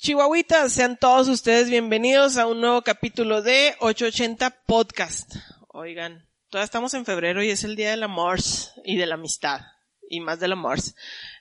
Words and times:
Chihuahuitas, 0.00 0.72
sean 0.72 0.96
todos 0.96 1.26
ustedes 1.26 1.68
bienvenidos 1.68 2.36
a 2.36 2.46
un 2.46 2.60
nuevo 2.60 2.82
capítulo 2.82 3.42
de 3.42 3.74
880 3.80 4.62
Podcast. 4.64 5.34
Oigan, 5.66 6.24
todavía 6.50 6.66
estamos 6.66 6.94
en 6.94 7.04
febrero 7.04 7.42
y 7.42 7.50
es 7.50 7.64
el 7.64 7.74
día 7.74 7.90
del 7.90 8.04
amor 8.04 8.38
y 8.84 8.96
de 8.96 9.06
la 9.06 9.16
amistad. 9.16 9.60
Y 10.08 10.20
más 10.20 10.38
del 10.38 10.52
amor. 10.52 10.78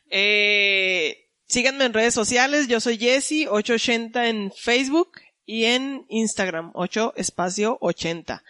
Eh, 0.09 1.30
síganme 1.45 1.85
en 1.85 1.94
redes 1.94 2.16
sociales, 2.16 2.67
yo 2.67 2.80
soy 2.80 2.97
Jesse, 2.97 3.45
880 3.47 4.28
en 4.28 4.52
Facebook 4.52 5.11
y 5.45 5.66
en 5.66 6.08
Instagram, 6.09 6.72
8 6.73 7.13
espacio 7.16 7.78
80. 7.80 8.44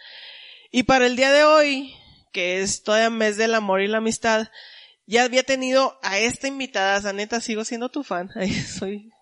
Y 0.70 0.84
para 0.84 1.06
el 1.06 1.16
día 1.16 1.32
de 1.32 1.44
hoy, 1.44 1.94
que 2.32 2.62
es 2.62 2.82
todavía 2.82 3.10
mes 3.10 3.36
del 3.36 3.54
amor 3.54 3.82
y 3.82 3.88
la 3.88 3.98
amistad, 3.98 4.48
ya 5.04 5.24
había 5.24 5.42
tenido 5.42 5.98
a 6.02 6.18
esta 6.18 6.48
invitada, 6.48 7.12
neta, 7.12 7.42
sigo 7.42 7.62
siendo 7.66 7.90
tu 7.90 8.04
fan, 8.04 8.30
soy 8.78 9.12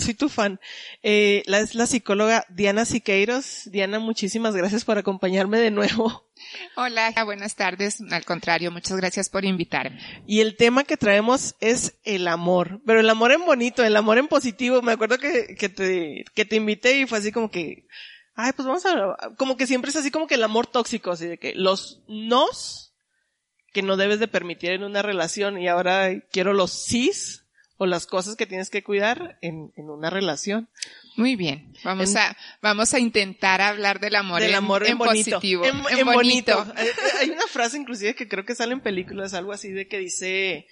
soy 0.00 0.14
tu 0.14 0.28
fan. 0.28 0.60
Eh, 1.02 1.42
la, 1.46 1.60
es 1.60 1.74
la 1.74 1.86
psicóloga 1.86 2.44
Diana 2.48 2.84
Siqueiros. 2.84 3.70
Diana, 3.70 3.98
muchísimas 3.98 4.56
gracias 4.56 4.84
por 4.84 4.98
acompañarme 4.98 5.58
de 5.58 5.70
nuevo. 5.70 6.26
Hola, 6.76 7.12
buenas 7.24 7.54
tardes. 7.54 8.00
Al 8.10 8.24
contrario, 8.24 8.70
muchas 8.70 8.96
gracias 8.96 9.28
por 9.28 9.44
invitarme. 9.44 10.00
Y 10.26 10.40
el 10.40 10.56
tema 10.56 10.84
que 10.84 10.96
traemos 10.96 11.54
es 11.60 11.96
el 12.04 12.26
amor, 12.28 12.80
pero 12.86 13.00
el 13.00 13.10
amor 13.10 13.32
en 13.32 13.44
bonito, 13.44 13.84
el 13.84 13.96
amor 13.96 14.18
en 14.18 14.28
positivo. 14.28 14.82
Me 14.82 14.92
acuerdo 14.92 15.18
que, 15.18 15.54
que 15.56 15.68
te, 15.68 16.24
que 16.34 16.44
te 16.44 16.56
invité 16.56 16.98
y 16.98 17.06
fue 17.06 17.18
así 17.18 17.32
como 17.32 17.50
que, 17.50 17.86
ay, 18.34 18.52
pues 18.56 18.66
vamos 18.66 18.86
a, 18.86 19.34
como 19.36 19.56
que 19.56 19.66
siempre 19.66 19.90
es 19.90 19.96
así 19.96 20.10
como 20.10 20.26
que 20.26 20.34
el 20.34 20.42
amor 20.42 20.66
tóxico, 20.66 21.12
así 21.12 21.26
de 21.26 21.38
que 21.38 21.54
los 21.54 22.02
nos 22.08 22.88
que 23.72 23.82
no 23.82 23.96
debes 23.96 24.18
de 24.18 24.28
permitir 24.28 24.72
en 24.72 24.82
una 24.82 25.02
relación 25.02 25.58
y 25.58 25.68
ahora 25.68 26.10
quiero 26.32 26.52
los 26.52 26.72
sís 26.72 27.39
o 27.82 27.86
las 27.86 28.06
cosas 28.06 28.36
que 28.36 28.44
tienes 28.44 28.68
que 28.68 28.84
cuidar 28.84 29.38
en, 29.40 29.72
en 29.74 29.88
una 29.88 30.10
relación. 30.10 30.68
Muy 31.16 31.34
bien, 31.34 31.72
vamos 31.82 32.14
a 32.14 32.36
vamos 32.60 32.92
a 32.92 32.98
intentar 32.98 33.62
hablar 33.62 34.00
del 34.00 34.16
amor, 34.16 34.42
del 34.42 34.54
amor 34.54 34.86
en, 34.86 34.98
positivo, 34.98 35.64
en, 35.64 36.04
bonito. 36.04 36.66
Hay 37.20 37.30
una 37.30 37.46
frase 37.46 37.78
inclusive 37.78 38.14
que 38.14 38.28
creo 38.28 38.44
que 38.44 38.54
sale 38.54 38.74
en 38.74 38.82
películas, 38.82 39.32
algo 39.32 39.54
así 39.54 39.70
de 39.70 39.88
que 39.88 39.96
dice, 39.96 40.66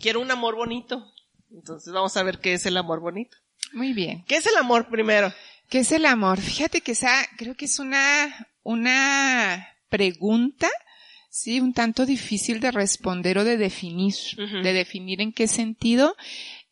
quiero 0.00 0.20
un 0.20 0.32
amor 0.32 0.56
bonito. 0.56 1.06
Entonces 1.52 1.92
vamos 1.92 2.16
a 2.16 2.24
ver 2.24 2.40
qué 2.40 2.54
es 2.54 2.66
el 2.66 2.76
amor 2.76 2.98
bonito. 2.98 3.36
Muy 3.72 3.92
bien. 3.92 4.24
¿Qué 4.26 4.34
es 4.34 4.46
el 4.46 4.56
amor 4.56 4.88
primero? 4.88 5.32
¿Qué 5.68 5.78
es 5.78 5.92
el 5.92 6.06
amor? 6.06 6.40
Fíjate 6.40 6.80
que 6.80 6.90
esa 6.90 7.24
creo 7.36 7.54
que 7.54 7.66
es 7.66 7.78
una 7.78 8.48
una 8.64 9.76
pregunta 9.90 10.68
sí, 11.28 11.60
un 11.60 11.72
tanto 11.72 12.06
difícil 12.06 12.60
de 12.60 12.70
responder 12.70 13.38
o 13.38 13.44
de 13.44 13.56
definir, 13.56 14.14
de 14.36 14.72
definir 14.72 15.20
en 15.20 15.32
qué 15.32 15.46
sentido, 15.46 16.16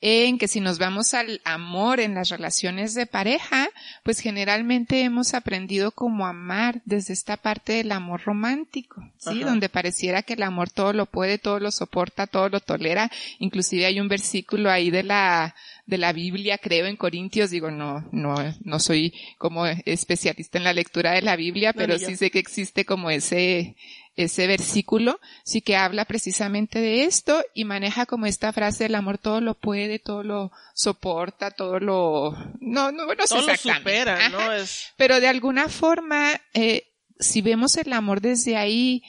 en 0.01 0.39
que 0.39 0.47
si 0.47 0.61
nos 0.61 0.79
vamos 0.79 1.15
al 1.15 1.41
amor 1.45 2.01
en 2.01 2.15
las 2.15 2.29
relaciones 2.29 2.95
de 2.95 3.07
pareja, 3.07 3.69
pues 4.03 4.21
generalmente 4.21 5.01
hemos 5.01 5.33
aprendido 5.33 5.91
como 5.91 6.27
amar 6.27 6.83
desde 6.85 7.15
esta 7.15 7.39
parte 7.39 7.75
del 7.75 7.91
amor 7.93 8.23
romántico, 8.23 9.03
¿sí? 9.19 9.41
Donde 9.41 9.71
pareciera 9.71 10.23
que 10.23 10.35
el 10.35 10.43
amor 10.43 10.71
todo 10.71 10.93
lo 10.93 11.07
puede, 11.07 11.39
todo 11.39 11.61
lo 11.61 11.71
soporta, 11.71 12.27
todo 12.27 12.51
lo 12.51 12.61
tolera. 12.61 13.11
Inclusive 13.39 13.87
hay 13.87 13.99
un 13.99 14.09
versículo 14.09 14.71
ahí 14.71 14.91
de 14.91 15.03
la, 15.03 15.55
de 15.87 15.99
la 15.99 16.13
Biblia, 16.13 16.59
creo 16.59 16.87
en 16.87 16.97
Corintios, 16.97 17.51
digo, 17.51 17.71
no, 17.71 18.07
no, 18.13 18.37
no 18.65 18.79
soy 18.79 19.15
como 19.39 19.67
especialista 19.67 20.59
en 20.59 20.65
la 20.65 20.75
lectura 20.75 21.13
de 21.13 21.23
la 21.23 21.37
Biblia, 21.37 21.73
pero 21.73 21.99
sí 21.99 22.17
sé 22.17 22.31
que 22.31 22.39
existe 22.39 22.85
como 22.85 23.11
ese, 23.11 23.77
ese 24.17 24.47
versículo 24.47 25.21
sí 25.45 25.61
que 25.61 25.77
habla 25.77 26.05
precisamente 26.07 26.81
de 26.81 27.05
esto 27.05 27.43
y 27.55 27.65
maneja 27.65 28.07
como 28.07 28.27
esta 28.27 28.53
frase 28.53 28.87
el 28.87 28.95
amor 28.95 29.19
todo 29.19 29.41
lo 29.41 29.55
puede, 29.55 29.99
todo 29.99 30.23
lo 30.23 30.53
soporta, 30.75 31.51
todo 31.51 31.79
lo 31.79 32.33
no 32.61 32.93
no 32.93 33.07
no 33.07 33.17
todo 33.29 33.47
lo 33.47 33.57
supera, 33.57 34.29
¿no? 34.31 34.53
Es... 34.53 34.93
Pero 34.97 35.21
de 35.21 35.29
alguna 35.29 35.69
forma 35.69 36.41
eh, 36.55 36.89
si 37.19 37.43
vemos 37.43 37.77
el 37.77 37.93
amor 37.93 38.21
desde 38.21 38.57
ahí 38.57 39.03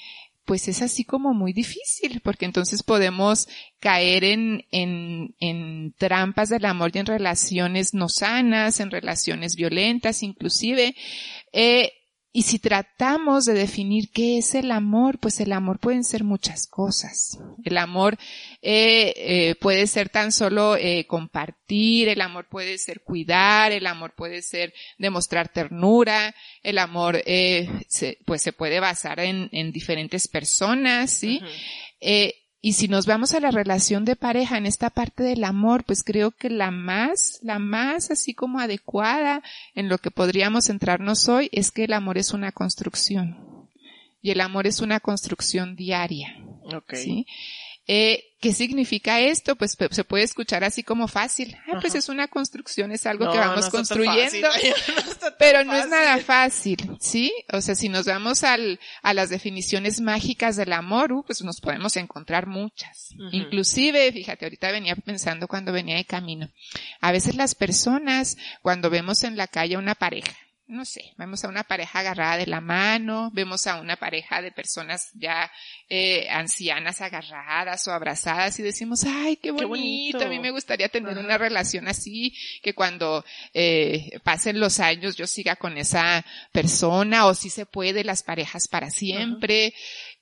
pues 0.48 0.70
es 0.70 0.82
así 0.82 1.04
como 1.04 1.34
muy 1.34 1.52
difícil, 1.52 2.22
porque 2.24 2.46
entonces 2.46 2.82
podemos 2.82 3.50
caer 3.82 4.24
en, 4.24 4.64
en, 4.72 5.36
en 5.42 5.94
trampas 5.98 6.48
del 6.48 6.64
amor 6.64 6.92
y 6.94 7.00
en 7.00 7.06
relaciones 7.06 7.94
no 7.94 8.08
sanas, 8.08 8.80
en 8.80 8.90
relaciones 8.90 9.58
violentas 9.58 10.24
inclusive. 10.24 10.96
Eh, 11.52 11.92
y 12.34 12.44
si 12.44 12.60
tratamos 12.60 13.46
de 13.46 13.54
definir 13.54 14.12
qué 14.12 14.38
es 14.38 14.54
el 14.54 14.72
amor, 14.72 15.20
pues 15.20 15.40
el 15.40 15.52
amor 15.54 15.80
pueden 15.80 16.04
ser 16.04 16.24
muchas 16.24 16.68
cosas. 16.68 17.40
El 17.64 17.78
amor 17.78 18.18
eh, 18.62 19.14
eh, 19.16 19.56
puede 19.56 19.88
ser 19.88 20.10
tan 20.10 20.32
solo 20.32 20.76
eh, 20.76 21.08
compartir, 21.08 22.10
el 22.10 22.22
amor 22.22 22.48
puede 22.48 22.78
ser 22.78 23.02
cuidar, 23.02 23.72
el 23.72 23.88
amor 23.88 24.14
puede 24.14 24.42
ser 24.42 24.74
demostrar 24.98 25.50
ternura, 25.50 26.36
el 26.62 26.78
amor 26.78 27.24
se, 27.26 28.20
pues 28.26 28.42
se 28.42 28.54
puede 28.54 28.80
basar 28.80 29.20
en, 29.20 29.50
en 29.52 29.72
diferentes 29.72 30.28
personas, 30.28 31.10
¿sí? 31.12 31.42
Y 32.60 32.74
si 32.74 32.88
nos 32.88 33.06
vamos 33.06 33.34
a 33.34 33.40
la 33.40 33.52
relación 33.52 34.04
de 34.04 34.16
pareja 34.16 34.58
en 34.58 34.66
esta 34.66 34.90
parte 34.90 35.24
del 35.24 35.44
amor, 35.44 35.84
pues 35.84 36.04
creo 36.04 36.32
que 36.32 36.50
la 36.50 36.72
más, 36.72 37.40
la 37.44 37.60
más 37.60 38.10
así 38.10 38.34
como 38.34 38.60
adecuada 38.60 39.44
en 39.76 39.90
lo 39.90 40.00
que 40.00 40.10
podríamos 40.10 40.66
centrarnos 40.66 41.30
hoy 41.30 41.50
es 41.52 41.72
que 41.72 41.84
el 41.84 41.94
amor 41.94 42.18
es 42.18 42.34
una 42.34 42.52
construcción. 42.52 43.38
Y 44.22 44.32
el 44.32 44.42
amor 44.42 44.66
es 44.66 44.82
una 44.82 45.00
construcción 45.00 45.76
diaria. 45.76 46.36
Okay. 46.64 47.04
¿sí? 47.04 47.28
Eh, 47.88 48.24
¿Qué 48.40 48.54
significa 48.54 49.20
esto? 49.20 49.56
Pues 49.56 49.76
se 49.90 50.04
puede 50.04 50.24
escuchar 50.24 50.64
así 50.64 50.84
como 50.84 51.08
fácil. 51.08 51.58
Ah, 51.68 51.80
pues 51.82 51.96
es 51.96 52.08
una 52.08 52.28
construcción, 52.28 52.92
es 52.92 53.08
algo 53.08 53.32
que 53.32 53.38
vamos 53.40 53.70
construyendo. 53.70 54.48
pero 55.40 55.64
no 55.64 55.76
es 55.76 55.90
nada 55.90 56.20
fácil, 56.20 56.98
¿sí? 57.00 57.34
O 57.52 57.62
sea, 57.62 57.74
si 57.74 57.90
nos 57.90 58.06
vamos 58.06 58.44
al, 58.44 58.80
a 59.02 59.16
las 59.16 59.32
definiciones 59.32 60.02
mágicas 60.02 60.56
del 60.56 60.74
amor, 60.74 61.14
uh, 61.14 61.24
pues 61.26 61.42
nos 61.42 61.60
podemos 61.60 61.98
encontrar 61.98 62.46
muchas. 62.46 63.10
Inclusive, 63.32 64.12
fíjate, 64.12 64.46
ahorita 64.46 64.72
venía 64.72 64.96
pensando 64.96 65.48
cuando 65.48 65.72
venía 65.72 65.96
de 65.96 66.06
camino. 66.06 66.48
A 67.02 67.12
veces 67.12 67.36
las 67.36 67.56
personas, 67.56 68.38
cuando 68.62 68.92
vemos 68.92 69.24
en 69.24 69.36
la 69.36 69.48
calle 69.48 69.78
una 69.78 69.96
pareja, 69.96 70.36
no 70.68 70.84
sé, 70.84 71.14
vemos 71.18 71.44
a 71.46 71.48
una 71.48 71.64
pareja 71.64 72.00
agarrada 72.00 72.38
de 72.38 72.46
la 72.46 72.60
mano, 72.60 73.32
vemos 73.34 73.68
a 73.68 73.80
una 73.80 73.96
pareja 73.96 74.42
de 74.42 74.52
personas 74.52 75.10
ya 75.14 75.50
eh, 75.88 76.28
ancianas 76.30 77.00
agarradas 77.00 77.88
o 77.88 77.94
abrazadas 77.94 78.60
y 78.60 78.64
decimos, 78.64 79.06
ay, 79.06 79.38
qué 79.38 79.52
bonito, 79.52 80.26
a 80.26 80.28
mí 80.28 80.40
me 80.40 80.52
gustaría 80.52 80.90
tener 80.90 81.18
una 81.18 81.38
relación 81.38 81.88
así, 81.88 82.36
que 82.62 82.76
cuando 82.76 83.24
eh, 83.54 84.20
pasen 84.24 84.60
los 84.60 84.82
años 84.82 85.16
yo 85.16 85.26
siga 85.26 85.56
con 85.56 85.78
esa 85.78 86.26
persona 86.52 87.28
o 87.28 87.34
si 87.34 87.50
se 87.50 87.66
puede 87.66 88.04
las 88.04 88.24
parejas 88.24 88.68
para 88.68 88.90
siempre. 88.90 89.74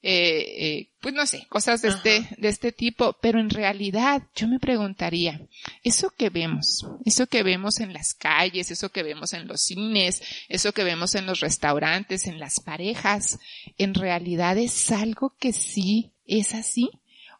Eh, 0.07 0.67
eh, 0.67 0.89
pues 0.99 1.15
no 1.15 1.25
sé, 1.25 1.47
cosas 1.49 1.81
de 1.81 1.87
este, 1.87 2.27
de 2.37 2.47
este 2.47 2.71
tipo, 2.71 3.17
pero 3.23 3.39
en 3.39 3.49
realidad 3.49 4.21
yo 4.35 4.47
me 4.47 4.59
preguntaría, 4.59 5.41
eso 5.83 6.11
que 6.15 6.29
vemos, 6.29 6.85
eso 7.05 7.25
que 7.25 7.41
vemos 7.41 7.79
en 7.79 7.91
las 7.91 8.13
calles, 8.13 8.69
eso 8.69 8.89
que 8.89 9.01
vemos 9.01 9.33
en 9.33 9.47
los 9.47 9.61
cines, 9.61 10.21
eso 10.47 10.73
que 10.73 10.83
vemos 10.83 11.15
en 11.15 11.25
los 11.25 11.39
restaurantes, 11.39 12.27
en 12.27 12.39
las 12.39 12.59
parejas, 12.59 13.39
en 13.79 13.95
realidad 13.95 14.59
es 14.59 14.91
algo 14.91 15.33
que 15.39 15.53
sí 15.53 16.11
es 16.27 16.53
así 16.53 16.91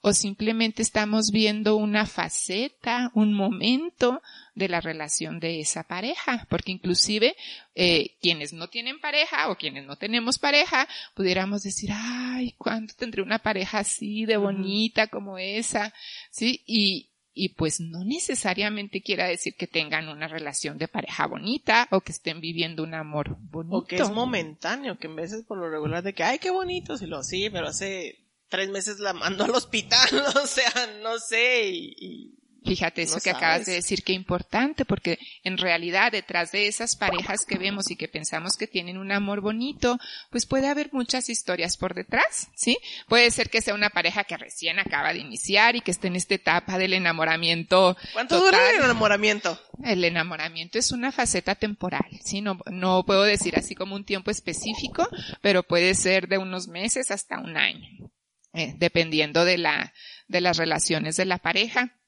o 0.08 0.14
simplemente 0.14 0.84
estamos 0.84 1.32
viendo 1.32 1.78
una 1.78 2.06
faceta, 2.06 3.10
un 3.16 3.34
momento 3.34 4.22
de 4.54 4.70
la 4.70 4.80
relación 4.80 5.40
de 5.40 5.60
esa 5.62 5.82
pareja, 5.82 6.46
porque 6.48 6.72
inclusive 6.72 7.36
eh, 7.74 8.16
quienes 8.22 8.54
no 8.54 8.68
tienen 8.68 9.00
pareja 9.00 9.50
o 9.50 9.56
quienes 9.56 9.84
no 9.88 9.96
tenemos 9.96 10.38
pareja, 10.38 10.88
pudiéramos 11.16 11.64
decir, 11.64 11.90
ay, 11.92 12.54
¿cuándo 12.60 12.94
tendré 12.96 13.24
una 13.24 13.40
pareja 13.40 13.80
así 13.80 14.26
de 14.26 14.38
bonita 14.38 15.08
como 15.08 15.40
esa? 15.40 15.92
Sí, 16.30 16.62
y, 16.68 17.10
y 17.34 17.50
pues 17.50 17.80
no 17.80 18.06
necesariamente 18.06 19.02
quiera 19.02 19.26
decir 19.26 19.56
que 19.56 19.66
tengan 19.66 20.08
una 20.08 20.28
relación 20.28 20.78
de 20.78 20.88
pareja 20.88 21.26
bonita 21.26 21.88
o 21.90 22.02
que 22.02 22.12
estén 22.12 22.42
viviendo 22.42 22.84
un 22.84 22.94
amor 22.94 23.38
bonito. 23.40 23.78
O 23.78 23.86
que 23.86 23.96
es 23.96 24.12
momentáneo, 24.12 25.00
que 25.00 25.08
en 25.08 25.16
veces 25.16 25.44
por 25.46 25.58
lo 25.58 25.68
regular 25.68 26.04
de 26.04 26.14
que, 26.14 26.22
ay, 26.22 26.38
qué 26.38 26.52
bonito, 26.52 26.96
si 26.96 27.08
lo 27.08 27.24
sí, 27.24 27.50
pero 27.50 27.70
hace 27.70 28.25
tres 28.50 28.70
meses 28.70 29.00
la 29.00 29.14
mando 29.14 29.44
al 29.44 29.52
hospital, 29.52 30.10
o 30.44 30.48
sea, 30.48 30.72
no 31.02 31.20
sé, 31.20 31.70
y, 31.72 32.36
Fíjate 32.66 33.04
eso 33.04 33.20
que 33.22 33.30
acabas 33.30 33.66
de 33.68 33.74
decir, 33.74 34.04
que 34.04 34.14
importante, 34.14 34.86
porque 34.86 35.20
en 35.44 35.58
realidad 35.58 36.12
detrás 36.12 36.52
de 36.52 36.68
esas 36.68 36.96
parejas 36.96 37.46
que 37.46 37.60
vemos 37.60 37.92
y 37.92 37.96
que 37.96 38.08
pensamos 38.08 38.58
que 38.58 38.66
tienen 38.66 38.98
un 38.98 39.12
amor 39.12 39.42
bonito, 39.42 40.00
pues 40.32 40.48
puede 40.48 40.68
haber 40.68 40.90
muchas 40.92 41.30
historias 41.30 41.78
por 41.78 41.94
detrás, 41.94 42.50
¿sí? 42.56 42.78
Puede 43.08 43.30
ser 43.30 43.52
que 43.52 43.62
sea 43.62 43.76
una 43.76 43.92
pareja 43.92 44.24
que 44.24 44.36
recién 44.36 44.80
acaba 44.80 45.14
de 45.14 45.20
iniciar 45.20 45.76
y 45.76 45.82
que 45.82 45.92
esté 45.92 46.08
en 46.08 46.16
esta 46.16 46.34
etapa 46.34 46.80
del 46.80 46.94
enamoramiento. 46.94 47.96
¿Cuánto 48.14 48.40
dura 48.40 48.72
el 48.72 48.84
enamoramiento? 48.84 49.60
El 49.84 50.04
enamoramiento 50.04 50.80
es 50.80 50.92
una 50.92 51.12
faceta 51.12 51.54
temporal, 51.54 52.10
¿sí? 52.24 52.42
No, 52.42 52.58
no 52.72 53.06
puedo 53.06 53.24
decir 53.24 53.58
así 53.58 53.76
como 53.76 53.96
un 53.96 54.06
tiempo 54.06 54.32
específico, 54.32 55.08
pero 55.42 55.62
puede 55.62 55.94
ser 55.94 56.28
de 56.28 56.40
unos 56.40 56.68
meses 56.68 57.12
hasta 57.12 57.40
un 57.40 57.58
año, 57.58 58.12
eh, 58.56 58.74
dependiendo 58.78 59.46
de 59.46 59.58
la, 59.58 59.94
de 60.28 60.42
las 60.42 60.58
relaciones 60.58 61.18
de 61.18 61.26
la 61.26 61.38
pareja. 61.38 62.00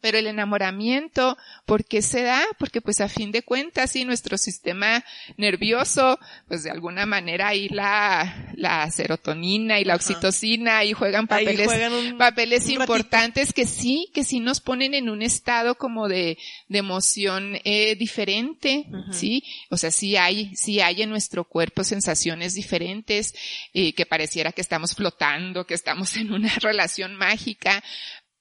Pero 0.00 0.18
el 0.18 0.26
enamoramiento, 0.26 1.36
¿por 1.66 1.84
qué 1.84 2.02
se 2.02 2.22
da? 2.22 2.42
Porque 2.58 2.80
pues 2.80 3.00
a 3.00 3.08
fin 3.08 3.32
de 3.32 3.42
cuentas, 3.42 3.90
sí, 3.90 4.04
nuestro 4.04 4.38
sistema 4.38 5.04
nervioso, 5.36 6.18
pues 6.48 6.62
de 6.62 6.70
alguna 6.70 7.06
manera 7.06 7.48
ahí 7.48 7.68
la, 7.68 8.52
la 8.54 8.90
serotonina 8.90 9.80
y 9.80 9.84
la 9.84 9.94
oxitocina 9.94 10.78
ahí 10.78 10.92
juegan 10.92 11.26
papeles, 11.26 11.70
papeles 12.18 12.68
importantes 12.68 13.52
que 13.52 13.66
sí, 13.66 14.08
que 14.14 14.24
sí 14.24 14.40
nos 14.40 14.60
ponen 14.60 14.94
en 14.94 15.08
un 15.08 15.22
estado 15.22 15.76
como 15.76 16.08
de, 16.08 16.38
de 16.68 16.78
emoción 16.78 17.58
eh, 17.64 17.94
diferente, 17.96 18.86
sí. 19.12 19.44
O 19.68 19.76
sea, 19.76 19.90
sí 19.90 20.16
hay, 20.16 20.54
sí 20.56 20.80
hay 20.80 21.02
en 21.02 21.10
nuestro 21.10 21.44
cuerpo 21.44 21.84
sensaciones 21.84 22.54
diferentes, 22.54 23.34
eh, 23.72 23.92
que 23.92 24.06
pareciera 24.06 24.52
que 24.52 24.60
estamos 24.60 24.94
flotando, 24.94 25.66
que 25.66 25.74
estamos 25.74 26.16
en 26.16 26.32
una 26.32 26.54
relación 26.56 27.16
mágica, 27.16 27.82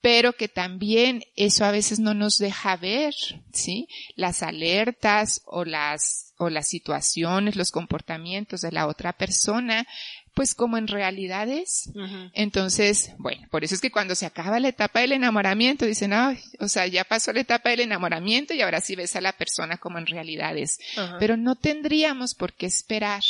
pero 0.02 0.34
que 0.34 0.48
también 0.48 1.24
eso 1.36 1.66
a 1.66 1.72
veces 1.72 2.00
no 2.00 2.14
nos 2.14 2.38
deja 2.38 2.78
ver, 2.78 3.14
¿sí? 3.52 3.88
Las 4.16 4.44
alertas 4.44 5.42
o 5.46 5.66
las, 5.66 6.34
o 6.38 6.50
las 6.50 6.70
situaciones, 6.70 7.58
los 7.58 7.72
comportamientos 7.72 8.62
de 8.62 8.72
la 8.72 8.88
otra 8.88 9.14
persona, 9.14 9.86
pues 10.34 10.56
como 10.56 10.78
en 10.78 10.88
realidad 10.88 11.50
es. 11.50 11.92
Entonces, 12.34 13.12
bueno, 13.18 13.46
por 13.52 13.66
eso 13.66 13.76
es 13.76 13.82
que 13.82 13.92
cuando 13.92 14.16
se 14.16 14.26
acaba 14.26 14.62
la 14.62 14.70
etapa 14.70 15.02
del 15.02 15.12
enamoramiento, 15.12 15.86
dicen, 15.86 16.14
ay, 16.14 16.40
o 16.60 16.70
sea, 16.70 16.88
ya 16.88 17.04
pasó 17.04 17.34
la 17.34 17.42
etapa 17.42 17.70
del 17.70 17.82
enamoramiento 17.82 18.54
y 18.54 18.62
ahora 18.62 18.80
sí 18.80 18.96
ves 18.96 19.18
a 19.18 19.22
la 19.22 19.34
persona 19.34 19.78
como 19.78 19.98
en 19.98 20.06
realidad 20.06 20.58
es. 20.58 20.80
Pero 21.20 21.36
no 21.36 21.56
tendríamos 21.56 22.36
por 22.36 22.54
qué 22.54 22.68
esperar, 22.68 23.24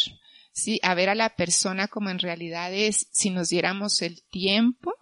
¿sí? 0.51 0.79
A 0.83 0.93
ver 0.93 1.09
a 1.09 1.15
la 1.15 1.29
persona 1.29 1.87
como 1.87 2.11
en 2.11 2.19
realidad 2.19 2.71
es 2.75 3.07
si 3.11 3.31
nos 3.31 3.49
diéramos 3.49 4.03
el 4.03 4.21
tiempo 4.29 4.93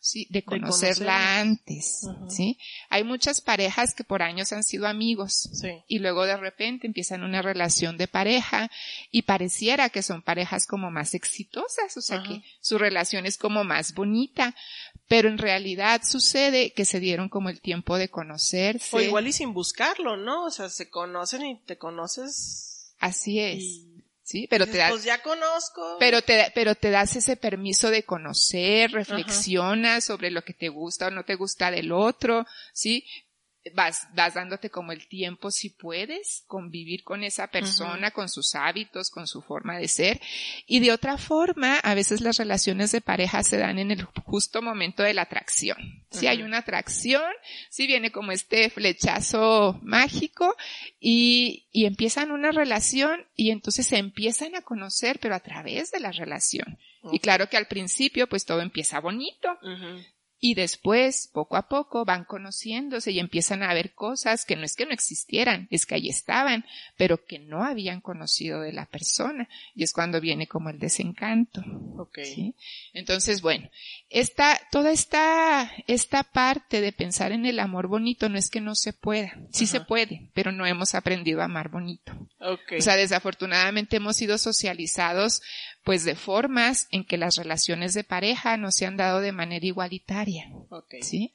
¿sí? 0.00 0.26
De 0.30 0.42
conocerla 0.42 1.40
antes, 1.40 2.06
¿sí? 2.28 2.58
Hay 2.88 3.04
muchas 3.04 3.40
parejas 3.40 3.94
que 3.94 4.04
por 4.04 4.22
años 4.22 4.52
han 4.52 4.64
sido 4.64 4.86
amigos 4.86 5.50
y 5.88 5.98
luego 5.98 6.26
de 6.26 6.36
repente 6.36 6.86
empiezan 6.86 7.24
una 7.24 7.42
relación 7.42 7.96
de 7.96 8.08
pareja 8.08 8.70
y 9.10 9.22
pareciera 9.22 9.90
que 9.90 10.02
son 10.02 10.22
parejas 10.22 10.66
como 10.66 10.90
más 10.90 11.14
exitosas, 11.14 11.96
o 11.96 12.00
sea 12.00 12.22
que 12.22 12.42
su 12.60 12.78
relación 12.78 13.26
es 13.26 13.36
como 13.36 13.64
más 13.64 13.94
bonita, 13.94 14.54
pero 15.08 15.28
en 15.28 15.38
realidad 15.38 16.02
sucede 16.04 16.72
que 16.72 16.84
se 16.84 17.00
dieron 17.00 17.28
como 17.28 17.48
el 17.48 17.60
tiempo 17.60 17.96
de 17.96 18.08
conocerse. 18.08 18.96
O 18.96 19.00
igual 19.00 19.26
y 19.26 19.32
sin 19.32 19.52
buscarlo, 19.52 20.16
¿no? 20.16 20.44
O 20.44 20.50
sea, 20.50 20.68
se 20.68 20.90
conocen 20.90 21.46
y 21.46 21.60
te 21.60 21.78
conoces. 21.78 22.94
Así 22.98 23.40
es. 23.40 23.95
¿Sí? 24.26 24.48
Pero 24.50 24.66
te 24.66 24.76
das, 24.76 24.90
pues 24.90 25.04
ya 25.04 25.22
conozco. 25.22 25.96
Pero 26.00 26.20
te, 26.20 26.50
pero 26.54 26.74
te 26.74 26.90
das 26.90 27.14
ese 27.14 27.36
permiso 27.36 27.90
de 27.90 28.02
conocer, 28.02 28.90
reflexionas 28.90 30.04
sobre 30.04 30.30
lo 30.30 30.42
que 30.42 30.52
te 30.52 30.68
gusta 30.68 31.06
o 31.06 31.10
no 31.10 31.24
te 31.24 31.36
gusta 31.36 31.70
del 31.70 31.92
otro, 31.92 32.44
¿sí? 32.72 33.06
Vas, 33.74 34.08
vas 34.14 34.34
dándote 34.34 34.70
como 34.70 34.92
el 34.92 35.06
tiempo 35.08 35.50
si 35.50 35.70
puedes 35.70 36.44
convivir 36.46 37.04
con 37.04 37.24
esa 37.24 37.48
persona, 37.48 38.10
con 38.10 38.28
sus 38.28 38.54
hábitos, 38.54 39.10
con 39.10 39.26
su 39.26 39.42
forma 39.42 39.78
de 39.78 39.88
ser. 39.88 40.20
Y 40.66 40.80
de 40.80 40.92
otra 40.92 41.18
forma, 41.18 41.78
a 41.78 41.94
veces 41.94 42.20
las 42.20 42.38
relaciones 42.38 42.92
de 42.92 43.00
pareja 43.00 43.42
se 43.42 43.58
dan 43.58 43.78
en 43.78 43.90
el 43.90 44.04
justo 44.04 44.62
momento 44.62 45.02
de 45.02 45.14
la 45.14 45.22
atracción. 45.22 45.78
Si 46.10 46.26
hay 46.26 46.42
una 46.42 46.58
atracción, 46.58 47.30
si 47.70 47.86
viene 47.86 48.10
como 48.10 48.32
este 48.32 48.70
flechazo 48.70 49.78
mágico 49.82 50.56
y, 50.98 51.68
y 51.72 51.86
empiezan 51.86 52.30
una 52.30 52.52
relación 52.52 53.26
y 53.34 53.50
entonces 53.50 53.86
se 53.86 53.98
empiezan 53.98 54.54
a 54.54 54.62
conocer, 54.62 55.18
pero 55.20 55.34
a 55.34 55.40
través 55.40 55.90
de 55.90 56.00
la 56.00 56.12
relación. 56.12 56.78
Y 57.12 57.20
claro 57.20 57.48
que 57.48 57.56
al 57.56 57.66
principio 57.66 58.28
pues 58.28 58.44
todo 58.44 58.60
empieza 58.60 59.00
bonito, 59.00 59.48
y 60.38 60.54
después, 60.54 61.30
poco 61.32 61.56
a 61.56 61.68
poco, 61.68 62.04
van 62.04 62.24
conociéndose 62.24 63.10
y 63.10 63.18
empiezan 63.18 63.62
a 63.62 63.72
ver 63.72 63.94
cosas 63.94 64.44
que 64.44 64.54
no 64.54 64.64
es 64.64 64.76
que 64.76 64.84
no 64.84 64.92
existieran, 64.92 65.66
es 65.70 65.86
que 65.86 65.94
ahí 65.94 66.10
estaban, 66.10 66.64
pero 66.98 67.24
que 67.24 67.38
no 67.38 67.64
habían 67.64 68.02
conocido 68.02 68.60
de 68.60 68.72
la 68.72 68.84
persona. 68.84 69.48
Y 69.74 69.82
es 69.82 69.94
cuando 69.94 70.20
viene 70.20 70.46
como 70.46 70.68
el 70.68 70.78
desencanto. 70.78 71.64
Okay. 71.96 72.54
Entonces, 72.92 73.40
bueno, 73.40 73.70
esta, 74.10 74.60
toda 74.70 74.90
esta, 74.90 75.72
esta 75.86 76.22
parte 76.22 76.82
de 76.82 76.92
pensar 76.92 77.32
en 77.32 77.46
el 77.46 77.58
amor 77.58 77.86
bonito 77.86 78.28
no 78.28 78.36
es 78.36 78.50
que 78.50 78.60
no 78.60 78.74
se 78.74 78.92
pueda. 78.92 79.38
Sí 79.52 79.66
se 79.66 79.80
puede, 79.80 80.30
pero 80.34 80.52
no 80.52 80.66
hemos 80.66 80.94
aprendido 80.94 81.40
a 81.40 81.46
amar 81.46 81.70
bonito. 81.70 82.12
Okay. 82.38 82.78
O 82.78 82.82
sea, 82.82 82.96
desafortunadamente 82.96 83.96
hemos 83.96 84.16
sido 84.16 84.36
socializados 84.36 85.40
pues 85.86 86.04
de 86.04 86.16
formas 86.16 86.88
en 86.90 87.04
que 87.04 87.16
las 87.16 87.36
relaciones 87.36 87.94
de 87.94 88.02
pareja 88.02 88.56
no 88.56 88.72
se 88.72 88.86
han 88.86 88.96
dado 88.96 89.20
de 89.20 89.30
manera 89.30 89.64
igualitaria. 89.64 90.50
¿Sí? 91.00 91.32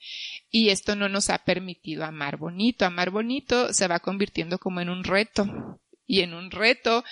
Y 0.49 0.71
esto 0.71 0.97
no 0.97 1.07
nos 1.07 1.29
ha 1.29 1.37
permitido 1.37 2.03
amar 2.03 2.35
bonito. 2.35 2.83
Amar 2.83 3.11
bonito 3.11 3.71
se 3.71 3.87
va 3.87 3.99
convirtiendo 3.99 4.59
como 4.59 4.81
en 4.81 4.89
un 4.89 5.05
reto. 5.05 5.79
Y 6.05 6.19
en 6.19 6.33
un 6.33 6.51
reto, 6.51 7.05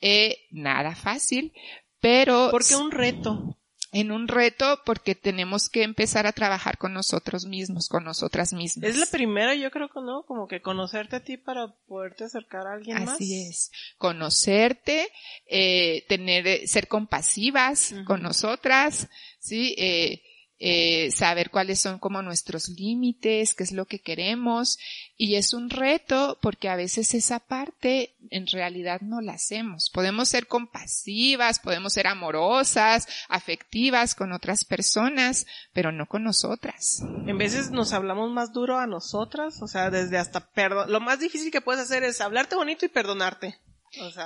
eh, 0.00 0.46
nada 0.50 0.96
fácil, 0.96 1.52
pero... 2.00 2.50
¿Por 2.50 2.66
qué 2.66 2.76
un 2.76 2.90
reto? 2.90 3.58
En 3.96 4.12
un 4.12 4.28
reto 4.28 4.82
porque 4.84 5.14
tenemos 5.14 5.70
que 5.70 5.82
empezar 5.82 6.26
a 6.26 6.32
trabajar 6.32 6.76
con 6.76 6.92
nosotros 6.92 7.46
mismos, 7.46 7.88
con 7.88 8.04
nosotras 8.04 8.52
mismas. 8.52 8.90
Es 8.90 8.98
la 8.98 9.06
primera, 9.06 9.54
yo 9.54 9.70
creo 9.70 9.88
que 9.88 10.02
no, 10.02 10.22
como 10.24 10.46
que 10.46 10.60
conocerte 10.60 11.16
a 11.16 11.24
ti 11.24 11.38
para 11.38 11.68
poderte 11.88 12.24
acercar 12.24 12.66
a 12.66 12.74
alguien 12.74 12.98
Así 12.98 13.06
más. 13.06 13.14
Así 13.14 13.48
es, 13.48 13.72
conocerte, 13.96 15.08
eh, 15.46 16.04
tener, 16.10 16.46
eh, 16.46 16.66
ser 16.66 16.88
compasivas 16.88 17.94
con 18.06 18.22
nosotras, 18.22 19.08
sí, 19.38 19.74
eh, 19.78 20.22
eh, 20.58 21.10
saber 21.10 21.50
cuáles 21.50 21.80
son 21.80 21.98
como 21.98 22.22
nuestros 22.22 22.68
límites, 22.68 23.54
qué 23.54 23.62
es 23.62 23.72
lo 23.72 23.84
que 23.84 23.98
queremos. 23.98 24.78
Y 25.18 25.36
es 25.36 25.54
un 25.54 25.70
reto 25.70 26.38
porque 26.42 26.68
a 26.68 26.76
veces 26.76 27.14
esa 27.14 27.40
parte 27.40 28.14
en 28.30 28.46
realidad 28.46 29.00
no 29.00 29.20
la 29.20 29.32
hacemos. 29.32 29.90
Podemos 29.90 30.28
ser 30.28 30.46
compasivas, 30.46 31.58
podemos 31.58 31.94
ser 31.94 32.06
amorosas, 32.06 33.08
afectivas 33.28 34.14
con 34.14 34.32
otras 34.32 34.64
personas, 34.64 35.46
pero 35.72 35.90
no 35.90 36.06
con 36.06 36.22
nosotras. 36.22 37.02
En 37.26 37.38
veces 37.38 37.70
nos 37.70 37.92
hablamos 37.92 38.30
más 38.30 38.52
duro 38.52 38.78
a 38.78 38.86
nosotras, 38.86 39.62
o 39.62 39.68
sea, 39.68 39.90
desde 39.90 40.18
hasta 40.18 40.40
perdón. 40.40 40.92
Lo 40.92 41.00
más 41.00 41.18
difícil 41.18 41.50
que 41.50 41.60
puedes 41.60 41.82
hacer 41.82 42.02
es 42.02 42.20
hablarte 42.20 42.56
bonito 42.56 42.84
y 42.84 42.88
perdonarte. 42.88 43.58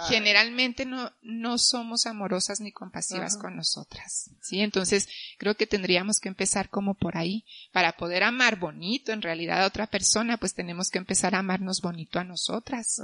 Generalmente 0.08 0.84
no, 0.84 1.12
no 1.22 1.58
somos 1.58 2.06
amorosas 2.06 2.60
ni 2.60 2.72
compasivas 2.72 3.36
con 3.36 3.56
nosotras, 3.56 4.30
¿sí? 4.42 4.60
Entonces, 4.60 5.08
creo 5.38 5.56
que 5.56 5.66
tendríamos 5.66 6.20
que 6.20 6.28
empezar 6.28 6.68
como 6.68 6.94
por 6.94 7.16
ahí. 7.16 7.44
Para 7.72 7.92
poder 7.96 8.22
amar 8.22 8.58
bonito 8.58 9.12
en 9.12 9.22
realidad 9.22 9.62
a 9.62 9.66
otra 9.66 9.86
persona, 9.86 10.36
pues 10.36 10.54
tenemos 10.54 10.90
que 10.90 10.98
empezar 10.98 11.34
a 11.34 11.40
amarnos 11.40 11.80
bonito 11.80 12.18
a 12.18 12.24
nosotras. 12.24 13.00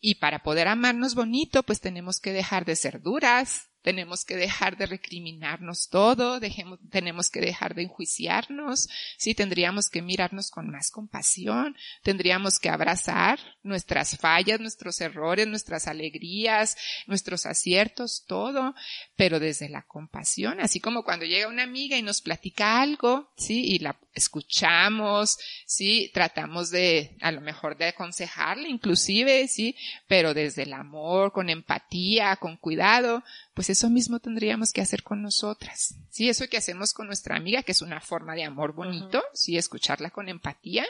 Y 0.00 0.16
para 0.16 0.42
poder 0.42 0.68
amarnos 0.68 1.14
bonito, 1.14 1.62
pues 1.62 1.80
tenemos 1.80 2.18
que 2.18 2.32
dejar 2.32 2.64
de 2.64 2.76
ser 2.76 3.00
duras, 3.00 3.68
tenemos 3.82 4.24
que 4.24 4.36
dejar 4.36 4.76
de 4.76 4.86
recriminarnos 4.86 5.88
todo, 5.88 6.40
tenemos 6.90 7.30
que 7.30 7.40
dejar 7.40 7.74
de 7.74 7.82
enjuiciarnos, 7.82 8.88
sí, 9.18 9.34
tendríamos 9.34 9.88
que 9.88 10.02
mirarnos 10.02 10.50
con 10.50 10.70
más 10.70 10.90
compasión, 10.90 11.76
tendríamos 12.02 12.58
que 12.58 12.68
abrazar 12.68 13.38
nuestras 13.62 14.16
fallas, 14.16 14.60
nuestros 14.60 15.00
errores, 15.00 15.46
nuestras 15.46 15.88
alegrías, 15.88 16.76
nuestros 17.06 17.46
aciertos, 17.46 18.24
todo, 18.26 18.74
pero 19.16 19.40
desde 19.40 19.68
la 19.68 19.82
compasión, 19.82 20.60
así 20.60 20.80
como 20.80 21.04
cuando 21.04 21.26
llega 21.26 21.48
una 21.48 21.64
amiga 21.64 21.96
y 21.96 22.02
nos 22.02 22.22
platica 22.22 22.80
algo, 22.80 23.32
sí, 23.36 23.64
y 23.64 23.78
la 23.80 23.98
escuchamos, 24.14 25.38
sí, 25.66 26.10
tratamos 26.12 26.70
de, 26.70 27.16
a 27.20 27.32
lo 27.32 27.40
mejor 27.40 27.76
de 27.76 27.86
aconsejarle 27.86 28.68
inclusive, 28.68 29.48
sí, 29.48 29.76
pero 30.06 30.34
desde 30.34 30.62
el 30.64 30.72
amor, 30.72 31.32
con 31.32 31.48
empatía, 31.48 32.36
con 32.36 32.56
cuidado, 32.56 33.24
pues 33.54 33.70
eso 33.72 33.90
mismo 33.90 34.20
tendríamos 34.20 34.72
que 34.72 34.80
hacer 34.80 35.02
con 35.02 35.22
nosotras. 35.22 35.96
Sí, 36.10 36.28
eso 36.28 36.48
que 36.48 36.56
hacemos 36.56 36.92
con 36.92 37.06
nuestra 37.06 37.36
amiga, 37.36 37.62
que 37.62 37.72
es 37.72 37.82
una 37.82 38.00
forma 38.00 38.34
de 38.34 38.44
amor 38.44 38.74
bonito, 38.74 39.22
sí, 39.34 39.56
escucharla 39.56 40.10
con 40.10 40.28
empatía, 40.28 40.84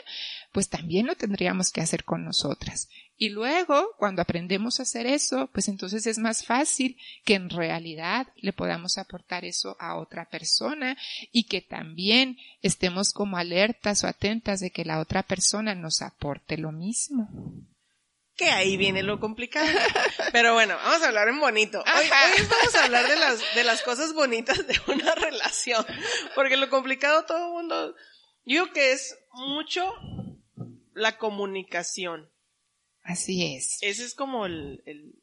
pues 0.51 0.69
también 0.69 1.07
lo 1.07 1.15
tendríamos 1.15 1.71
que 1.71 1.81
hacer 1.81 2.03
con 2.03 2.23
nosotras. 2.23 2.89
Y 3.17 3.29
luego, 3.29 3.95
cuando 3.97 4.21
aprendemos 4.21 4.79
a 4.79 4.83
hacer 4.83 5.05
eso, 5.05 5.49
pues 5.53 5.67
entonces 5.67 6.05
es 6.07 6.17
más 6.17 6.45
fácil 6.45 6.97
que 7.23 7.35
en 7.35 7.49
realidad 7.49 8.27
le 8.35 8.53
podamos 8.53 8.97
aportar 8.97 9.45
eso 9.45 9.77
a 9.79 9.95
otra 9.95 10.29
persona 10.29 10.97
y 11.31 11.45
que 11.45 11.61
también 11.61 12.37
estemos 12.61 13.13
como 13.13 13.37
alertas 13.37 14.03
o 14.03 14.07
atentas 14.07 14.59
de 14.59 14.71
que 14.71 14.83
la 14.85 14.99
otra 14.99 15.23
persona 15.23 15.75
nos 15.75 16.01
aporte 16.01 16.57
lo 16.57 16.71
mismo 16.71 17.29
que 18.35 18.45
ahí 18.45 18.77
viene 18.77 19.03
lo 19.03 19.19
complicado. 19.19 19.67
Pero 20.31 20.53
bueno, 20.53 20.75
vamos 20.75 21.01
a 21.03 21.07
hablar 21.07 21.27
en 21.27 21.39
bonito. 21.39 21.79
Hoy, 21.79 22.09
vamos 22.49 22.75
a 22.75 22.85
hablar 22.85 23.07
de 23.07 23.15
las, 23.15 23.55
de 23.55 23.63
las 23.63 23.81
cosas 23.83 24.13
bonitas 24.13 24.65
de 24.65 24.79
una 24.87 25.13
relación. 25.15 25.85
Porque 26.35 26.57
lo 26.57 26.69
complicado 26.69 27.25
todo 27.25 27.47
el 27.47 27.53
mundo, 27.53 27.95
yo 28.45 28.71
que 28.71 28.91
es 28.91 29.17
mucho 29.33 29.93
la 30.93 31.17
comunicación. 31.17 32.29
Así 33.03 33.55
es. 33.55 33.77
Ese 33.81 34.05
es 34.05 34.15
como 34.15 34.45
el, 34.45 34.81
el, 34.85 35.13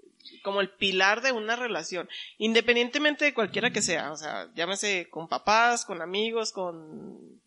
como 0.42 0.60
el 0.60 0.70
pilar 0.70 1.22
de 1.22 1.32
una 1.32 1.56
relación. 1.56 2.08
Independientemente 2.38 3.24
de 3.24 3.34
cualquiera 3.34 3.72
que 3.72 3.82
sea. 3.82 4.12
O 4.12 4.16
sea, 4.16 4.50
llámese 4.54 5.08
con 5.08 5.28
papás, 5.28 5.84
con 5.84 6.02
amigos, 6.02 6.52
con 6.52 7.40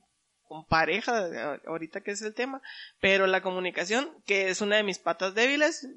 con 0.48 0.66
pareja, 0.66 1.60
ahorita 1.66 2.02
que 2.02 2.12
es 2.12 2.22
el 2.22 2.34
tema, 2.34 2.62
pero 3.00 3.28
la 3.28 3.42
comunicación, 3.42 4.10
que 4.26 4.50
es 4.50 4.62
una 4.62 4.78
de 4.78 4.84
mis 4.84 5.00
patas 5.00 5.36
débiles, 5.36 5.88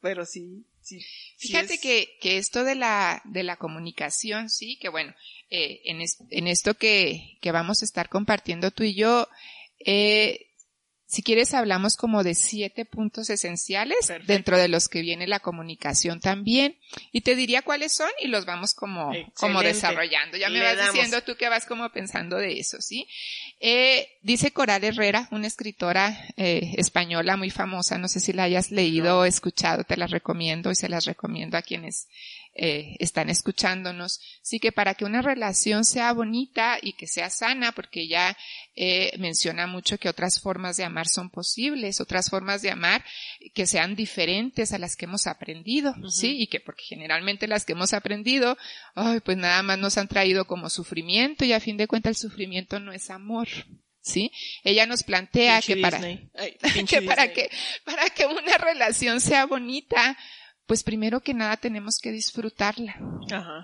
pero 0.00 0.26
sí, 0.26 0.66
sí. 0.80 1.00
Fíjate 1.38 1.78
que, 1.78 2.16
que 2.20 2.36
esto 2.36 2.64
de 2.64 2.74
la, 2.74 3.22
de 3.24 3.42
la 3.42 3.56
comunicación, 3.56 4.50
sí, 4.50 4.78
que 4.78 4.88
bueno, 4.88 5.14
eh, 5.50 5.80
en, 5.84 6.00
en 6.30 6.46
esto 6.46 6.74
que, 6.74 7.38
que 7.40 7.52
vamos 7.52 7.82
a 7.82 7.84
estar 7.84 8.08
compartiendo 8.08 8.70
tú 8.70 8.84
y 8.84 8.94
yo, 8.94 9.28
eh, 9.78 10.53
si 11.14 11.22
quieres 11.22 11.54
hablamos 11.54 11.96
como 11.96 12.24
de 12.24 12.34
siete 12.34 12.84
puntos 12.84 13.30
esenciales 13.30 14.12
dentro 14.26 14.58
de 14.58 14.66
los 14.66 14.88
que 14.88 15.00
viene 15.00 15.28
la 15.28 15.38
comunicación 15.38 16.18
también. 16.18 16.76
Y 17.12 17.20
te 17.20 17.36
diría 17.36 17.62
cuáles 17.62 17.92
son 17.92 18.10
y 18.20 18.26
los 18.26 18.46
vamos 18.46 18.74
como 18.74 19.12
como 19.34 19.62
desarrollando. 19.62 20.36
Ya 20.36 20.48
me 20.48 20.60
vas 20.60 20.92
diciendo 20.92 21.22
tú 21.22 21.36
que 21.36 21.48
vas 21.48 21.66
como 21.66 21.88
pensando 21.90 22.36
de 22.36 22.58
eso, 22.58 22.80
¿sí? 22.80 23.06
Eh, 23.60 24.08
dice 24.22 24.50
Coral 24.50 24.82
Herrera, 24.82 25.28
una 25.30 25.46
escritora 25.46 26.18
eh, 26.36 26.74
española 26.78 27.36
muy 27.36 27.50
famosa, 27.50 27.96
no 27.96 28.08
sé 28.08 28.18
si 28.18 28.32
la 28.32 28.42
hayas 28.42 28.72
leído 28.72 29.20
o 29.20 29.24
escuchado, 29.24 29.84
te 29.84 29.96
la 29.96 30.08
recomiendo 30.08 30.72
y 30.72 30.74
se 30.74 30.88
las 30.88 31.04
recomiendo 31.04 31.56
a 31.56 31.62
quienes 31.62 32.08
eh, 32.56 32.96
están 33.00 33.30
escuchándonos. 33.30 34.20
Sí 34.42 34.60
que 34.60 34.70
para 34.70 34.94
que 34.94 35.04
una 35.04 35.22
relación 35.22 35.84
sea 35.84 36.12
bonita 36.12 36.78
y 36.80 36.92
que 36.92 37.06
sea 37.06 37.28
sana, 37.28 37.72
porque 37.72 38.02
ella 38.02 38.36
eh, 38.76 39.12
menciona 39.18 39.66
mucho 39.66 39.98
que 39.98 40.08
otras 40.08 40.40
formas 40.40 40.76
de 40.76 40.84
amar 40.84 41.06
son 41.08 41.30
posibles, 41.30 42.00
otras 42.00 42.28
formas 42.28 42.62
de 42.62 42.70
amar 42.70 43.04
que 43.54 43.66
sean 43.66 43.94
diferentes 43.94 44.72
a 44.72 44.78
las 44.78 44.96
que 44.96 45.04
hemos 45.04 45.26
aprendido, 45.26 45.94
sí, 46.10 46.36
y 46.40 46.46
que 46.48 46.60
porque 46.60 46.84
generalmente 46.84 47.46
las 47.46 47.64
que 47.64 47.72
hemos 47.72 47.92
aprendido, 47.92 48.56
ay, 48.94 49.20
pues 49.20 49.36
nada 49.36 49.62
más 49.62 49.78
nos 49.78 49.96
han 49.98 50.08
traído 50.08 50.46
como 50.46 50.70
sufrimiento 50.70 51.44
y 51.44 51.52
a 51.52 51.60
fin 51.60 51.76
de 51.76 51.86
cuentas 51.86 52.10
el 52.10 52.30
sufrimiento 52.30 52.80
no 52.80 52.92
es 52.92 53.10
amor. 53.10 53.48
¿sí? 54.04 54.30
Ella 54.62 54.86
nos 54.86 55.02
plantea 55.02 55.62
que 55.62 55.78
para, 55.78 55.98
que 56.88 57.02
para 57.02 57.32
que, 57.32 57.50
para 57.84 58.10
que 58.10 58.26
una 58.26 58.58
relación 58.58 59.20
sea 59.20 59.46
bonita, 59.46 60.16
pues 60.66 60.82
primero 60.82 61.20
que 61.20 61.34
nada 61.34 61.56
tenemos 61.56 61.98
que 61.98 62.10
disfrutarla. 62.10 62.96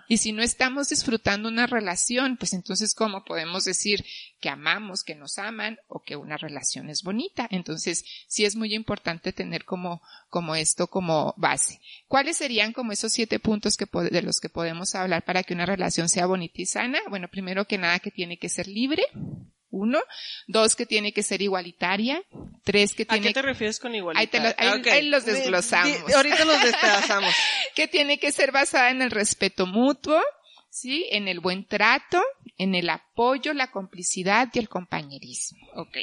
Y 0.08 0.18
si 0.18 0.32
no 0.32 0.42
estamos 0.42 0.88
disfrutando 0.90 1.48
una 1.48 1.66
relación, 1.66 2.36
pues 2.36 2.52
entonces 2.52 2.94
¿cómo 2.94 3.24
podemos 3.24 3.64
decir 3.64 4.04
que 4.40 4.48
amamos, 4.48 5.02
que 5.02 5.14
nos 5.14 5.38
aman 5.38 5.78
o 5.88 6.02
que 6.02 6.16
una 6.16 6.36
relación 6.36 6.90
es 6.90 7.02
bonita? 7.02 7.46
Entonces 7.50 8.04
sí 8.26 8.44
es 8.44 8.56
muy 8.56 8.74
importante 8.74 9.32
tener 9.32 9.64
como, 9.64 10.02
como 10.28 10.54
esto 10.54 10.88
como 10.88 11.34
base. 11.36 11.80
¿Cuáles 12.06 12.36
serían 12.36 12.72
como 12.72 12.92
esos 12.92 13.12
siete 13.12 13.38
puntos 13.38 13.76
que 13.76 13.86
de 14.10 14.22
los 14.22 14.40
que 14.40 14.48
podemos 14.48 14.94
hablar 14.94 15.24
para 15.24 15.42
que 15.42 15.54
una 15.54 15.66
relación 15.66 16.08
sea 16.08 16.26
bonita 16.26 16.60
y 16.60 16.66
sana? 16.66 16.98
Bueno, 17.08 17.28
primero 17.28 17.66
que 17.66 17.78
nada 17.78 17.98
que 18.00 18.10
tiene 18.10 18.38
que 18.38 18.48
ser 18.48 18.68
libre. 18.68 19.04
Uno. 19.70 20.00
Dos, 20.46 20.76
que 20.76 20.86
tiene 20.86 21.12
que 21.12 21.22
ser 21.22 21.42
igualitaria. 21.42 22.22
Tres, 22.64 22.94
que 22.94 23.04
tiene... 23.04 23.26
¿A 23.26 23.30
qué 23.30 23.34
te 23.34 23.42
refieres 23.42 23.78
con 23.78 23.94
igualitaria? 23.94 24.54
Ahí, 24.58 25.08
los 25.08 25.24
desglosamos. 25.24 26.12
ahorita 26.14 26.44
los 26.44 26.62
despedazamos. 26.62 27.34
que 27.74 27.88
tiene 27.88 28.18
que 28.18 28.32
ser 28.32 28.52
basada 28.52 28.90
en 28.90 29.02
el 29.02 29.10
respeto 29.10 29.66
mutuo, 29.66 30.20
¿sí? 30.68 31.06
En 31.10 31.28
el 31.28 31.40
buen 31.40 31.64
trato, 31.64 32.22
en 32.58 32.74
el 32.74 32.90
apoyo, 32.90 33.52
la 33.54 33.70
complicidad 33.70 34.48
y 34.52 34.58
el 34.58 34.68
compañerismo. 34.68 35.66
Ok. 35.74 35.98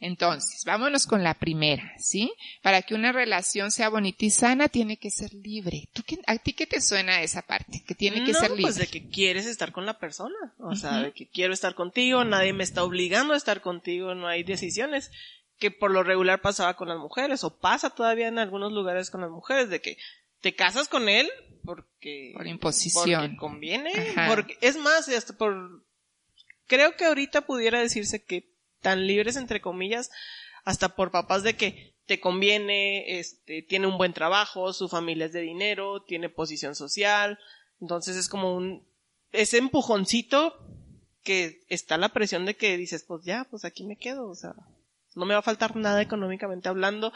Entonces, 0.00 0.64
vámonos 0.64 1.06
con 1.06 1.22
la 1.22 1.34
primera, 1.34 1.92
¿sí? 1.98 2.32
Para 2.62 2.80
que 2.80 2.94
una 2.94 3.12
relación 3.12 3.70
sea 3.70 3.90
bonita 3.90 4.24
y 4.24 4.30
sana, 4.30 4.68
tiene 4.68 4.96
que 4.96 5.10
ser 5.10 5.34
libre. 5.34 5.90
¿Tú 5.92 6.02
qué, 6.06 6.18
¿A 6.26 6.36
ti 6.38 6.54
qué 6.54 6.66
te 6.66 6.80
suena 6.80 7.20
esa 7.22 7.42
parte? 7.42 7.84
Que 7.86 7.94
tiene 7.94 8.24
que 8.24 8.32
ser 8.32 8.50
libre. 8.50 8.62
Pues 8.62 8.76
de 8.76 8.86
que 8.86 9.08
quieres 9.08 9.44
estar 9.44 9.72
con 9.72 9.84
la 9.84 9.98
persona. 9.98 10.54
O 10.58 10.74
sea, 10.74 11.02
de 11.02 11.12
que 11.12 11.28
quiero 11.28 11.52
estar 11.52 11.74
contigo, 11.74 12.24
nadie 12.24 12.54
me 12.54 12.64
está 12.64 12.82
obligando 12.82 13.34
a 13.34 13.36
estar 13.36 13.60
contigo, 13.60 14.14
no 14.14 14.26
hay 14.26 14.42
decisiones. 14.42 15.10
Que 15.58 15.70
por 15.70 15.90
lo 15.90 16.02
regular 16.02 16.40
pasaba 16.40 16.74
con 16.74 16.88
las 16.88 16.98
mujeres, 16.98 17.44
o 17.44 17.58
pasa 17.58 17.90
todavía 17.90 18.28
en 18.28 18.38
algunos 18.38 18.72
lugares 18.72 19.10
con 19.10 19.20
las 19.20 19.30
mujeres, 19.30 19.68
de 19.68 19.82
que 19.82 19.98
te 20.40 20.54
casas 20.54 20.88
con 20.88 21.10
él 21.10 21.30
porque. 21.64 22.32
Por 22.34 22.46
imposición. 22.46 23.20
Porque 23.20 23.36
conviene. 23.36 23.92
Porque, 24.28 24.56
es 24.60 24.76
más, 24.76 25.08
hasta 25.08 25.36
por. 25.36 25.84
Creo 26.66 26.96
que 26.96 27.04
ahorita 27.04 27.42
pudiera 27.42 27.80
decirse 27.80 28.22
que 28.22 28.48
tan 28.80 29.06
libres 29.06 29.36
entre 29.36 29.60
comillas 29.60 30.10
hasta 30.64 30.94
por 30.94 31.10
papás 31.10 31.42
de 31.42 31.56
que 31.56 31.94
te 32.06 32.20
conviene, 32.20 33.18
este, 33.18 33.62
tiene 33.62 33.86
un 33.86 33.96
buen 33.96 34.12
trabajo, 34.12 34.72
su 34.72 34.88
familia 34.88 35.26
es 35.26 35.32
de 35.32 35.40
dinero, 35.40 36.02
tiene 36.02 36.28
posición 36.28 36.74
social, 36.74 37.38
entonces 37.80 38.16
es 38.16 38.28
como 38.28 38.54
un, 38.54 38.84
ese 39.32 39.58
empujoncito 39.58 40.58
que 41.22 41.62
está 41.68 41.98
la 41.98 42.10
presión 42.10 42.46
de 42.46 42.56
que 42.56 42.76
dices, 42.76 43.04
pues 43.04 43.24
ya, 43.24 43.46
pues 43.50 43.64
aquí 43.64 43.84
me 43.84 43.96
quedo, 43.96 44.28
o 44.28 44.34
sea, 44.34 44.54
no 45.14 45.26
me 45.26 45.34
va 45.34 45.40
a 45.40 45.42
faltar 45.42 45.76
nada 45.76 46.00
económicamente 46.02 46.68
hablando, 46.68 47.12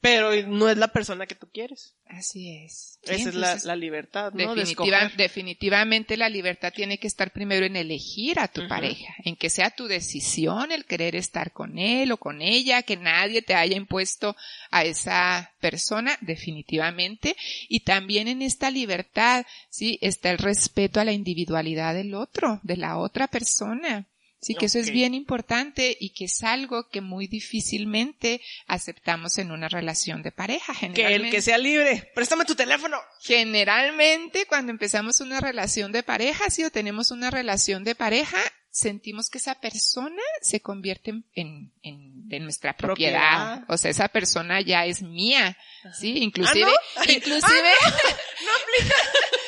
pero 0.00 0.30
no 0.48 0.68
es 0.68 0.76
la 0.76 0.88
persona 0.88 1.26
que 1.26 1.36
tú 1.36 1.48
quieres. 1.52 1.94
Así 2.06 2.56
es. 2.64 2.98
Esa 3.02 3.54
es 3.54 3.64
la, 3.64 3.76
libertad, 3.76 4.32
¿no? 4.32 4.54
definitivamente 4.54 6.16
la 6.16 6.28
libertad 6.28 6.72
tiene 6.74 6.98
que 6.98 7.06
estar 7.06 7.32
primero 7.32 7.64
en 7.66 7.76
elegir 7.76 8.38
a 8.38 8.48
tu 8.48 8.66
pareja, 8.68 9.14
en 9.24 9.36
que 9.36 9.48
sea 9.48 9.70
tu 9.70 9.86
decisión 9.86 10.72
el 10.72 10.84
querer 10.84 11.16
estar 11.16 11.52
con 11.52 11.78
él 11.78 12.12
o 12.12 12.16
con 12.16 12.42
ella, 12.42 12.82
que 12.82 12.96
nadie 12.96 13.42
te 13.42 13.54
haya 13.54 13.76
impuesto 13.76 14.36
a 14.70 14.84
esa 14.84 15.52
persona, 15.60 16.18
definitivamente. 16.20 17.36
Y 17.68 17.80
también 17.80 18.28
en 18.28 18.42
esta 18.42 18.70
libertad, 18.70 19.46
sí, 19.70 19.98
está 20.00 20.30
el 20.30 20.38
respeto 20.38 21.00
a 21.00 21.04
la 21.04 21.12
individualidad 21.12 21.94
del 21.94 22.14
otro, 22.14 22.60
de 22.62 22.76
la 22.76 22.98
otra 22.98 23.28
persona. 23.28 24.06
Sí, 24.42 24.56
que 24.56 24.66
eso 24.66 24.80
es 24.80 24.90
bien 24.90 25.14
importante 25.14 25.96
y 26.00 26.10
que 26.10 26.24
es 26.24 26.42
algo 26.42 26.88
que 26.88 27.00
muy 27.00 27.28
difícilmente 27.28 28.40
aceptamos 28.66 29.38
en 29.38 29.52
una 29.52 29.68
relación 29.68 30.24
de 30.24 30.32
pareja. 30.32 30.74
Que 30.92 31.14
el 31.14 31.30
que 31.30 31.40
sea 31.40 31.58
libre, 31.58 32.10
préstame 32.12 32.44
tu 32.44 32.56
teléfono. 32.56 32.98
Generalmente 33.20 34.46
cuando 34.46 34.72
empezamos 34.72 35.20
una 35.20 35.38
relación 35.38 35.92
de 35.92 36.02
pareja, 36.02 36.50
si 36.50 36.64
o 36.64 36.70
tenemos 36.70 37.12
una 37.12 37.30
relación 37.30 37.84
de 37.84 37.94
pareja, 37.94 38.38
sentimos 38.68 39.30
que 39.30 39.38
esa 39.38 39.60
persona 39.60 40.22
se 40.40 40.60
convierte 40.60 41.10
en, 41.34 41.72
en, 41.82 42.24
en 42.28 42.42
nuestra 42.42 42.76
propiedad. 42.76 43.64
O 43.68 43.76
sea, 43.76 43.92
esa 43.92 44.08
persona 44.08 44.60
ya 44.60 44.86
es 44.86 45.02
mía. 45.02 45.56
Sí, 46.00 46.18
inclusive, 46.18 46.72
¿Ah, 46.96 47.04
inclusive, 47.08 47.70
¿Ah, 47.82 47.90
no? 47.90 47.96
no 48.46 48.52
aplica 48.56 48.94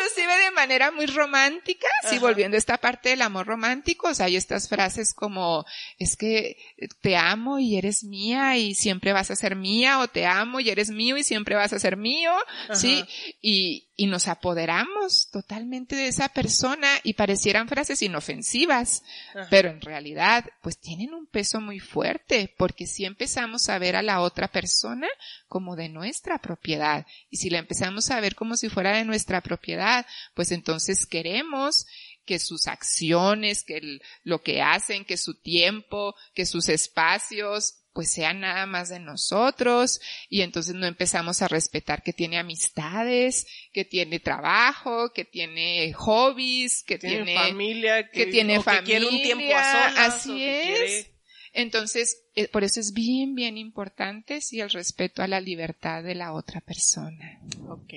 inclusive 0.00 0.44
de 0.44 0.50
manera 0.52 0.90
muy 0.90 1.06
romántica, 1.06 1.88
sí, 2.08 2.18
volviendo 2.18 2.56
a 2.56 2.58
esta 2.58 2.78
parte 2.78 3.10
del 3.10 3.22
amor 3.22 3.46
romántico, 3.46 4.08
o 4.08 4.14
sea, 4.14 4.26
hay 4.26 4.36
estas 4.36 4.68
frases 4.68 5.14
como, 5.14 5.64
es 5.98 6.16
que 6.16 6.56
te 7.00 7.16
amo 7.16 7.58
y 7.58 7.76
eres 7.76 8.04
mía 8.04 8.56
y 8.56 8.74
siempre 8.74 9.12
vas 9.12 9.30
a 9.30 9.36
ser 9.36 9.56
mía, 9.56 10.00
o 10.00 10.08
te 10.08 10.26
amo 10.26 10.60
y 10.60 10.70
eres 10.70 10.90
mío 10.90 11.16
y 11.16 11.22
siempre 11.22 11.54
vas 11.54 11.72
a 11.72 11.78
ser 11.78 11.96
mío, 11.96 12.32
sí, 12.72 13.04
y, 13.40 13.89
y 14.00 14.06
nos 14.06 14.28
apoderamos 14.28 15.28
totalmente 15.30 15.94
de 15.94 16.08
esa 16.08 16.30
persona 16.30 16.88
y 17.02 17.12
parecieran 17.12 17.68
frases 17.68 18.00
inofensivas, 18.00 19.02
pero 19.50 19.68
en 19.68 19.82
realidad 19.82 20.46
pues 20.62 20.78
tienen 20.78 21.12
un 21.12 21.26
peso 21.26 21.60
muy 21.60 21.80
fuerte 21.80 22.50
porque 22.56 22.86
si 22.86 23.04
empezamos 23.04 23.68
a 23.68 23.78
ver 23.78 23.96
a 23.96 24.02
la 24.02 24.22
otra 24.22 24.48
persona 24.48 25.06
como 25.48 25.76
de 25.76 25.90
nuestra 25.90 26.38
propiedad 26.38 27.04
y 27.28 27.36
si 27.36 27.50
la 27.50 27.58
empezamos 27.58 28.10
a 28.10 28.20
ver 28.20 28.36
como 28.36 28.56
si 28.56 28.70
fuera 28.70 28.96
de 28.96 29.04
nuestra 29.04 29.42
propiedad, 29.42 30.06
pues 30.32 30.50
entonces 30.50 31.04
queremos 31.04 31.86
que 32.24 32.38
sus 32.38 32.68
acciones, 32.68 33.64
que 33.64 34.00
lo 34.22 34.40
que 34.40 34.62
hacen, 34.62 35.04
que 35.04 35.18
su 35.18 35.34
tiempo, 35.34 36.14
que 36.32 36.46
sus 36.46 36.70
espacios, 36.70 37.79
pues 37.92 38.10
sean 38.12 38.40
nada 38.40 38.66
más 38.66 38.88
de 38.88 39.00
nosotros 39.00 40.00
y 40.28 40.42
entonces 40.42 40.74
no 40.74 40.86
empezamos 40.86 41.42
a 41.42 41.48
respetar 41.48 42.02
que 42.02 42.12
tiene 42.12 42.38
amistades, 42.38 43.46
que 43.72 43.84
tiene 43.84 44.20
trabajo, 44.20 45.12
que 45.12 45.24
tiene 45.24 45.92
hobbies, 45.92 46.82
que 46.84 46.98
tiene, 46.98 47.34
familia, 47.34 48.08
que, 48.10 48.26
tiene 48.26 48.60
familia, 48.62 48.84
quiere 48.84 49.06
un 49.06 49.22
tiempo 49.22 49.56
a 49.56 49.72
solas, 49.72 50.14
así 50.14 50.44
es. 50.44 51.10
Entonces, 51.52 52.22
eh, 52.36 52.48
por 52.48 52.62
eso 52.62 52.78
es 52.78 52.92
bien, 52.92 53.34
bien 53.34 53.58
importante, 53.58 54.40
sí, 54.40 54.60
el 54.60 54.70
respeto 54.70 55.22
a 55.22 55.26
la 55.26 55.40
libertad 55.40 56.02
de 56.02 56.14
la 56.14 56.32
otra 56.32 56.60
persona. 56.60 57.40
Ok. 57.68 57.94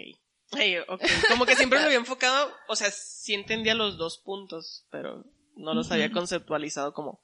Como 1.29 1.45
que 1.45 1.55
siempre 1.55 1.79
lo 1.79 1.85
había 1.85 1.97
enfocado, 1.97 2.51
o 2.67 2.75
sea, 2.75 2.91
sí 2.91 3.33
entendía 3.33 3.73
los 3.73 3.97
dos 3.97 4.19
puntos, 4.19 4.85
pero 4.91 5.25
no 5.55 5.73
los 5.73 5.91
había 5.91 6.11
conceptualizado 6.11 6.93
como, 6.93 7.21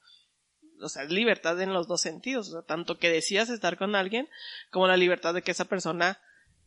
o 0.80 0.88
sea, 0.88 1.04
libertad 1.04 1.60
en 1.60 1.72
los 1.72 1.86
dos 1.88 2.00
sentidos, 2.00 2.48
o 2.48 2.52
sea, 2.52 2.62
tanto 2.62 2.98
que 2.98 3.10
decías 3.10 3.50
estar 3.50 3.76
con 3.76 3.94
alguien, 3.94 4.28
como 4.70 4.86
la 4.86 4.96
libertad 4.96 5.34
de 5.34 5.42
que 5.42 5.50
esa 5.50 5.66
persona 5.66 6.18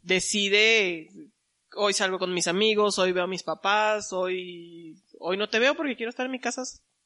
decide, 0.02 1.10
hoy 1.76 1.94
salgo 1.94 2.20
con 2.20 2.34
mis 2.34 2.48
amigos, 2.48 3.00
hoy 3.00 3.12
veo 3.12 3.24
a 3.24 3.28
mis 3.28 3.44
papás, 3.44 4.14
hoy, 4.14 4.98
hoy 5.20 5.38
no 5.38 5.50
te 5.50 5.60
veo 5.60 5.76
porque 5.76 5.96
quiero 5.96 6.10
estar 6.10 6.26
en 6.26 6.32
mi 6.32 6.40
casa 6.40 6.64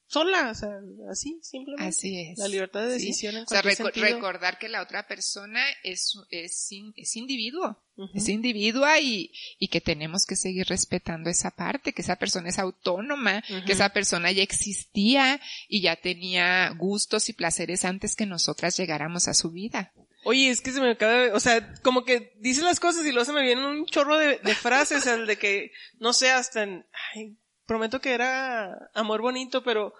sola, 0.07 0.51
o 0.51 0.55
sea, 0.55 0.79
así, 1.11 1.39
simplemente. 1.41 1.89
Así 1.89 2.19
es. 2.19 2.37
La 2.37 2.47
libertad 2.47 2.81
de 2.81 2.93
decisión 2.93 3.35
en 3.35 3.43
O 3.43 3.47
sea, 3.47 3.61
recordar 3.61 4.57
que 4.57 4.69
la 4.69 4.81
otra 4.81 5.07
persona 5.07 5.61
es, 5.83 6.17
es, 6.29 6.69
es 6.95 7.15
individuo, 7.15 7.83
es 8.13 8.29
individua 8.29 8.99
y, 8.99 9.31
y 9.59 9.67
que 9.67 9.81
tenemos 9.81 10.25
que 10.25 10.35
seguir 10.35 10.67
respetando 10.67 11.29
esa 11.29 11.51
parte, 11.51 11.93
que 11.93 12.01
esa 12.01 12.15
persona 12.15 12.49
es 12.49 12.59
autónoma, 12.59 13.43
que 13.65 13.73
esa 13.73 13.89
persona 13.89 14.31
ya 14.31 14.43
existía 14.43 15.41
y 15.67 15.81
ya 15.81 15.95
tenía 15.95 16.69
gustos 16.77 17.29
y 17.29 17.33
placeres 17.33 17.85
antes 17.85 18.15
que 18.15 18.25
nosotras 18.25 18.77
llegáramos 18.77 19.27
a 19.27 19.33
su 19.33 19.51
vida. 19.51 19.93
Oye, 20.23 20.49
es 20.49 20.61
que 20.61 20.71
se 20.71 20.81
me 20.81 20.91
acaba 20.91 21.13
de, 21.13 21.31
o 21.31 21.39
sea, 21.39 21.73
como 21.83 22.03
que 22.03 22.33
dice 22.39 22.61
las 22.61 22.79
cosas 22.79 23.05
y 23.05 23.11
luego 23.11 23.25
se 23.25 23.33
me 23.33 23.43
vienen 23.43 23.63
un 23.63 23.85
chorro 23.85 24.17
de, 24.17 24.39
de 24.39 24.55
frases, 24.55 25.05
el 25.05 25.25
de 25.25 25.37
que, 25.37 25.71
no 25.99 26.11
sé, 26.11 26.31
hasta 26.31 26.63
en, 26.63 26.85
ay, 27.15 27.37
prometo 27.67 28.01
que 28.01 28.13
era 28.13 28.89
amor 28.95 29.21
bonito, 29.21 29.63
pero 29.63 29.93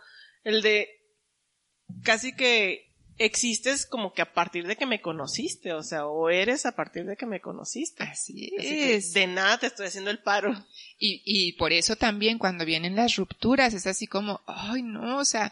el 0.43 0.62
de 0.62 0.88
casi 2.03 2.36
que 2.36 2.88
existes 3.19 3.86
como 3.86 4.13
que 4.13 4.21
a 4.21 4.33
partir 4.33 4.67
de 4.67 4.75
que 4.75 4.86
me 4.86 5.01
conociste, 5.01 5.74
o 5.74 5.83
sea, 5.83 6.05
o 6.05 6.29
eres 6.29 6.65
a 6.65 6.75
partir 6.75 7.05
de 7.05 7.17
que 7.17 7.25
me 7.25 7.41
conociste. 7.41 8.03
Así 8.03 8.51
es. 8.57 9.13
de 9.13 9.27
nada 9.27 9.57
te 9.57 9.67
estoy 9.67 9.88
haciendo 9.88 10.12
el 10.12 10.19
paro. 10.19 10.53
Y, 11.00 11.21
y 11.25 11.53
por 11.53 11.74
eso 11.74 11.95
también 11.95 12.38
cuando 12.38 12.65
vienen 12.65 12.95
las 12.95 13.15
rupturas 13.15 13.74
es 13.74 13.88
así 13.88 14.07
como, 14.07 14.41
ay 14.45 14.83
no, 14.83 15.17
o 15.17 15.25
sea, 15.25 15.51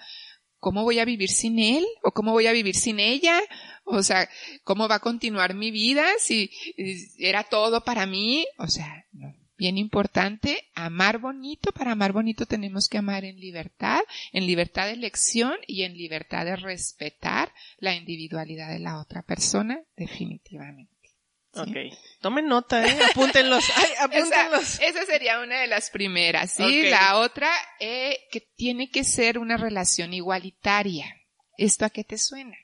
¿cómo 0.60 0.84
voy 0.84 1.00
a 1.00 1.05
vivir 1.05 1.29
sin 1.29 1.60
él? 1.60 1.86
¿O 2.03 2.12
cómo 2.12 2.31
voy 2.31 2.48
a 2.48 2.53
vivir 2.53 2.75
sin 2.75 3.00
ella? 3.00 3.39
O 3.84 4.01
sea, 4.03 4.29
¿cómo 4.63 4.88
va 4.88 4.95
a 4.95 5.00
continuar 5.00 5.53
mi 5.53 5.72
vida 5.72 6.05
si 6.19 6.51
era 7.17 7.43
todo 7.43 7.84
para 7.84 8.05
mí? 8.05 8.45
O 8.57 8.67
sea, 8.67 9.05
no 9.12 9.45
bien 9.57 9.77
importante, 9.77 10.69
amar 10.75 11.19
bonito. 11.19 11.71
Para 11.71 11.91
amar 11.91 12.12
bonito 12.12 12.45
tenemos 12.45 12.89
que 12.89 12.97
amar 12.97 13.25
en 13.25 13.39
libertad, 13.39 14.00
en 14.31 14.47
libertad 14.47 14.88
de 14.88 14.93
elección 14.93 15.55
y 15.67 15.83
en 15.83 15.97
libertad 15.97 16.45
de 16.45 16.55
respetar 16.55 17.53
la 17.77 17.95
individualidad 17.95 18.69
de 18.69 18.79
la 18.79 19.00
otra 19.00 19.21
persona, 19.21 19.81
definitivamente. 19.95 20.95
Ok. 21.55 21.97
Tomen 22.19 22.47
nota, 22.47 22.85
eh. 22.85 23.00
Apúntenlos. 23.12 23.63
Ay, 23.75 23.89
apúntenlos. 24.01 24.79
Esa, 24.81 25.05
sería 25.05 25.39
una 25.39 25.62
de 25.62 25.67
las 25.67 25.89
primeras, 25.89 26.51
¿sí? 26.51 26.89
La 26.89 27.17
otra, 27.17 27.50
eh, 27.79 28.17
que 28.31 28.41
tiene 28.41 28.89
que 28.89 29.03
ser 29.03 29.39
una 29.39 29.55
relación 29.55 30.13
igualitaria. 30.13 31.05
¿Esto 31.57 31.85
a 31.85 31.89
qué 31.89 32.03
te 32.03 32.17
suena? 32.17 32.57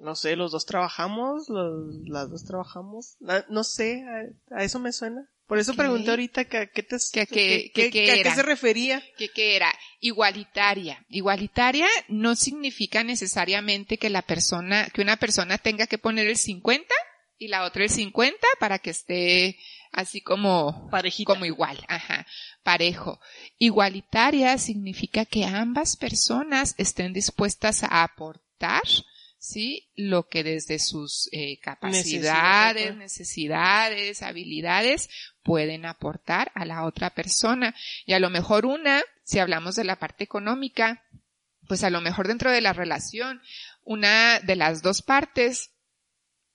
No 0.00 0.14
sé, 0.14 0.36
los 0.36 0.52
dos 0.52 0.66
trabajamos, 0.66 1.48
los, 1.48 1.94
las 2.06 2.30
dos 2.30 2.44
trabajamos. 2.44 3.16
Ah, 3.26 3.44
no, 3.48 3.64
sé, 3.64 4.04
a, 4.50 4.62
eso 4.62 4.78
me 4.78 4.92
suena. 4.92 5.30
Por 5.46 5.58
eso 5.58 5.74
pregunté 5.74 6.10
ahorita 6.10 6.44
que, 6.46 6.56
a 6.56 6.66
qué 6.66 6.82
te, 6.82 6.96
que, 7.12 7.70
que, 7.72 7.90
qué 7.90 8.32
se 8.34 8.42
refería. 8.42 9.02
Que, 9.16 9.28
qué 9.28 9.54
era 9.54 9.72
igualitaria. 10.00 11.04
Igualitaria 11.08 11.86
no 12.08 12.34
significa 12.34 13.04
necesariamente 13.04 13.96
que 13.96 14.10
la 14.10 14.22
persona, 14.22 14.88
que 14.92 15.02
una 15.02 15.16
persona 15.16 15.58
tenga 15.58 15.86
que 15.86 15.98
poner 15.98 16.26
el 16.26 16.36
50 16.36 16.92
y 17.38 17.48
la 17.48 17.62
otra 17.62 17.84
el 17.84 17.90
50 17.90 18.36
para 18.58 18.80
que 18.80 18.90
esté 18.90 19.56
así 19.92 20.20
como, 20.20 20.90
como 21.24 21.44
igual, 21.44 21.78
ajá, 21.88 22.26
parejo. 22.64 23.20
Igualitaria 23.58 24.58
significa 24.58 25.24
que 25.24 25.44
ambas 25.44 25.96
personas 25.96 26.74
estén 26.76 27.12
dispuestas 27.12 27.84
a 27.84 28.02
aportar 28.02 28.82
¿sí? 29.38 29.90
Lo 29.94 30.28
que 30.28 30.42
desde 30.42 30.78
sus 30.78 31.28
eh, 31.32 31.58
capacidades, 31.60 32.96
necesidades, 32.96 34.22
habilidades 34.22 35.08
pueden 35.42 35.86
aportar 35.86 36.50
a 36.54 36.64
la 36.64 36.84
otra 36.84 37.10
persona. 37.10 37.74
Y 38.04 38.12
a 38.12 38.20
lo 38.20 38.30
mejor 38.30 38.66
una, 38.66 39.02
si 39.24 39.38
hablamos 39.38 39.76
de 39.76 39.84
la 39.84 39.98
parte 39.98 40.24
económica, 40.24 41.04
pues 41.68 41.84
a 41.84 41.90
lo 41.90 42.00
mejor 42.00 42.28
dentro 42.28 42.50
de 42.50 42.60
la 42.60 42.72
relación, 42.72 43.40
una 43.82 44.40
de 44.40 44.56
las 44.56 44.82
dos 44.82 45.02
partes 45.02 45.75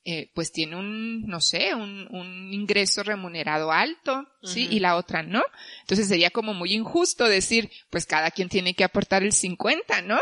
eh, 0.04 0.32
pues 0.34 0.52
tiene 0.52 0.76
un, 0.76 1.28
no 1.28 1.42
sé, 1.42 1.76
un, 1.76 2.08
un 2.10 2.54
ingreso 2.54 3.04
remunerado 3.04 3.72
alto, 3.72 4.28
¿sí? 4.42 4.68
Y 4.72 4.80
la 4.80 4.96
otra 4.96 5.22
no. 5.22 5.44
Entonces 5.82 6.08
sería 6.08 6.32
como 6.32 6.54
muy 6.54 6.74
injusto 6.74 7.26
decir, 7.26 7.70
pues 7.90 8.06
cada 8.06 8.32
quien 8.32 8.50
tiene 8.50 8.74
que 8.74 8.84
aportar 8.84 9.22
el 9.22 9.32
50, 9.32 10.02
¿no? 10.02 10.20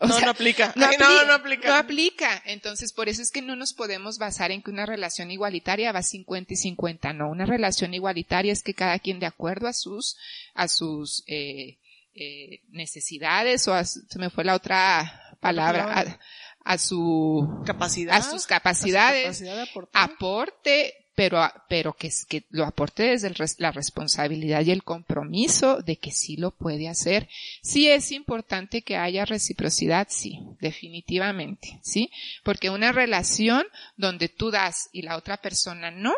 no, 0.00 0.20
no 0.20 0.30
aplica. 0.30 0.72
No, 0.76 0.88
no, 0.98 1.24
no, 1.26 1.32
aplica. 1.32 1.68
No 1.68 1.74
aplica. 1.74 2.42
Entonces, 2.46 2.92
por 2.92 3.08
eso 3.08 3.20
es 3.20 3.32
que 3.32 3.42
no 3.42 3.56
nos 3.56 3.72
podemos 3.72 4.18
basar 4.18 4.52
en 4.52 4.62
que 4.62 4.70
una 4.70 4.86
relación 4.86 5.30
igualitaria 5.32 5.90
va 5.90 6.02
50 6.02 6.54
y 6.54 6.56
50. 6.56 7.12
No, 7.12 7.28
una 7.28 7.44
relación 7.44 7.94
igualitaria 7.94 8.52
es 8.52 8.62
que 8.62 8.74
cada 8.74 9.00
quien 9.00 9.18
de 9.18 9.26
acuerdo 9.26 9.66
a 9.66 9.72
sus, 9.72 10.16
a 10.54 10.68
sus, 10.68 11.24
eh, 11.26 11.78
eh, 12.14 12.62
necesidades 12.70 13.68
o 13.68 13.74
a, 13.74 13.84
se 13.84 14.18
me 14.18 14.30
fue 14.30 14.44
la 14.44 14.54
otra 14.54 15.36
palabra, 15.40 16.00
a, 16.00 16.18
su 16.76 17.62
capacidad, 17.64 18.16
a 18.16 18.22
sus 18.22 18.46
capacidades, 18.46 19.42
aporte 19.94 20.94
pero, 21.18 21.40
pero 21.68 21.94
que, 21.94 22.10
que 22.28 22.44
lo 22.50 22.64
aporte 22.64 23.02
desde 23.02 23.34
la 23.58 23.72
responsabilidad 23.72 24.64
y 24.64 24.70
el 24.70 24.84
compromiso 24.84 25.82
de 25.82 25.96
que 25.96 26.12
sí 26.12 26.36
lo 26.36 26.52
puede 26.52 26.88
hacer. 26.88 27.28
Sí 27.60 27.88
es 27.88 28.12
importante 28.12 28.82
que 28.82 28.96
haya 28.96 29.24
reciprocidad, 29.24 30.06
sí, 30.08 30.38
definitivamente, 30.60 31.80
sí, 31.82 32.12
porque 32.44 32.70
una 32.70 32.92
relación 32.92 33.64
donde 33.96 34.28
tú 34.28 34.52
das 34.52 34.90
y 34.92 35.02
la 35.02 35.16
otra 35.16 35.38
persona 35.38 35.90
no, 35.90 36.14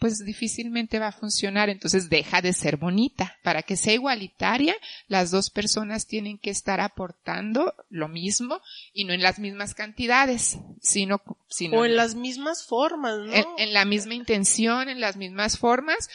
pues 0.00 0.24
difícilmente 0.24 0.98
va 0.98 1.08
a 1.08 1.12
funcionar, 1.12 1.68
entonces 1.68 2.08
deja 2.08 2.40
de 2.40 2.54
ser 2.54 2.78
bonita. 2.78 3.36
Para 3.42 3.62
que 3.62 3.76
sea 3.76 3.92
igualitaria, 3.92 4.74
las 5.08 5.30
dos 5.30 5.50
personas 5.50 6.06
tienen 6.06 6.38
que 6.38 6.48
estar 6.48 6.80
aportando 6.80 7.74
lo 7.90 8.08
mismo 8.08 8.62
y 8.94 9.04
no 9.04 9.12
en 9.12 9.20
las 9.22 9.38
mismas 9.38 9.74
cantidades, 9.74 10.58
sino, 10.80 11.20
sino 11.48 11.78
o 11.78 11.84
en 11.84 11.96
las 11.96 12.14
mismas 12.14 12.64
formas, 12.64 13.18
¿no? 13.18 13.54
en 13.58 13.74
la 13.74 13.84
misma 13.84 14.14
intención, 14.14 14.88
en 14.88 15.00
las 15.00 15.18
mismas 15.18 15.58
formas, 15.58 16.08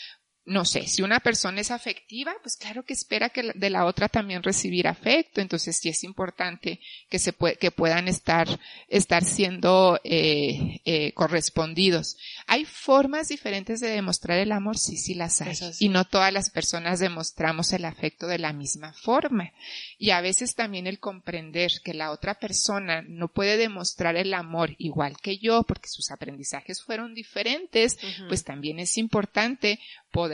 no 0.45 0.63
sé, 0.63 0.87
si 0.87 1.01
una 1.01 1.19
persona 1.19 1.59
es 1.59 1.71
afectiva, 1.71 2.35
pues 2.43 2.55
claro 2.55 2.83
que 2.83 2.93
espera 2.93 3.29
que 3.29 3.51
de 3.55 3.69
la 3.71 3.85
otra 3.85 4.09
también 4.09 4.43
recibir 4.43 4.87
afecto, 4.87 5.41
entonces 5.41 5.77
sí 5.77 5.89
es 5.89 6.03
importante 6.03 6.79
que 7.09 7.17
se 7.17 7.33
que 7.59 7.71
puedan 7.71 8.07
estar, 8.07 8.47
estar 8.87 9.23
siendo 9.23 9.99
eh, 10.03 10.81
eh, 10.85 11.13
correspondidos. 11.13 12.17
Hay 12.45 12.65
formas 12.65 13.27
diferentes 13.27 13.79
de 13.79 13.89
demostrar 13.89 14.37
el 14.37 14.51
amor, 14.51 14.77
sí, 14.77 14.97
sí 14.97 15.15
las 15.15 15.41
hay, 15.41 15.57
y 15.79 15.89
no 15.89 16.05
todas 16.05 16.31
las 16.31 16.51
personas 16.51 16.99
demostramos 16.99 17.73
el 17.73 17.85
afecto 17.85 18.27
de 18.27 18.37
la 18.37 18.53
misma 18.53 18.93
forma. 18.93 19.51
Y 19.97 20.11
a 20.11 20.21
veces 20.21 20.53
también 20.53 20.85
el 20.85 20.99
comprender 20.99 21.71
que 21.83 21.95
la 21.95 22.11
otra 22.11 22.35
persona 22.35 23.01
no 23.07 23.29
puede 23.29 23.57
demostrar 23.57 24.15
el 24.15 24.33
amor 24.33 24.75
igual 24.77 25.17
que 25.17 25.39
yo, 25.39 25.63
porque 25.63 25.89
sus 25.89 26.11
aprendizajes 26.11 26.83
fueron 26.83 27.15
diferentes, 27.15 27.97
pues 28.27 28.43
también 28.43 28.77
es 28.77 28.97
importante 28.97 29.79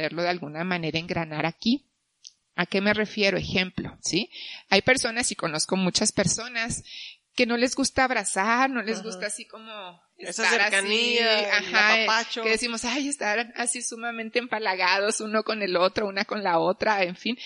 poderlo 0.02 0.24
de 0.24 0.30
alguna 0.30 0.64
manera 0.64 0.98
engranar 0.98 1.46
aquí. 1.46 1.88
¿A 2.56 2.66
qué 2.66 2.82
me 2.82 2.94
refiero? 2.94 3.38
Ejemplo, 3.38 3.98
¿sí? 4.02 4.30
Hay 4.70 4.82
personas, 4.82 5.32
y 5.32 5.36
conozco 5.36 5.78
muchas 5.78 6.12
personas, 6.12 6.84
que 7.36 7.46
no 7.46 7.56
les 7.56 7.76
gusta 7.76 8.04
abrazar, 8.04 8.70
no 8.70 8.82
les 8.82 9.02
gusta 9.04 9.28
así 9.28 9.48
como 9.48 10.02
esa 10.18 10.50
cercanía, 10.50 11.58
ajá, 11.58 12.26
que 12.44 12.50
decimos, 12.50 12.84
ay, 12.84 13.08
estar 13.08 13.54
así 13.56 13.82
sumamente 13.82 14.40
empalagados 14.40 15.22
uno 15.22 15.44
con 15.44 15.62
el 15.62 15.78
otro, 15.78 16.08
una 16.08 16.26
con 16.26 16.44
la 16.44 16.60
otra, 16.60 17.04
en 17.04 17.16
fin 17.16 17.38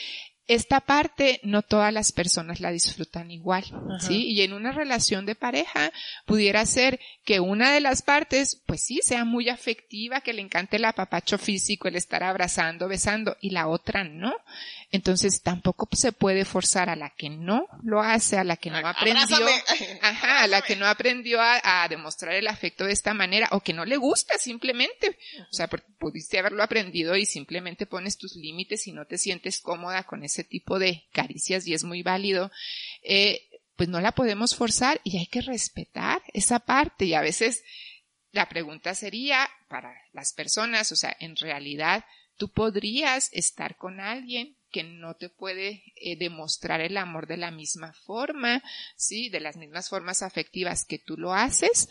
esta 0.47 0.79
parte 0.79 1.39
no 1.43 1.63
todas 1.63 1.91
las 1.91 2.11
personas 2.11 2.59
la 2.59 2.71
disfrutan 2.71 3.31
igual, 3.31 3.65
¿sí? 3.99 4.27
Y 4.27 4.41
en 4.41 4.53
una 4.53 4.71
relación 4.71 5.25
de 5.25 5.33
pareja 5.33 5.91
pudiera 6.25 6.65
ser 6.65 6.99
que 7.23 7.39
una 7.39 7.73
de 7.73 7.79
las 7.79 8.03
partes, 8.03 8.61
pues 8.67 8.81
sí, 8.81 8.99
sea 9.01 9.25
muy 9.25 9.49
afectiva, 9.49 10.21
que 10.21 10.33
le 10.33 10.43
encante 10.43 10.77
el 10.77 10.85
apapacho 10.85 11.39
físico, 11.39 11.87
el 11.87 11.95
estar 11.95 12.23
abrazando, 12.23 12.87
besando, 12.87 13.37
y 13.41 13.49
la 13.49 13.67
otra 13.67 14.03
no. 14.03 14.35
Entonces 14.95 15.41
tampoco 15.41 15.89
se 15.91 16.13
puede 16.13 16.45
forzar 16.45 16.89
a 16.89 16.95
la 16.95 17.09
que 17.09 17.29
no 17.29 17.67
lo 17.83 18.01
hace, 18.01 18.37
a 18.37 18.45
la 18.45 18.55
que 18.55 18.69
no 18.69 18.77
aprendió, 18.77 19.45
ajá, 20.01 20.43
a 20.43 20.47
la 20.47 20.61
que 20.61 20.77
no 20.77 20.87
aprendió 20.87 21.39
a, 21.41 21.85
demostrar 21.89 22.33
el 22.33 22.47
afecto 22.47 22.85
de 22.85 22.93
esta 22.93 23.13
manera, 23.13 23.49
o 23.51 23.59
que 23.59 23.73
no 23.73 23.83
le 23.83 23.97
gusta 23.97 24.37
simplemente. 24.37 25.17
O 25.51 25.53
sea, 25.53 25.67
pudiste 25.67 26.39
haberlo 26.39 26.63
aprendido 26.63 27.17
y 27.17 27.25
simplemente 27.25 27.85
pones 27.85 28.17
tus 28.17 28.37
límites 28.37 28.87
y 28.87 28.93
no 28.93 29.05
te 29.05 29.17
sientes 29.17 29.59
cómoda 29.59 30.03
con 30.03 30.23
ese 30.23 30.45
tipo 30.45 30.79
de 30.79 31.03
caricias 31.11 31.67
y 31.67 31.73
es 31.73 31.83
muy 31.83 32.01
válido. 32.01 32.49
Eh, 33.03 33.49
pues 33.75 33.89
no 33.89 33.99
la 33.99 34.13
podemos 34.13 34.55
forzar 34.55 35.01
y 35.03 35.17
hay 35.17 35.27
que 35.27 35.41
respetar 35.41 36.21
esa 36.33 36.59
parte 36.59 37.03
y 37.03 37.15
a 37.15 37.21
veces 37.21 37.63
la 38.31 38.47
pregunta 38.47 38.95
sería 38.95 39.49
para 39.67 39.93
las 40.13 40.31
personas, 40.31 40.93
o 40.93 40.95
sea, 40.95 41.13
en 41.19 41.35
realidad 41.35 42.05
tú 42.37 42.49
podrías 42.49 43.29
estar 43.33 43.75
con 43.75 43.99
alguien 43.99 44.55
que 44.71 44.83
no 44.83 45.15
te 45.15 45.29
puede 45.29 45.83
eh, 45.95 46.17
demostrar 46.17 46.81
el 46.81 46.97
amor 46.97 47.27
de 47.27 47.37
la 47.37 47.51
misma 47.51 47.93
forma, 47.93 48.61
sí, 48.95 49.29
de 49.29 49.39
las 49.39 49.57
mismas 49.57 49.89
formas 49.89 50.21
afectivas 50.21 50.85
que 50.85 50.99
tú 50.99 51.17
lo 51.17 51.33
haces, 51.33 51.87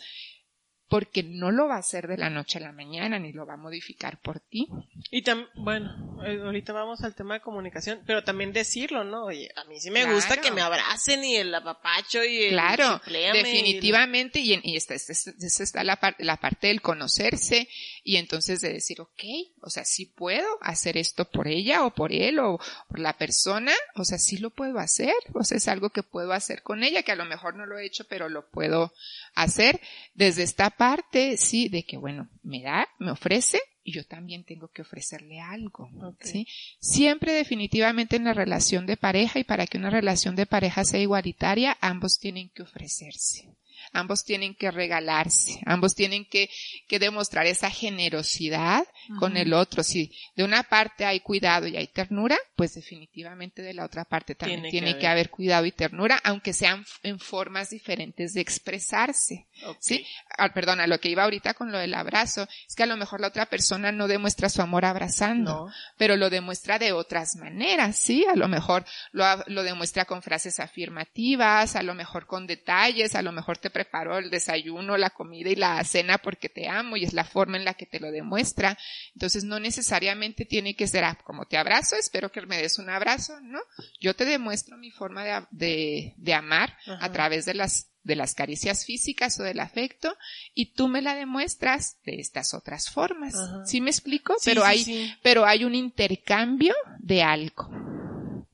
porque 0.87 1.23
no 1.23 1.51
lo 1.51 1.67
va 1.67 1.75
a 1.75 1.79
hacer 1.79 2.07
de 2.07 2.17
la 2.17 2.29
noche 2.29 2.59
a 2.59 2.61
la 2.61 2.71
mañana 2.71 3.17
ni 3.17 3.33
lo 3.33 3.45
va 3.45 3.55
a 3.55 3.57
modificar 3.57 4.19
por 4.21 4.39
ti. 4.39 4.67
Y 5.09 5.23
también, 5.23 5.49
bueno, 5.55 6.23
eh, 6.23 6.39
ahorita 6.43 6.73
vamos 6.73 7.01
al 7.03 7.15
tema 7.15 7.35
de 7.35 7.41
comunicación, 7.41 8.01
pero 8.05 8.23
también 8.23 8.53
decirlo, 8.53 9.03
¿no? 9.03 9.25
Oye, 9.25 9.49
a 9.55 9.63
mí 9.65 9.79
sí 9.79 9.89
me 9.89 10.05
gusta 10.13 10.37
que 10.37 10.51
me 10.51 10.61
abracen 10.61 11.23
y 11.23 11.37
el 11.37 11.53
apapacho 11.53 12.23
y 12.23 12.43
el 12.43 12.51
Claro, 12.51 13.01
definitivamente, 13.07 14.39
y, 14.39 14.59
y 14.63 14.75
esta, 14.75 14.93
esta, 14.93 15.31
está 15.41 15.83
la, 15.83 15.95
parte 15.95 16.23
la 16.23 16.37
parte 16.37 16.67
del 16.67 16.81
conocerse 16.81 17.67
y 18.03 18.17
entonces 18.17 18.61
de 18.61 18.73
decir, 18.73 19.01
ok, 19.01 19.23
o 19.61 19.69
sea, 19.71 19.85
sí 19.85 20.05
puedo 20.05 20.47
hacer 20.61 20.97
esto 20.97 21.25
por 21.25 21.47
ella 21.47 21.83
o 21.85 21.95
por 21.95 22.13
él 22.13 22.37
o 22.39 22.59
por 22.87 22.99
la 22.99 23.17
persona, 23.17 23.73
o 23.95 24.05
sea, 24.05 24.19
sí 24.19 24.37
lo 24.37 24.51
puedo 24.51 24.77
hacer, 24.77 25.15
o 25.33 25.43
sea, 25.43 25.57
es 25.57 25.67
algo 25.67 25.89
que 25.89 26.03
puedo 26.03 26.31
hacer 26.31 26.61
con 26.61 26.83
ella, 26.83 27.01
que 27.01 27.11
a 27.11 27.15
lo 27.15 27.25
mejor 27.25 27.55
no 27.55 27.65
lo 27.65 27.79
he 27.79 27.85
hecho, 27.85 28.05
pero 28.07 28.29
lo 28.29 28.47
puedo 28.49 28.93
hacer 29.35 29.79
desde 30.13 30.43
esta 30.43 30.69
parte, 30.69 31.37
sí, 31.37 31.69
de 31.69 31.83
que 31.83 31.97
bueno, 31.97 32.29
me 32.43 32.61
da, 32.61 32.87
me 32.99 33.11
ofrece 33.11 33.59
y 33.83 33.91
yo 33.91 34.03
también 34.03 34.43
tengo 34.43 34.69
que 34.69 34.81
ofrecerle 34.81 35.39
algo, 35.39 35.89
¿sí? 36.21 36.47
Siempre 36.79 37.33
definitivamente 37.33 38.15
en 38.15 38.23
la 38.23 38.33
relación 38.33 38.85
de 38.87 38.97
pareja 38.97 39.37
y 39.39 39.43
para 39.43 39.67
que 39.67 39.77
una 39.77 39.91
relación 39.91 40.35
de 40.35 40.47
pareja 40.47 40.83
sea 40.85 40.99
igualitaria, 40.99 41.77
ambos 41.81 42.17
tienen 42.17 42.49
que 42.49 42.63
ofrecerse 42.63 43.55
ambos 43.95 44.23
tienen 44.23 44.53
que 44.55 44.71
regalarse, 44.71 45.59
ambos 45.65 45.95
tienen 45.95 46.25
que, 46.25 46.49
que 46.87 46.99
demostrar 46.99 47.45
esa 47.45 47.69
generosidad 47.69 48.85
con 49.19 49.37
el 49.37 49.53
otro. 49.53 49.83
Si 49.83 50.11
de 50.35 50.43
una 50.43 50.63
parte 50.63 51.05
hay 51.05 51.21
cuidado 51.21 51.67
y 51.67 51.77
hay 51.77 51.87
ternura, 51.87 52.37
pues 52.55 52.75
definitivamente 52.75 53.61
de 53.61 53.73
la 53.73 53.85
otra 53.85 54.05
parte 54.05 54.35
también 54.35 54.63
tiene, 54.69 54.97
que, 54.97 55.07
haber. 55.07 55.29
cuidado 55.29 55.65
y 55.65 55.71
ternura, 55.71 56.19
aunque 56.23 56.53
sean 56.53 56.85
en 57.03 57.19
formas 57.19 57.69
diferentes 57.69 58.33
de 58.33 58.41
expresarse. 58.41 59.47
¿Sí? 59.79 60.05
Ah, 60.37 60.53
perdón, 60.53 60.79
a 60.79 60.87
lo 60.87 60.99
que 60.99 61.09
iba 61.09 61.23
ahorita 61.23 61.53
con 61.53 61.71
lo 61.71 61.77
del 61.77 61.93
abrazo, 61.93 62.47
es 62.67 62.75
que 62.75 62.83
a 62.83 62.87
lo 62.87 62.97
mejor 62.97 63.21
la 63.21 63.27
otra 63.27 63.45
persona 63.45 63.91
no 63.91 64.07
demuestra 64.07 64.49
su 64.49 64.61
amor 64.61 64.85
abrazando, 64.85 65.71
pero 65.97 66.15
lo 66.15 66.29
demuestra 66.29 66.79
de 66.79 66.91
otras 66.91 67.35
maneras, 67.35 67.95
¿sí? 67.95 68.25
A 68.31 68.35
lo 68.35 68.47
mejor 68.47 68.85
lo, 69.11 69.25
lo 69.47 69.63
demuestra 69.63 70.05
con 70.05 70.21
frases 70.21 70.59
afirmativas, 70.59 71.75
a 71.75 71.83
lo 71.83 71.93
mejor 71.93 72.25
con 72.25 72.47
detalles, 72.47 73.15
a 73.15 73.21
lo 73.21 73.31
mejor 73.31 73.57
te 73.57 73.69
preparo 73.69 74.17
el 74.17 74.29
desayuno, 74.29 74.97
la 74.97 75.09
comida 75.09 75.49
y 75.49 75.55
la 75.55 75.83
cena 75.83 76.17
porque 76.17 76.49
te 76.49 76.67
amo 76.67 76.97
y 76.97 77.03
es 77.03 77.13
la 77.13 77.23
forma 77.23 77.57
en 77.57 77.65
la 77.65 77.73
que 77.73 77.85
te 77.85 77.99
lo 77.99 78.11
demuestra. 78.11 78.77
Entonces 79.13 79.43
no 79.43 79.59
necesariamente 79.59 80.45
tiene 80.45 80.75
que 80.75 80.87
ser, 80.87 81.03
ah, 81.03 81.17
como 81.23 81.45
te 81.45 81.57
abrazo, 81.57 81.95
espero 81.95 82.31
que 82.31 82.45
me 82.45 82.57
des 82.57 82.79
un 82.79 82.89
abrazo, 82.89 83.39
¿no? 83.41 83.59
Yo 83.99 84.15
te 84.15 84.25
demuestro 84.25 84.77
mi 84.77 84.91
forma 84.91 85.47
de, 85.51 86.13
de, 86.17 86.33
amar 86.33 86.77
a 86.99 87.11
través 87.11 87.45
de 87.45 87.53
las 87.53 87.94
de 88.05 88.15
las 88.15 88.35
caricias 88.35 88.85
físicas 88.85 89.39
o 89.39 89.43
del 89.43 89.59
afecto 89.59 90.15
y 90.53 90.73
tú 90.73 90.87
me 90.87 91.01
la 91.01 91.15
demuestras 91.15 91.97
de 92.05 92.15
estas 92.19 92.53
otras 92.53 92.89
formas. 92.89 93.33
¿Sí 93.65 93.81
me 93.81 93.89
explico? 93.89 94.35
pero 94.45 94.63
hay 94.63 95.13
pero 95.21 95.45
hay 95.45 95.65
un 95.65 95.75
intercambio 95.75 96.73
de 96.99 97.23
algo. 97.23 97.69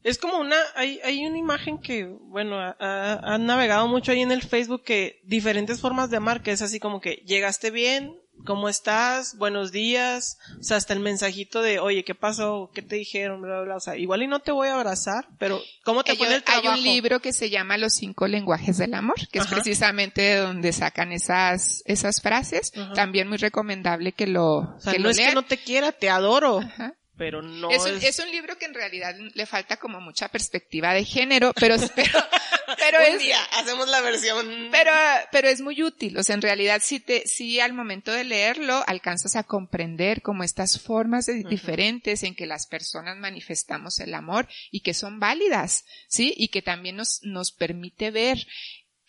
Es 0.04 0.18
como 0.18 0.40
una, 0.40 0.58
hay, 0.76 1.00
hay 1.04 1.24
una 1.28 1.38
imagen 1.38 1.78
que, 1.78 2.06
bueno, 2.06 2.58
han 2.80 3.46
navegado 3.46 3.88
mucho 3.88 4.12
ahí 4.12 4.22
en 4.22 4.32
el 4.32 4.42
Facebook 4.42 4.84
que 4.84 5.22
diferentes 5.26 5.80
formas 5.80 6.10
de 6.10 6.18
amar, 6.18 6.42
que 6.42 6.52
es 6.52 6.64
así 6.64 6.80
como 6.80 7.02
que 7.02 7.22
llegaste 7.28 7.70
bien, 7.70 8.20
¿cómo 8.46 8.70
estás? 8.70 9.38
Buenos 9.38 9.72
días, 9.72 10.38
o 10.60 10.64
sea, 10.64 10.78
hasta 10.78 10.94
el 10.94 11.00
mensajito 11.00 11.62
de, 11.62 11.80
oye, 11.80 12.04
¿qué 12.04 12.16
pasó? 12.16 12.72
¿Qué 12.74 12.82
te 12.82 12.96
dijeron? 12.96 13.42
Bla, 13.42 13.62
bla, 13.62 13.76
O 13.76 13.80
sea, 13.80 13.98
igual 13.98 14.24
y 14.24 14.28
no 14.28 14.40
te 14.40 14.52
voy 14.52 14.68
a 14.68 14.76
abrazar, 14.76 15.28
pero 15.38 15.62
¿cómo 15.84 16.04
te 16.04 16.16
pone 16.16 16.36
el 16.36 16.44
trabajo? 16.44 16.70
Hay 16.70 16.80
un 16.80 16.84
libro 16.84 17.20
que 17.20 17.34
se 17.34 17.50
llama 17.50 17.78
Los 17.78 17.94
cinco 17.94 18.28
lenguajes 18.28 18.78
del 18.78 18.94
amor, 18.94 19.16
que 19.32 19.40
es 19.40 19.48
precisamente 19.48 20.22
de 20.22 20.36
donde 20.38 20.74
sacan 20.74 21.12
esas, 21.12 21.84
esas 21.86 22.22
frases. 22.22 22.72
También 22.96 23.28
muy 23.28 23.38
recomendable 23.38 24.12
que 24.12 24.28
lo, 24.28 24.58
o 24.58 24.80
sea, 24.80 24.94
no 25.00 25.10
es 25.10 25.18
que 25.18 25.34
no 25.34 25.44
te 25.44 25.58
quiera, 25.58 25.92
te 25.92 26.10
adoro. 26.10 26.60
Ajá 26.60 26.96
pero 27.22 27.44
no 27.44 27.70
es 27.70 27.84
un, 27.84 28.00
es... 28.02 28.18
un 28.18 28.32
libro 28.32 28.58
que 28.58 28.66
en 28.66 28.74
realidad 28.74 29.16
le 29.16 29.46
falta 29.46 29.78
como 29.78 30.02
mucha 30.02 30.28
perspectiva 30.30 30.92
de 30.92 31.06
género, 31.06 31.54
pero, 31.54 31.76
pero, 31.96 32.10
pero 32.80 32.98
un 33.12 33.20
Día 33.20 33.38
hacemos 33.60 33.88
la 33.90 34.02
versión. 34.02 34.70
Pero, 34.72 34.92
pero 35.32 35.48
es 35.48 35.62
muy 35.62 35.84
útil. 35.84 36.18
O 36.18 36.24
sea, 36.24 36.34
en 36.34 36.42
realidad 36.42 36.82
si 36.84 37.00
te, 37.00 37.28
si 37.28 37.60
al 37.60 37.74
momento 37.74 38.12
de 38.12 38.24
leerlo 38.24 38.84
alcanzas 38.88 39.36
a 39.36 39.44
comprender 39.44 40.24
como 40.24 40.44
estas 40.44 40.82
formas 40.82 41.28
de, 41.28 41.44
diferentes 41.44 42.24
en 42.24 42.34
que 42.34 42.48
las 42.48 42.66
personas 42.66 43.16
manifestamos 43.18 44.00
el 44.00 44.16
amor 44.16 44.48
y 44.72 44.80
que 44.80 44.96
son 44.96 45.20
válidas, 45.20 45.86
¿sí? 46.08 46.34
Y 46.36 46.48
que 46.48 46.64
también 46.64 46.96
nos, 46.96 47.20
nos 47.22 47.52
permite 47.52 48.10
ver 48.10 48.48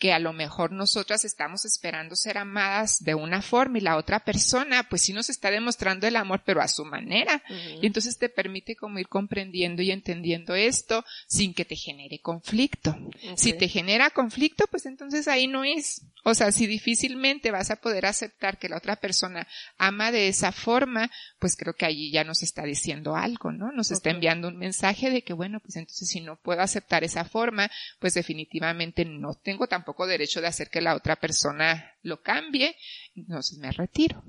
que 0.02 0.12
a 0.12 0.18
lo 0.18 0.32
mejor 0.32 0.72
nosotras 0.72 1.24
estamos 1.24 1.64
esperando 1.64 2.16
ser 2.16 2.36
amadas 2.36 3.04
de 3.04 3.14
una 3.14 3.40
forma 3.40 3.78
y 3.78 3.82
la 3.82 3.96
otra 3.96 4.18
persona 4.18 4.82
pues 4.88 5.02
sí 5.02 5.12
nos 5.12 5.30
está 5.30 5.48
demostrando 5.48 6.08
el 6.08 6.16
amor 6.16 6.42
pero 6.44 6.60
a 6.60 6.66
su 6.66 6.84
manera 6.84 7.40
y 7.80 7.86
entonces 7.86 8.18
te 8.18 8.28
permite 8.28 8.74
como 8.74 8.98
ir 8.98 9.06
comprendiendo 9.06 9.80
y 9.80 9.92
entendiendo 9.92 10.56
esto 10.56 11.04
sin 11.28 11.54
que 11.54 11.64
te 11.64 11.76
genere 11.76 12.18
conflicto. 12.18 12.96
Si 13.36 13.52
te 13.52 13.68
genera 13.68 14.10
conflicto 14.10 14.64
pues 14.68 14.86
entonces 14.86 15.28
ahí 15.28 15.46
no 15.46 15.62
es. 15.62 16.02
O 16.24 16.34
sea, 16.34 16.50
si 16.50 16.66
difícilmente 16.66 17.52
vas 17.52 17.70
a 17.70 17.76
poder 17.76 18.06
aceptar 18.06 18.58
que 18.58 18.68
la 18.68 18.78
otra 18.78 18.96
persona 18.96 19.46
ama 19.78 20.10
de 20.10 20.26
esa 20.26 20.50
forma 20.50 21.12
pues 21.38 21.56
creo 21.56 21.74
que 21.74 21.86
allí 21.86 22.10
ya 22.10 22.24
nos 22.24 22.42
está 22.42 22.64
diciendo 22.64 23.14
algo, 23.14 23.52
¿no? 23.52 23.70
Nos 23.70 23.92
está 23.92 24.10
enviando 24.10 24.48
un 24.48 24.56
mensaje 24.56 25.10
de 25.10 25.22
que 25.22 25.32
bueno 25.32 25.60
pues 25.60 25.76
entonces 25.76 26.08
si 26.08 26.20
no 26.20 26.34
puedo 26.34 26.60
aceptar 26.60 27.04
esa 27.04 27.24
forma 27.24 27.70
pues 28.00 28.14
definitivamente 28.14 29.04
no 29.04 29.34
tengo 29.34 29.68
tampoco 29.68 29.91
derecho 30.06 30.40
de 30.40 30.48
hacer 30.48 30.70
que 30.70 30.80
la 30.80 30.94
otra 30.94 31.16
persona 31.16 31.94
lo 32.02 32.22
cambie, 32.22 32.76
entonces 33.14 33.58
me 33.58 33.70
retiro. 33.70 34.22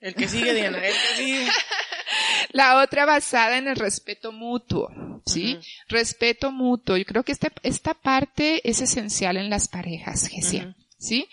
El 0.00 0.14
que 0.14 0.28
sigue, 0.28 0.54
Diana, 0.54 0.78
el 0.78 0.94
que 0.94 1.16
sigue. 1.16 1.48
La 2.52 2.82
otra 2.82 3.06
basada 3.06 3.58
en 3.58 3.68
el 3.68 3.76
respeto 3.76 4.32
mutuo, 4.32 4.90
¿sí? 5.26 5.58
Respeto 5.88 6.50
mutuo. 6.50 6.96
Yo 6.96 7.04
creo 7.04 7.22
que 7.22 7.32
esta, 7.32 7.52
esta 7.62 7.94
parte 7.94 8.68
es 8.68 8.80
esencial 8.80 9.36
en 9.36 9.50
las 9.50 9.68
parejas, 9.68 10.26
Gesia, 10.26 10.74
¿sí? 10.98 11.28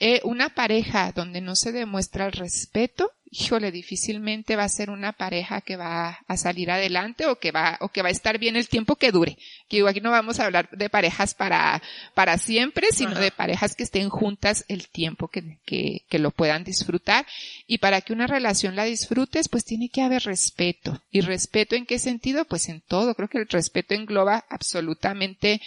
Eh, 0.00 0.20
una 0.24 0.48
pareja 0.48 1.12
donde 1.12 1.40
no 1.40 1.54
se 1.54 1.72
demuestra 1.72 2.26
el 2.26 2.32
respeto 2.32 3.12
híjole, 3.30 3.70
difícilmente 3.70 4.56
va 4.56 4.64
a 4.64 4.68
ser 4.68 4.90
una 4.90 5.12
pareja 5.12 5.60
que 5.60 5.76
va 5.76 6.18
a 6.26 6.36
salir 6.36 6.70
adelante 6.70 7.26
o 7.26 7.36
que 7.38 7.52
va, 7.52 7.78
o 7.80 7.88
que 7.88 8.02
va 8.02 8.08
a 8.08 8.12
estar 8.12 8.38
bien 8.38 8.56
el 8.56 8.68
tiempo 8.68 8.96
que 8.96 9.12
dure. 9.12 9.38
Que 9.68 9.86
aquí 9.88 10.00
no 10.00 10.10
vamos 10.10 10.40
a 10.40 10.46
hablar 10.46 10.68
de 10.70 10.90
parejas 10.90 11.34
para, 11.34 11.80
para 12.14 12.38
siempre, 12.38 12.88
sino 12.92 13.14
de 13.14 13.30
parejas 13.30 13.76
que 13.76 13.84
estén 13.84 14.08
juntas 14.08 14.64
el 14.68 14.88
tiempo 14.88 15.28
que, 15.28 15.58
que, 15.64 16.02
que 16.08 16.18
lo 16.18 16.32
puedan 16.32 16.64
disfrutar. 16.64 17.24
Y 17.66 17.78
para 17.78 18.00
que 18.00 18.12
una 18.12 18.26
relación 18.26 18.74
la 18.74 18.84
disfrutes, 18.84 19.48
pues 19.48 19.64
tiene 19.64 19.90
que 19.90 20.02
haber 20.02 20.24
respeto. 20.24 21.00
¿Y 21.10 21.20
respeto 21.20 21.76
en 21.76 21.86
qué 21.86 22.00
sentido? 22.00 22.44
Pues 22.44 22.68
en 22.68 22.80
todo. 22.80 23.14
Creo 23.14 23.28
que 23.28 23.38
el 23.38 23.48
respeto 23.48 23.94
engloba 23.94 24.44
absolutamente 24.48 25.60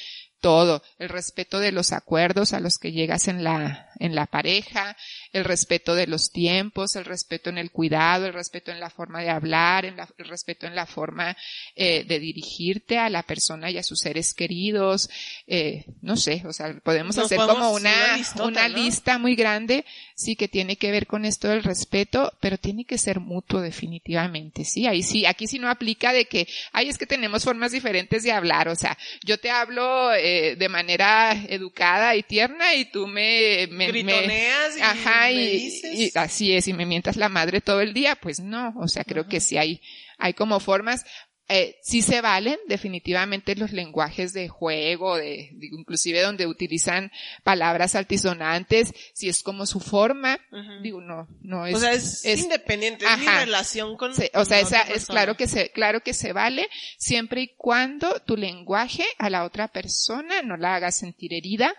todo, 0.43 0.83
el 0.99 1.07
respeto 1.07 1.59
de 1.59 1.71
los 1.71 1.93
acuerdos 1.93 2.51
a 2.51 2.59
los 2.59 2.77
que 2.77 2.91
llegas 2.91 3.29
en 3.29 3.45
la, 3.45 3.87
en 4.03 4.15
la 4.15 4.25
pareja, 4.25 4.97
el 5.31 5.45
respeto 5.45 5.95
de 5.95 6.07
los 6.07 6.29
tiempos, 6.29 6.97
el 6.97 7.05
respeto 7.05 7.49
en 7.49 7.57
el 7.57 7.71
cuidado, 7.71 8.25
el 8.25 8.33
respeto 8.33 8.69
en 8.69 8.81
la 8.81 8.89
forma 8.89 9.21
de 9.21 9.29
hablar, 9.29 9.85
el 9.85 10.27
respeto 10.27 10.67
en 10.67 10.75
la 10.75 10.85
forma 10.85 11.37
eh, 11.73 12.03
de 12.03 12.19
dirigirte 12.19 12.97
a 12.97 13.09
la 13.09 13.23
persona 13.23 13.71
y 13.71 13.77
a 13.77 13.83
sus 13.83 13.99
seres 13.99 14.33
queridos, 14.33 15.09
eh, 15.47 15.85
no 16.01 16.17
sé, 16.17 16.43
o 16.45 16.51
sea, 16.51 16.77
podemos 16.83 17.17
hacer 17.17 17.37
como 17.37 17.71
una, 17.71 18.17
una, 18.43 18.67
lista 18.67 19.17
muy 19.17 19.35
grande, 19.35 19.85
sí, 20.15 20.35
que 20.35 20.49
tiene 20.49 20.75
que 20.75 20.91
ver 20.91 21.07
con 21.07 21.23
esto 21.23 21.47
del 21.47 21.63
respeto, 21.63 22.33
pero 22.41 22.57
tiene 22.57 22.83
que 22.83 22.97
ser 22.97 23.21
mutuo 23.21 23.61
definitivamente, 23.61 24.65
sí, 24.65 24.85
ahí 24.85 25.01
sí, 25.01 25.25
aquí 25.25 25.47
sí 25.47 25.59
no 25.59 25.69
aplica 25.69 26.11
de 26.11 26.25
que, 26.25 26.45
ay, 26.73 26.89
es 26.89 26.97
que 26.97 27.05
tenemos 27.05 27.45
formas 27.45 27.71
diferentes 27.71 28.23
de 28.23 28.33
hablar, 28.33 28.67
o 28.67 28.75
sea, 28.75 28.97
yo 29.23 29.39
te 29.39 29.49
hablo 29.49 30.13
eh, 30.13 30.57
de 30.57 30.67
manera 30.67 31.31
educada 31.47 32.17
y 32.17 32.23
tierna 32.23 32.75
y 32.75 32.91
tú 32.91 33.07
me, 33.07 33.67
me, 33.71 33.92
Gritoneas 33.93 34.77
y 34.77 34.81
ajá, 34.81 35.31
y, 35.31 36.11
así 36.15 36.53
es, 36.53 36.67
y 36.67 36.73
me 36.73 36.85
mientas 36.85 37.15
la 37.15 37.29
madre 37.29 37.61
todo 37.61 37.81
el 37.81 37.93
día, 37.93 38.15
pues 38.15 38.39
no, 38.39 38.73
o 38.77 38.87
sea, 38.87 39.03
creo 39.03 39.27
que 39.27 39.39
sí 39.39 39.57
hay, 39.57 39.81
hay 40.17 40.33
como 40.33 40.59
formas, 40.59 41.05
eh, 41.49 41.77
sí 41.83 42.01
se 42.01 42.21
valen 42.21 42.57
definitivamente 42.67 43.55
los 43.55 43.73
lenguajes 43.73 44.31
de 44.31 44.47
juego, 44.47 45.17
de, 45.17 45.49
inclusive 45.59 46.21
donde 46.21 46.47
utilizan 46.47 47.11
palabras 47.43 47.95
altisonantes, 47.95 48.93
si 49.13 49.27
es 49.27 49.43
como 49.43 49.65
su 49.65 49.81
forma, 49.81 50.39
digo, 50.81 51.01
no, 51.01 51.27
no 51.41 51.67
es. 51.67 51.75
O 51.75 51.79
sea, 51.79 51.91
es, 51.91 52.23
independiente, 52.25 53.05
es 53.05 53.19
mi 53.19 53.25
relación 53.25 53.97
con. 53.97 54.11
o 54.11 54.45
sea, 54.45 54.59
esa, 54.59 54.81
es 54.83 55.05
claro 55.05 55.35
que 55.35 55.47
se, 55.47 55.69
claro 55.71 56.01
que 56.01 56.13
se 56.13 56.31
vale, 56.31 56.69
siempre 56.97 57.41
y 57.41 57.47
cuando 57.57 58.21
tu 58.21 58.37
lenguaje 58.37 59.05
a 59.17 59.29
la 59.29 59.43
otra 59.43 59.67
persona 59.67 60.41
no 60.43 60.55
la 60.55 60.75
haga 60.75 60.91
sentir 60.91 61.33
herida, 61.33 61.73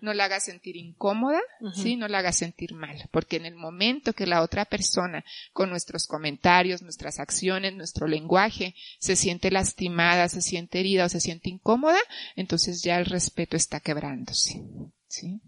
no 0.00 0.14
la 0.14 0.24
haga 0.24 0.40
sentir 0.40 0.76
incómoda, 0.76 1.40
sí, 1.74 1.94
no 1.94 2.08
la 2.08 2.18
haga 2.18 2.32
sentir 2.32 2.74
mal, 2.74 3.08
porque 3.12 3.36
en 3.36 3.46
el 3.46 3.54
momento 3.54 4.12
que 4.12 4.26
la 4.26 4.42
otra 4.42 4.64
persona, 4.64 5.24
con 5.52 5.70
nuestros 5.70 6.08
comentarios, 6.08 6.82
nuestras 6.82 7.20
acciones, 7.20 7.72
nuestro 7.72 8.08
lenguaje, 8.08 8.74
se 8.98 9.16
siente 9.16 9.50
lastimada, 9.50 10.28
se 10.28 10.42
siente 10.42 10.80
herida 10.80 11.06
o 11.06 11.08
se 11.08 11.20
siente 11.20 11.50
incómoda, 11.50 11.98
entonces 12.34 12.82
ya 12.82 12.98
el 12.98 13.06
respeto 13.06 13.56
está 13.56 13.80
quebrándose. 13.80 14.62
¿Sí? 15.08 15.40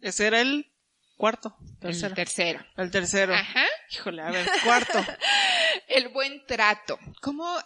Ese 0.00 0.26
era 0.26 0.40
el 0.40 0.72
cuarto. 1.16 1.56
Tercero. 1.80 2.08
El 2.08 2.14
tercero. 2.14 2.66
El 2.76 2.90
tercero. 2.90 3.34
Ajá. 3.34 3.64
Híjole, 3.90 4.22
a 4.22 4.30
ver, 4.30 4.46
cuarto. 4.64 4.98
el 5.88 6.08
buen 6.08 6.44
trato. 6.46 6.98
¿Cómo, 7.20 7.56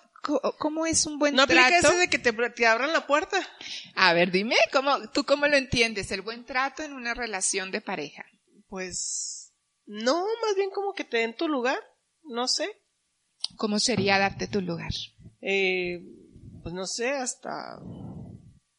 cómo 0.58 0.86
es 0.86 1.06
un 1.06 1.18
buen 1.18 1.34
trato? 1.34 1.54
No 1.54 1.60
aplica 1.60 1.90
de 1.92 2.08
que 2.08 2.18
te, 2.18 2.32
te, 2.32 2.66
abran 2.66 2.92
la 2.92 3.06
puerta. 3.06 3.38
A 3.94 4.12
ver, 4.12 4.30
dime, 4.30 4.56
¿cómo, 4.72 5.08
¿tú 5.10 5.24
cómo 5.24 5.46
lo 5.46 5.56
entiendes? 5.56 6.10
El 6.12 6.22
buen 6.22 6.44
trato 6.44 6.82
en 6.82 6.92
una 6.92 7.14
relación 7.14 7.70
de 7.70 7.80
pareja. 7.80 8.24
Pues, 8.68 9.52
no, 9.86 10.24
más 10.42 10.54
bien 10.56 10.70
como 10.70 10.92
que 10.92 11.04
te 11.04 11.18
den 11.18 11.34
tu 11.34 11.48
lugar. 11.48 11.78
No 12.22 12.46
sé. 12.46 12.68
¿Cómo 13.56 13.78
sería 13.78 14.18
darte 14.18 14.46
tu 14.46 14.60
lugar? 14.60 14.92
Eh, 15.40 16.00
pues 16.62 16.74
no 16.74 16.86
sé, 16.86 17.10
hasta... 17.10 17.78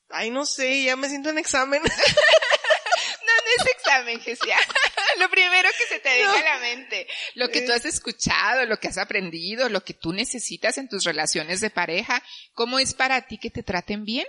Ay, 0.09 0.31
no 0.31 0.45
sé, 0.45 0.83
ya 0.83 0.95
me 0.95 1.09
siento 1.09 1.29
en 1.29 1.37
examen. 1.37 1.81
no, 1.83 1.89
no 1.89 3.63
es 3.63 3.71
examen, 3.71 4.19
Gesia. 4.19 4.57
lo 5.19 5.29
primero 5.29 5.69
que 5.77 5.85
se 5.93 5.99
te 5.99 6.09
deja 6.09 6.39
a 6.39 6.55
la 6.55 6.59
mente. 6.59 7.07
Lo 7.35 7.49
que 7.49 7.61
tú 7.61 7.73
has 7.73 7.85
escuchado, 7.85 8.65
lo 8.65 8.79
que 8.79 8.87
has 8.87 8.97
aprendido, 8.97 9.69
lo 9.69 9.83
que 9.83 9.93
tú 9.93 10.13
necesitas 10.13 10.77
en 10.77 10.87
tus 10.87 11.03
relaciones 11.03 11.61
de 11.61 11.69
pareja. 11.69 12.23
¿Cómo 12.53 12.79
es 12.79 12.93
para 12.93 13.27
ti 13.27 13.37
que 13.37 13.51
te 13.51 13.63
traten 13.63 14.05
bien? 14.05 14.25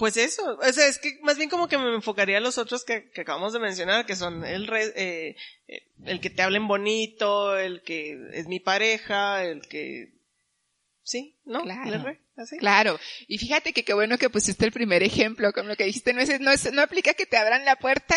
Pues 0.00 0.16
eso, 0.16 0.58
o 0.58 0.72
sea, 0.72 0.86
es 0.86 0.98
que 0.98 1.18
más 1.20 1.36
bien 1.36 1.50
como 1.50 1.68
que 1.68 1.76
me 1.76 1.94
enfocaría 1.94 2.38
a 2.38 2.40
los 2.40 2.56
otros 2.56 2.86
que, 2.86 3.12
acabamos 3.20 3.52
de 3.52 3.58
mencionar, 3.58 4.06
que 4.06 4.16
son 4.16 4.46
el, 4.46 4.66
eh, 4.72 5.36
el 6.06 6.20
que 6.22 6.30
te 6.30 6.40
hablen 6.40 6.66
bonito, 6.66 7.58
el 7.58 7.82
que 7.82 8.18
es 8.32 8.48
mi 8.48 8.60
pareja, 8.60 9.44
el 9.44 9.60
que... 9.68 10.14
Sí, 11.02 11.38
¿no? 11.44 11.60
Claro. 11.64 12.16
Claro. 12.60 13.00
Y 13.28 13.36
fíjate 13.36 13.74
que 13.74 13.84
qué 13.84 13.92
bueno 13.92 14.16
que 14.16 14.30
pusiste 14.30 14.64
el 14.64 14.72
primer 14.72 15.02
ejemplo, 15.02 15.52
como 15.52 15.68
lo 15.68 15.76
que 15.76 15.84
dijiste, 15.84 16.14
no, 16.14 16.22
es, 16.22 16.40
no, 16.40 16.50
es, 16.50 16.72
no 16.72 16.80
aplica 16.80 17.12
que 17.12 17.26
te 17.26 17.36
abran 17.36 17.66
la 17.66 17.76
puerta, 17.76 18.16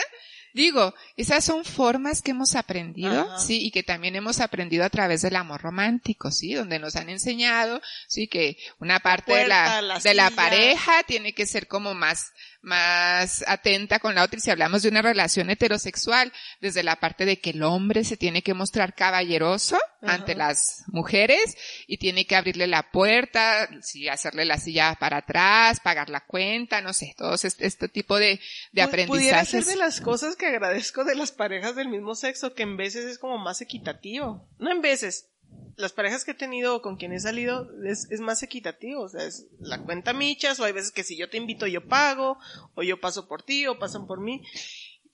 Digo, 0.54 0.94
esas 1.18 1.44
son 1.44 1.66
formas 1.66 2.22
que 2.22 2.32
hemos 2.32 2.56
aprendido, 2.56 3.28
sí, 3.40 3.66
y 3.66 3.72
que 3.72 3.82
también 3.82 4.16
hemos 4.16 4.40
aprendido 4.40 4.86
a 4.86 4.90
través 4.90 5.24
del 5.24 5.36
amor 5.36 5.62
romántico, 5.62 6.30
sí, 6.30 6.54
donde 6.54 6.78
nos 6.78 6.96
han 6.96 7.10
enseñado, 7.10 7.82
sí, 8.08 8.28
que 8.28 8.58
una 8.80 9.00
parte 9.00 9.34
de 9.34 9.48
la, 9.48 10.00
de 10.04 10.14
la 10.14 10.30
pareja 10.30 11.04
tiene 11.08 11.34
que 11.34 11.48
ser 11.48 11.68
como 11.68 11.96
más, 11.96 12.34
más 12.62 13.44
atenta 13.48 13.98
con 13.98 14.14
la 14.14 14.24
otra 14.24 14.38
y 14.38 14.42
si 14.42 14.52
hablamos 14.52 14.84
de 14.84 14.90
una 14.90 15.02
relación 15.02 15.50
heterosexual, 15.50 16.32
desde 16.62 16.84
la 16.84 16.98
parte 16.98 17.26
de 17.26 17.40
que 17.40 17.50
el 17.50 17.64
hombre 17.64 18.04
se 18.04 18.16
tiene 18.16 18.44
que 18.44 18.54
mostrar 18.54 18.94
caballeroso 18.94 19.80
ante 20.02 20.36
las 20.36 20.84
mujeres 20.88 21.58
y 21.88 21.98
tiene 21.98 22.26
que 22.26 22.36
abrirle 22.36 22.68
la 22.68 22.92
puerta, 22.92 23.70
sí, 23.82 24.08
hacerle 24.08 24.46
la 24.46 24.58
silla 24.58 24.96
para 25.00 25.18
atrás, 25.18 25.80
pagar 25.80 26.10
la 26.10 26.22
cuenta, 26.22 26.82
no 26.82 26.94
sé, 26.94 27.16
todo 27.18 27.34
este, 27.36 27.66
este 27.66 27.88
tipo 27.88 28.20
de, 28.20 28.40
de 28.72 28.82
aprendizajes. 28.82 29.20
Pudiera 29.20 29.46
ser 29.46 29.66
de 29.66 29.76
las 29.78 30.02
cosas 30.02 30.36
que 30.36 30.43
agradezco 30.48 31.04
de 31.04 31.16
las 31.16 31.32
parejas 31.32 31.76
del 31.76 31.90
mismo 31.90 32.16
sexo, 32.16 32.54
que 32.54 32.64
en 32.64 32.78
veces 32.78 33.06
es 33.06 33.20
como 33.20 33.38
más 33.38 33.62
equitativo. 33.62 34.48
No 34.60 34.72
en 34.72 34.82
veces, 34.82 35.30
las 35.76 35.94
parejas 35.94 36.24
que 36.24 36.32
he 36.32 36.36
tenido 36.36 36.82
con 36.82 36.98
quien 36.98 37.14
he 37.14 37.20
salido 37.20 37.70
es, 37.86 38.10
es, 38.12 38.20
más 38.20 38.44
equitativo, 38.44 39.02
o 39.02 39.10
sea, 39.10 39.24
es 39.24 39.48
la 39.60 39.82
cuenta 39.82 40.14
michas, 40.14 40.60
o 40.60 40.66
hay 40.66 40.72
veces 40.72 40.92
que 40.92 41.04
si 41.04 41.18
yo 41.18 41.30
te 41.30 41.38
invito 41.38 41.68
yo 41.68 41.88
pago, 41.88 42.38
o 42.76 42.84
yo 42.84 43.00
paso 43.00 43.28
por 43.28 43.44
ti, 43.44 43.68
o 43.68 43.80
pasan 43.80 44.08
por 44.08 44.20
mí 44.20 44.44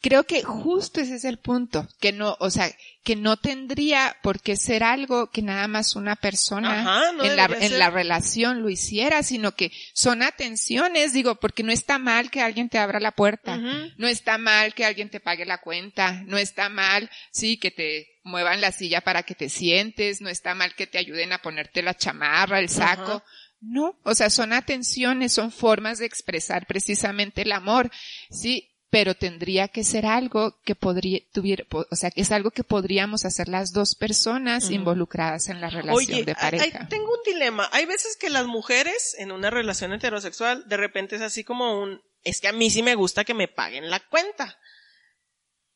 creo 0.02 0.24
que 0.24 0.44
justo 0.44 1.02
ese 1.02 1.16
es 1.16 1.26
el 1.26 1.38
punto, 1.38 1.88
que 2.00 2.12
no, 2.12 2.38
o 2.40 2.50
sea, 2.50 2.72
que 3.04 3.16
no 3.16 3.38
tendría 3.38 4.16
por 4.22 4.42
qué 4.42 4.56
ser 4.56 4.84
algo 4.84 5.32
que 5.32 5.42
nada 5.42 5.68
más 5.68 5.96
una 5.96 6.16
persona 6.16 7.12
en, 7.24 7.36
la, 7.36 7.46
en 7.46 7.80
la 7.80 7.90
relación 7.90 8.62
lo 8.62 8.70
hiciera, 8.70 9.24
sino 9.24 9.54
que 9.56 9.72
son 9.94 10.22
atenciones, 10.22 11.14
digo, 11.14 11.36
porque 11.36 11.64
no 11.64 11.72
está 11.72 11.98
mal 11.98 12.30
que 12.30 12.42
alguien 12.42 12.70
te 12.70 12.78
abra 12.78 13.00
la 13.00 13.12
puerta, 13.12 13.58
no 13.98 14.08
está 14.08 14.38
mal 14.38 14.74
que 14.74 14.86
alguien 14.86 15.10
te 15.10 15.20
pague 15.20 15.46
la 15.46 15.60
cuenta, 15.60 16.22
no 16.26 16.38
está 16.38 16.70
mal, 16.70 17.10
sí, 17.32 17.58
que 17.58 17.72
te 17.72 18.20
muevan 18.24 18.62
la 18.62 18.72
silla 18.72 19.02
para 19.02 19.24
que 19.24 19.36
te 19.36 19.50
sientes, 19.50 20.22
no 20.22 20.30
está 20.30 20.54
mal 20.54 20.76
que 20.76 20.88
te 20.88 20.98
ayuden 20.98 21.34
a 21.34 21.42
ponerte 21.42 21.82
la 21.82 21.96
chamarra, 21.96 22.60
el 22.60 22.70
saco, 22.70 23.24
No, 23.62 24.00
o 24.04 24.14
sea, 24.14 24.30
son 24.30 24.54
atenciones, 24.54 25.34
son 25.34 25.52
formas 25.52 26.00
de 26.00 26.06
expresar 26.06 26.66
precisamente 26.66 27.42
el 27.42 27.52
amor. 27.52 27.92
Sí, 28.30 28.69
pero 28.90 29.14
tendría 29.14 29.68
que 29.68 29.84
ser 29.84 30.06
algo 30.06 30.60
que 30.64 30.74
podría, 30.74 31.20
tuviera, 31.32 31.66
o 31.70 31.96
sea, 31.96 32.10
que 32.10 32.22
es 32.22 32.32
algo 32.32 32.50
que 32.50 32.64
podríamos 32.64 33.24
hacer 33.24 33.48
las 33.48 33.72
dos 33.72 33.96
personas 33.96 34.72
involucradas 34.72 35.50
en 35.50 35.62
la 35.62 35.70
relación 35.70 36.26
de 36.26 36.34
pareja. 36.34 36.88
tengo 36.88 37.12
un 37.12 37.24
dilema. 37.26 37.70
Hay 37.72 37.86
veces 37.86 38.18
que 38.18 38.30
las 38.32 38.48
mujeres 38.48 39.16
en 39.20 39.32
una 39.32 39.52
relación 39.52 39.94
heterosexual, 39.94 40.68
de 40.68 40.78
repente 40.78 41.16
es 41.16 41.22
así 41.22 41.44
como 41.44 41.80
un, 41.80 42.02
es 42.24 42.42
que 42.42 42.48
a 42.48 42.54
mí 42.54 42.70
sí 42.72 42.82
me 42.82 42.96
gusta 42.96 43.24
que 43.24 43.36
me 43.36 43.48
paguen 43.48 43.92
la 43.92 44.00
cuenta. 44.00 44.58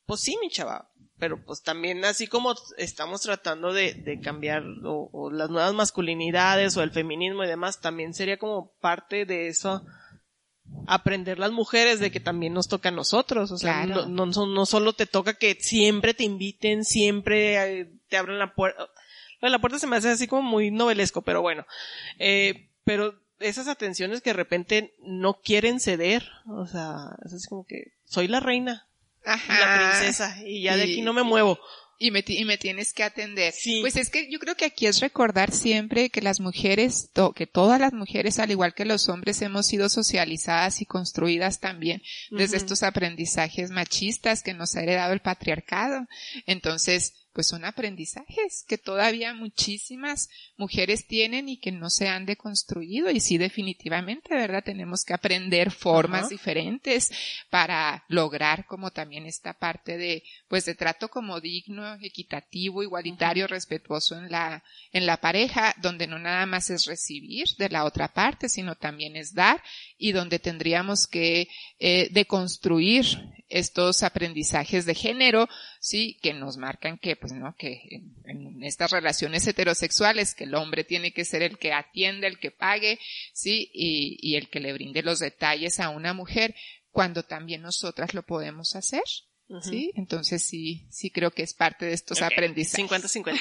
Pues 0.06 0.20
sí, 0.20 0.36
mi 0.40 0.50
chava. 0.50 0.90
Pero 1.16 1.42
pues 1.44 1.62
también 1.62 2.04
así 2.04 2.26
como 2.26 2.56
estamos 2.76 3.20
tratando 3.20 3.72
de, 3.72 3.94
de 3.94 4.18
cambiar 4.18 4.64
o, 4.84 5.08
o 5.12 5.30
las 5.30 5.48
nuevas 5.48 5.72
masculinidades 5.72 6.76
o 6.76 6.82
el 6.82 6.90
feminismo 6.90 7.44
y 7.44 7.46
demás, 7.48 7.80
también 7.80 8.12
sería 8.12 8.36
como 8.36 8.72
parte 8.80 9.24
de 9.24 9.46
eso 9.46 9.86
aprender 10.86 11.38
las 11.38 11.52
mujeres 11.52 12.00
de 12.00 12.10
que 12.10 12.20
también 12.20 12.54
nos 12.54 12.68
toca 12.68 12.90
a 12.90 12.92
nosotros. 12.92 13.50
O 13.50 13.58
sea, 13.58 13.86
no, 13.86 14.06
no, 14.06 14.66
solo 14.66 14.92
te 14.92 15.06
toca 15.06 15.34
que 15.34 15.56
siempre 15.60 16.14
te 16.14 16.24
inviten, 16.24 16.84
siempre 16.84 17.80
eh, 17.80 17.90
te 18.08 18.16
abran 18.16 18.38
la 18.38 18.54
puerta. 18.54 18.88
La 19.40 19.58
puerta 19.58 19.78
se 19.78 19.86
me 19.86 19.96
hace 19.96 20.10
así 20.10 20.26
como 20.26 20.42
muy 20.42 20.70
novelesco, 20.70 21.22
pero 21.22 21.42
bueno. 21.42 21.66
Eh, 22.18 22.68
pero 22.84 23.14
esas 23.40 23.68
atenciones 23.68 24.22
que 24.22 24.30
de 24.30 24.34
repente 24.34 24.94
no 25.02 25.34
quieren 25.34 25.80
ceder, 25.80 26.28
o 26.46 26.66
sea, 26.66 27.16
es 27.24 27.34
así 27.34 27.48
como 27.48 27.66
que 27.66 27.92
soy 28.04 28.28
la 28.28 28.40
reina, 28.40 28.86
la 29.24 29.90
princesa, 29.98 30.36
y 30.44 30.62
ya 30.62 30.76
de 30.76 30.84
aquí 30.84 31.02
no 31.02 31.12
me 31.12 31.22
muevo 31.22 31.58
y 31.98 32.10
me, 32.10 32.24
y 32.26 32.44
me 32.44 32.58
tienes 32.58 32.92
que 32.92 33.02
atender. 33.02 33.54
Pues 33.80 33.96
es 33.96 34.10
que 34.10 34.30
yo 34.30 34.38
creo 34.38 34.54
que 34.54 34.64
aquí 34.64 34.86
es 34.86 35.00
recordar 35.00 35.52
siempre 35.52 36.10
que 36.10 36.22
las 36.22 36.40
mujeres, 36.40 37.10
que 37.34 37.46
todas 37.46 37.80
las 37.80 37.92
mujeres, 37.92 38.38
al 38.38 38.50
igual 38.50 38.74
que 38.74 38.84
los 38.84 39.08
hombres, 39.08 39.42
hemos 39.42 39.66
sido 39.66 39.88
socializadas 39.88 40.80
y 40.80 40.86
construidas 40.86 41.60
también 41.60 42.02
desde 42.30 42.56
estos 42.56 42.82
aprendizajes 42.82 43.70
machistas 43.70 44.42
que 44.42 44.54
nos 44.54 44.76
ha 44.76 44.82
heredado 44.82 45.12
el 45.12 45.20
patriarcado. 45.20 46.06
Entonces, 46.46 47.23
pues 47.34 47.48
son 47.48 47.64
aprendizajes 47.64 48.64
que 48.66 48.78
todavía 48.78 49.34
muchísimas 49.34 50.30
mujeres 50.56 51.06
tienen 51.06 51.48
y 51.48 51.58
que 51.58 51.72
no 51.72 51.90
se 51.90 52.08
han 52.08 52.26
deconstruido. 52.26 53.10
Y 53.10 53.18
sí 53.18 53.38
definitivamente, 53.38 54.32
¿verdad? 54.34 54.62
Tenemos 54.64 55.04
que 55.04 55.14
aprender 55.14 55.72
formas 55.72 56.28
diferentes 56.28 57.10
para 57.50 58.04
lograr 58.08 58.66
como 58.66 58.92
también 58.92 59.26
esta 59.26 59.52
parte 59.52 59.98
de 59.98 60.22
pues 60.46 60.64
de 60.64 60.76
trato 60.76 61.08
como 61.08 61.40
digno, 61.40 61.94
equitativo, 62.00 62.84
igualitario, 62.84 63.48
respetuoso 63.48 64.16
en 64.16 64.30
la 64.30 64.62
en 64.92 65.04
la 65.04 65.16
pareja, 65.16 65.74
donde 65.82 66.06
no 66.06 66.20
nada 66.20 66.46
más 66.46 66.70
es 66.70 66.86
recibir 66.86 67.48
de 67.58 67.68
la 67.68 67.84
otra 67.84 68.14
parte, 68.14 68.48
sino 68.48 68.76
también 68.76 69.16
es 69.16 69.34
dar 69.34 69.60
y 70.04 70.12
donde 70.12 70.38
tendríamos 70.38 71.06
que 71.06 71.48
eh, 71.78 72.10
deconstruir 72.10 73.06
estos 73.48 74.02
aprendizajes 74.02 74.84
de 74.84 74.94
género, 74.94 75.48
sí, 75.80 76.18
que 76.20 76.34
nos 76.34 76.58
marcan 76.58 76.98
que, 76.98 77.16
pues, 77.16 77.32
no, 77.32 77.56
que 77.56 78.02
en, 78.26 78.62
estas 78.62 78.90
relaciones 78.90 79.46
heterosexuales, 79.46 80.34
que 80.34 80.44
el 80.44 80.56
hombre 80.56 80.84
tiene 80.84 81.14
que 81.14 81.24
ser 81.24 81.40
el 81.40 81.56
que 81.56 81.72
atiende, 81.72 82.26
el 82.26 82.38
que 82.38 82.50
pague, 82.50 82.98
sí, 83.32 83.70
y, 83.72 84.18
y 84.20 84.36
el 84.36 84.50
que 84.50 84.60
le 84.60 84.74
brinde 84.74 85.02
los 85.02 85.20
detalles 85.20 85.80
a 85.80 85.88
una 85.88 86.12
mujer, 86.12 86.54
cuando 86.90 87.22
también 87.22 87.62
nosotras 87.62 88.12
lo 88.12 88.24
podemos 88.24 88.76
hacer. 88.76 89.04
¿Sí? 89.62 89.90
Entonces 89.94 90.42
sí, 90.42 90.86
sí 90.90 91.10
creo 91.10 91.30
que 91.30 91.44
es 91.44 91.54
parte 91.54 91.86
de 91.86 91.94
estos 91.94 92.20
aprendizajes. 92.20 92.90
50-50. 92.90 93.38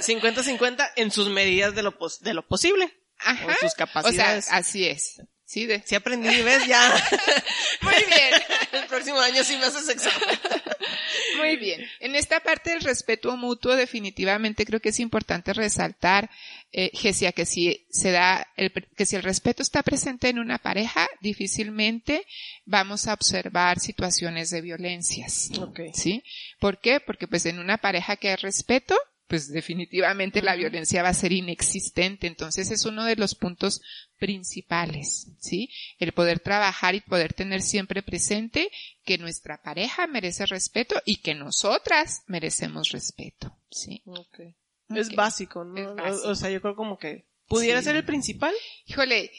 50-50 0.00 0.90
en 0.96 1.12
sus 1.12 1.28
medidas 1.28 1.76
de 1.76 1.82
lo, 1.84 1.96
de 2.20 2.34
lo 2.34 2.48
posible. 2.48 2.92
Ajá. 3.18 3.56
sus 3.60 3.74
capacidades. 3.74 4.46
O 4.46 4.48
sea, 4.48 4.56
así 4.56 4.86
es. 4.86 5.20
Sí, 5.50 5.66
de... 5.66 5.82
sí 5.84 5.96
aprendí, 5.96 6.28
¿ves? 6.42 6.64
Ya. 6.68 6.80
Muy 7.82 7.92
bien. 7.92 8.40
El 8.70 8.86
próximo 8.86 9.18
año 9.18 9.42
sí 9.42 9.56
me 9.56 9.64
haces 9.64 9.88
examen. 9.88 10.38
Muy 11.38 11.56
bien. 11.56 11.84
En 11.98 12.14
esta 12.14 12.38
parte 12.38 12.70
del 12.70 12.82
respeto 12.82 13.36
mutuo, 13.36 13.74
definitivamente 13.74 14.64
creo 14.64 14.78
que 14.78 14.90
es 14.90 15.00
importante 15.00 15.52
resaltar, 15.52 16.30
eh, 16.70 16.92
Gesia, 16.94 17.32
que 17.32 17.46
si 17.46 17.84
se 17.90 18.12
da, 18.12 18.46
el, 18.56 18.70
que 18.96 19.06
si 19.06 19.16
el 19.16 19.24
respeto 19.24 19.64
está 19.64 19.82
presente 19.82 20.28
en 20.28 20.38
una 20.38 20.58
pareja, 20.58 21.08
difícilmente 21.20 22.24
vamos 22.64 23.08
a 23.08 23.14
observar 23.14 23.80
situaciones 23.80 24.50
de 24.50 24.60
violencias. 24.60 25.50
Okay. 25.58 25.90
¿Sí? 25.94 26.22
¿Por 26.60 26.78
qué? 26.78 27.00
Porque 27.00 27.26
pues 27.26 27.44
en 27.46 27.58
una 27.58 27.78
pareja 27.78 28.14
que 28.14 28.28
hay 28.28 28.36
respeto, 28.36 28.96
pues 29.26 29.48
definitivamente 29.48 30.42
la 30.42 30.54
violencia 30.54 31.02
va 31.02 31.08
a 31.08 31.14
ser 31.14 31.32
inexistente. 31.32 32.28
Entonces 32.28 32.70
es 32.70 32.84
uno 32.84 33.04
de 33.04 33.16
los 33.16 33.34
puntos 33.36 33.80
principales, 34.20 35.26
¿sí? 35.40 35.70
El 35.98 36.12
poder 36.12 36.38
trabajar 36.38 36.94
y 36.94 37.00
poder 37.00 37.32
tener 37.32 37.62
siempre 37.62 38.02
presente 38.02 38.70
que 39.04 39.18
nuestra 39.18 39.60
pareja 39.60 40.06
merece 40.06 40.46
respeto 40.46 41.00
y 41.04 41.16
que 41.16 41.34
nosotras 41.34 42.22
merecemos 42.28 42.90
respeto, 42.90 43.56
¿sí? 43.70 44.02
Okay. 44.06 44.54
Es 44.90 45.14
básico, 45.14 45.64
¿no? 45.64 45.96
O, 46.24 46.34
sea, 46.34 46.50
yo 46.50 46.60
creo 46.60 46.76
como 46.76 46.98
que 46.98 47.24
pudiera 47.48 47.82
ser 47.82 47.96
el 47.96 48.04
principal. 48.04 48.54
Híjole, 48.86 49.32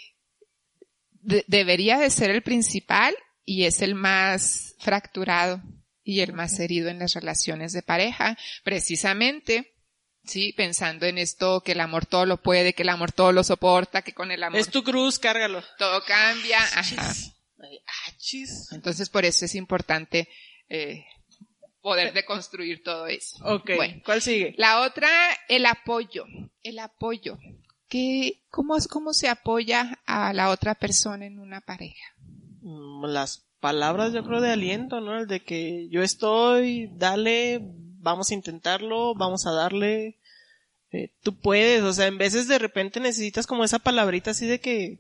debería 1.48 2.00
de 2.00 2.10
ser 2.10 2.32
el 2.32 2.42
principal 2.42 3.16
y 3.46 3.66
es 3.66 3.82
el 3.82 3.96
más 3.96 4.76
fracturado 4.80 5.62
y 6.04 6.22
el 6.22 6.34
más 6.34 6.60
herido 6.60 6.90
en 6.90 7.00
las 7.00 7.14
relaciones 7.14 7.74
de 7.74 7.84
pareja, 7.84 8.38
precisamente 8.64 9.72
Sí, 10.24 10.54
pensando 10.54 11.06
en 11.06 11.18
esto, 11.18 11.62
que 11.62 11.72
el 11.72 11.80
amor 11.80 12.06
todo 12.06 12.26
lo 12.26 12.38
puede, 12.38 12.74
que 12.74 12.84
el 12.84 12.90
amor 12.90 13.12
todo 13.12 13.32
lo 13.32 13.44
soporta, 13.44 14.02
que 14.04 14.14
con 14.14 14.32
el 14.32 14.44
amor. 14.44 14.60
Es 14.60 14.70
tu 14.70 14.84
cruz, 14.84 15.18
cárgalo. 15.20 15.64
Todo 15.78 16.04
cambia. 16.04 16.60
Ajá. 16.76 17.14
Entonces 18.72 19.10
por 19.10 19.26
eso 19.26 19.46
es 19.46 19.56
importante 19.56 20.28
eh, 20.70 21.06
poder 21.82 22.14
deconstruir 22.14 22.84
todo 22.84 23.08
eso. 23.08 23.38
Ok. 23.44 23.72
¿Cuál 24.06 24.22
sigue? 24.22 24.54
La 24.58 24.82
otra, 24.82 25.10
el 25.48 25.66
apoyo. 25.66 26.26
El 26.64 26.80
apoyo. 26.80 27.38
¿Qué, 27.88 28.44
cómo, 28.50 28.78
¿Cómo 28.90 29.14
se 29.14 29.28
apoya 29.28 30.00
a 30.06 30.32
la 30.34 30.50
otra 30.50 30.76
persona 30.76 31.26
en 31.26 31.40
una 31.40 31.62
pareja? 31.62 32.04
Mm, 32.62 33.06
las 33.06 33.48
palabras, 33.60 34.14
yo 34.14 34.24
creo, 34.24 34.40
de 34.40 34.52
aliento, 34.52 35.02
¿no? 35.02 35.20
El 35.20 35.28
de 35.28 35.44
que 35.44 35.90
yo 35.90 36.02
estoy, 36.02 36.90
dale, 36.94 37.62
vamos 38.02 38.32
a 38.32 38.34
intentarlo, 38.34 39.16
vamos 39.16 39.46
a 39.46 39.52
darle, 39.52 40.18
eh, 40.92 41.12
tú 41.24 41.36
puedes, 41.38 41.84
o 41.84 41.94
sea, 41.94 42.08
en 42.08 42.18
veces 42.18 42.48
de 42.48 42.60
repente 42.60 43.00
necesitas 43.00 43.48
como 43.48 43.64
esa 43.64 43.80
palabrita 43.80 44.32
así 44.32 44.46
de 44.46 44.60
que, 44.60 45.00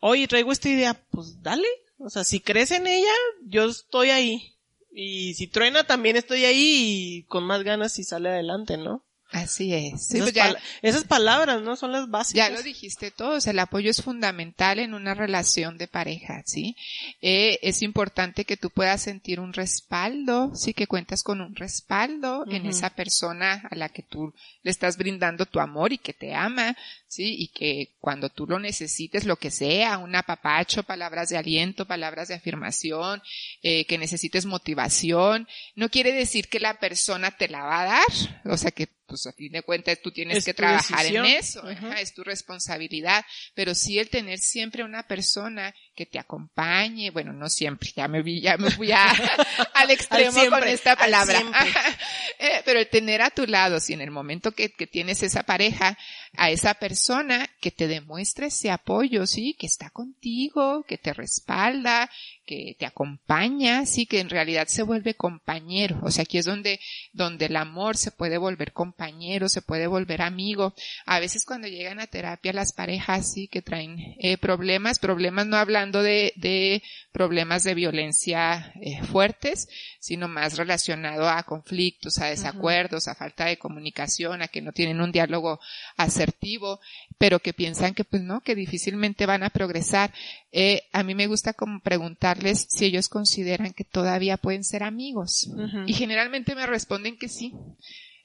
oye, 0.00 0.28
traigo 0.28 0.52
esta 0.52 0.68
idea, 0.68 0.94
pues 1.10 1.42
dale, 1.42 1.68
o 1.98 2.10
sea, 2.10 2.24
si 2.24 2.40
crees 2.40 2.70
en 2.70 2.86
ella, 2.86 3.12
yo 3.44 3.64
estoy 3.64 4.10
ahí. 4.10 4.52
Y 4.92 5.34
si 5.34 5.46
truena, 5.46 5.84
también 5.84 6.16
estoy 6.16 6.44
ahí 6.44 7.18
y 7.18 7.22
con 7.24 7.44
más 7.44 7.62
ganas 7.62 7.92
si 7.92 8.04
sale 8.04 8.30
adelante, 8.30 8.76
¿no? 8.76 9.02
Así 9.32 9.74
es. 9.74 10.14
esas, 10.14 10.56
esas, 10.82 11.04
palabras, 11.04 11.60
¿no? 11.60 11.74
Son 11.74 11.90
las 11.90 12.08
básicas. 12.08 12.48
Ya 12.48 12.54
lo 12.54 12.62
dijiste 12.62 13.10
todos, 13.10 13.46
el 13.48 13.58
apoyo 13.58 13.90
es 13.90 14.00
fundamental 14.00 14.78
en 14.78 14.94
una 14.94 15.14
relación 15.14 15.78
de 15.78 15.88
pareja, 15.88 16.42
¿sí? 16.46 16.76
Eh, 17.20 17.58
es 17.62 17.82
importante 17.82 18.44
que 18.44 18.56
tú 18.56 18.70
puedas 18.70 19.02
sentir 19.02 19.40
un 19.40 19.52
respaldo, 19.52 20.54
sí, 20.54 20.74
que 20.74 20.86
cuentas 20.86 21.24
con 21.24 21.40
un 21.40 21.56
respaldo 21.56 22.44
en 22.48 22.66
esa 22.66 22.90
persona 22.90 23.66
a 23.68 23.74
la 23.74 23.88
que 23.88 24.02
tú 24.02 24.32
le 24.62 24.70
estás 24.70 24.96
brindando 24.96 25.44
tu 25.44 25.58
amor 25.58 25.92
y 25.92 25.98
que 25.98 26.12
te 26.12 26.32
ama, 26.32 26.76
¿sí? 27.08 27.34
Y 27.36 27.48
que 27.48 27.96
cuando 28.00 28.28
tú 28.28 28.46
lo 28.46 28.60
necesites, 28.60 29.24
lo 29.24 29.36
que 29.36 29.50
sea, 29.50 29.98
un 29.98 30.14
apapacho, 30.14 30.84
palabras 30.84 31.30
de 31.30 31.36
aliento, 31.36 31.84
palabras 31.84 32.28
de 32.28 32.34
afirmación, 32.34 33.20
eh, 33.62 33.86
que 33.86 33.98
necesites 33.98 34.46
motivación, 34.46 35.48
no 35.74 35.88
quiere 35.88 36.12
decir 36.12 36.48
que 36.48 36.60
la 36.60 36.78
persona 36.78 37.32
te 37.32 37.48
la 37.48 37.64
va 37.64 37.80
a 37.80 37.84
dar, 37.86 38.52
o 38.52 38.56
sea 38.56 38.70
que 38.70 38.88
pues 39.06 39.26
a 39.26 39.32
fin 39.32 39.52
de 39.52 39.62
cuentas 39.62 40.00
tú 40.02 40.10
tienes 40.10 40.44
que 40.44 40.54
trabajar 40.54 41.06
en 41.06 41.24
eso, 41.24 41.68
es 41.68 42.12
tu 42.12 42.24
responsabilidad, 42.24 43.24
pero 43.54 43.74
sí 43.74 43.98
el 43.98 44.10
tener 44.10 44.38
siempre 44.38 44.82
una 44.82 45.06
persona 45.06 45.74
que 45.96 46.06
te 46.06 46.18
acompañe, 46.18 47.10
bueno, 47.10 47.32
no 47.32 47.48
siempre, 47.48 47.90
ya 47.96 48.06
me 48.06 48.22
vi, 48.22 48.42
ya 48.42 48.58
me 48.58 48.70
fui 48.70 48.92
al 49.74 49.90
extremo 49.90 50.38
con 50.50 50.62
esta 50.68 50.94
palabra, 50.94 51.40
eh, 52.38 52.62
pero 52.64 52.78
el 52.78 52.88
tener 52.88 53.22
a 53.22 53.30
tu 53.30 53.46
lado, 53.46 53.80
si 53.80 53.94
en 53.94 54.02
el 54.02 54.10
momento 54.10 54.52
que, 54.52 54.70
que 54.70 54.86
tienes 54.86 55.22
esa 55.22 55.42
pareja, 55.42 55.96
a 56.36 56.50
esa 56.50 56.74
persona 56.74 57.48
que 57.60 57.70
te 57.70 57.88
demuestre 57.88 58.46
ese 58.46 58.70
apoyo, 58.70 59.26
sí, 59.26 59.56
que 59.58 59.66
está 59.66 59.90
contigo, 59.90 60.84
que 60.86 60.98
te 60.98 61.14
respalda, 61.14 62.10
que 62.46 62.76
te 62.78 62.86
acompaña, 62.86 63.86
sí, 63.86 64.06
que 64.06 64.20
en 64.20 64.30
realidad 64.30 64.68
se 64.68 64.82
vuelve 64.82 65.14
compañero. 65.14 65.98
O 66.02 66.10
sea, 66.10 66.22
aquí 66.22 66.38
es 66.38 66.44
donde, 66.44 66.78
donde 67.12 67.46
el 67.46 67.56
amor 67.56 67.96
se 67.96 68.12
puede 68.12 68.38
volver 68.38 68.72
compañero, 68.72 69.48
se 69.48 69.62
puede 69.62 69.86
volver 69.86 70.22
amigo. 70.22 70.74
A 71.06 71.18
veces 71.18 71.44
cuando 71.44 71.68
llegan 71.68 72.00
a 72.00 72.06
terapia 72.06 72.52
las 72.52 72.72
parejas, 72.72 73.32
sí, 73.32 73.48
que 73.48 73.62
traen 73.62 73.98
eh, 74.20 74.38
problemas, 74.38 74.98
problemas 74.98 75.46
no 75.46 75.56
hablando 75.86 76.02
de, 76.02 76.32
de 76.36 76.82
problemas 77.12 77.64
de 77.64 77.74
violencia 77.74 78.72
eh, 78.80 79.02
fuertes, 79.04 79.68
sino 80.00 80.28
más 80.28 80.56
relacionado 80.56 81.28
a 81.28 81.42
conflictos, 81.44 82.18
a 82.18 82.26
desacuerdos, 82.26 83.08
a 83.08 83.14
falta 83.14 83.46
de 83.46 83.58
comunicación, 83.58 84.42
a 84.42 84.48
que 84.48 84.60
no 84.60 84.72
tienen 84.72 85.00
un 85.00 85.12
diálogo 85.12 85.60
asertivo, 85.96 86.80
pero 87.18 87.38
que 87.38 87.52
piensan 87.52 87.94
que 87.94 88.04
pues 88.04 88.22
no, 88.22 88.40
que 88.40 88.54
difícilmente 88.54 89.26
van 89.26 89.44
a 89.44 89.50
progresar. 89.50 90.12
Eh, 90.52 90.82
a 90.92 91.02
mí 91.02 91.14
me 91.14 91.26
gusta 91.26 91.52
como 91.52 91.80
preguntarles 91.80 92.66
si 92.68 92.86
ellos 92.86 93.08
consideran 93.08 93.72
que 93.72 93.84
todavía 93.84 94.36
pueden 94.36 94.64
ser 94.64 94.82
amigos. 94.82 95.50
Y 95.86 95.94
generalmente 95.94 96.54
me 96.54 96.66
responden 96.66 97.16
que 97.16 97.28
sí. 97.28 97.52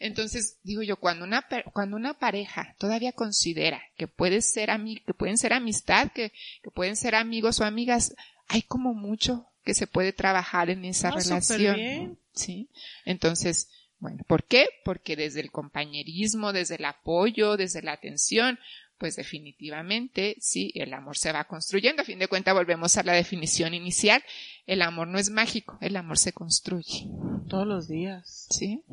Entonces, 0.01 0.57
digo 0.63 0.81
yo, 0.81 0.97
cuando 0.97 1.25
una, 1.25 1.45
cuando 1.73 1.95
una 1.95 2.15
pareja 2.15 2.75
todavía 2.79 3.11
considera 3.11 3.81
que 3.97 4.07
puede 4.07 4.41
ser 4.41 4.69
que 5.05 5.13
pueden 5.13 5.37
ser 5.37 5.53
amistad, 5.53 6.11
que, 6.11 6.33
que 6.63 6.71
pueden 6.71 6.95
ser 6.95 7.15
amigos 7.15 7.59
o 7.59 7.65
amigas, 7.65 8.15
hay 8.47 8.63
como 8.63 8.93
mucho 8.93 9.47
que 9.63 9.73
se 9.73 9.87
puede 9.87 10.11
trabajar 10.11 10.69
en 10.69 10.85
esa 10.85 11.09
ah, 11.09 11.11
relación. 11.11 12.17
Sí. 12.33 12.69
Entonces, 13.05 13.69
bueno, 13.99 14.23
¿por 14.27 14.43
qué? 14.45 14.67
Porque 14.83 15.15
desde 15.15 15.39
el 15.41 15.51
compañerismo, 15.51 16.51
desde 16.51 16.75
el 16.75 16.85
apoyo, 16.85 17.55
desde 17.55 17.83
la 17.83 17.93
atención, 17.93 18.57
pues 18.97 19.15
definitivamente 19.15 20.35
sí, 20.39 20.71
el 20.75 20.93
amor 20.93 21.17
se 21.17 21.31
va 21.31 21.43
construyendo. 21.43 22.01
A 22.01 22.05
fin 22.05 22.19
de 22.19 22.27
cuentas 22.27 22.55
volvemos 22.55 22.97
a 22.97 23.03
la 23.03 23.13
definición 23.13 23.73
inicial. 23.75 24.23
El 24.65 24.81
amor 24.81 25.07
no 25.07 25.19
es 25.19 25.29
mágico, 25.29 25.77
el 25.81 25.95
amor 25.95 26.17
se 26.17 26.33
construye. 26.33 27.07
Todos 27.47 27.67
los 27.67 27.87
días. 27.87 28.47
Sí. 28.49 28.83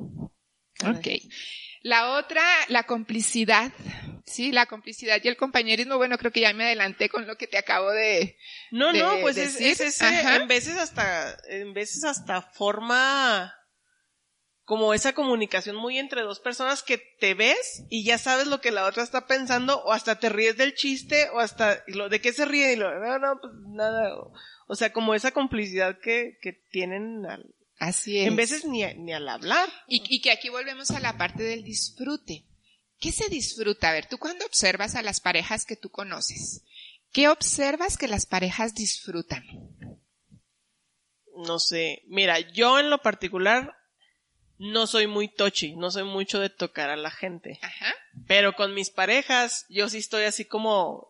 Ok. 0.86 1.06
La 1.82 2.18
otra, 2.18 2.42
la 2.68 2.84
complicidad. 2.84 3.72
Sí, 4.26 4.52
la 4.52 4.66
complicidad 4.66 5.20
y 5.22 5.28
el 5.28 5.36
compañerismo. 5.36 5.96
Bueno, 5.96 6.18
creo 6.18 6.32
que 6.32 6.40
ya 6.40 6.52
me 6.52 6.64
adelanté 6.64 7.08
con 7.08 7.26
lo 7.26 7.36
que 7.36 7.46
te 7.46 7.58
acabo 7.58 7.90
de. 7.90 8.36
No, 8.70 8.92
no, 8.92 9.20
pues 9.22 9.36
es, 9.36 9.60
ese, 9.60 9.88
en 10.36 10.48
veces 10.48 10.76
hasta, 10.76 11.36
en 11.48 11.72
veces 11.72 12.04
hasta 12.04 12.42
forma 12.42 13.54
como 14.64 14.92
esa 14.92 15.14
comunicación 15.14 15.76
muy 15.76 15.98
entre 15.98 16.20
dos 16.20 16.40
personas 16.40 16.82
que 16.82 16.98
te 16.98 17.32
ves 17.32 17.84
y 17.88 18.04
ya 18.04 18.18
sabes 18.18 18.48
lo 18.48 18.60
que 18.60 18.70
la 18.70 18.84
otra 18.84 19.02
está 19.02 19.26
pensando 19.26 19.82
o 19.82 19.92
hasta 19.92 20.18
te 20.18 20.28
ríes 20.28 20.58
del 20.58 20.74
chiste 20.74 21.30
o 21.30 21.38
hasta 21.38 21.82
lo 21.86 22.10
de 22.10 22.20
qué 22.20 22.34
se 22.34 22.44
ríe 22.44 22.74
y 22.74 22.76
lo, 22.76 22.98
no, 22.98 23.18
no, 23.18 23.40
pues 23.40 23.54
nada. 23.68 24.14
O, 24.66 24.74
sea, 24.74 24.92
como 24.92 25.14
esa 25.14 25.30
complicidad 25.30 25.98
que, 26.00 26.36
que 26.42 26.52
tienen 26.52 27.24
al, 27.24 27.54
Así 27.78 28.18
es. 28.18 28.26
En 28.26 28.36
veces 28.36 28.64
ni, 28.64 28.84
ni 28.94 29.12
al 29.12 29.28
hablar. 29.28 29.68
Y, 29.86 30.02
y 30.14 30.20
que 30.20 30.32
aquí 30.32 30.48
volvemos 30.48 30.90
a 30.90 31.00
la 31.00 31.16
parte 31.16 31.42
del 31.42 31.62
disfrute. 31.62 32.44
¿Qué 32.98 33.12
se 33.12 33.28
disfruta? 33.28 33.90
A 33.90 33.92
ver, 33.92 34.06
tú 34.06 34.18
cuando 34.18 34.44
observas 34.44 34.96
a 34.96 35.02
las 35.02 35.20
parejas 35.20 35.64
que 35.64 35.76
tú 35.76 35.90
conoces, 35.90 36.64
¿qué 37.12 37.28
observas 37.28 37.96
que 37.96 38.08
las 38.08 38.26
parejas 38.26 38.74
disfrutan? 38.74 39.44
No 41.36 41.60
sé. 41.60 42.02
Mira, 42.08 42.40
yo 42.40 42.80
en 42.80 42.90
lo 42.90 43.00
particular 43.00 43.76
no 44.58 44.88
soy 44.88 45.06
muy 45.06 45.28
tochi, 45.28 45.76
no 45.76 45.92
soy 45.92 46.02
mucho 46.02 46.40
de 46.40 46.50
tocar 46.50 46.90
a 46.90 46.96
la 46.96 47.12
gente. 47.12 47.60
Ajá. 47.62 47.94
Pero 48.26 48.54
con 48.54 48.74
mis 48.74 48.90
parejas, 48.90 49.64
yo 49.68 49.88
sí 49.88 49.98
estoy 49.98 50.24
así 50.24 50.44
como 50.44 51.08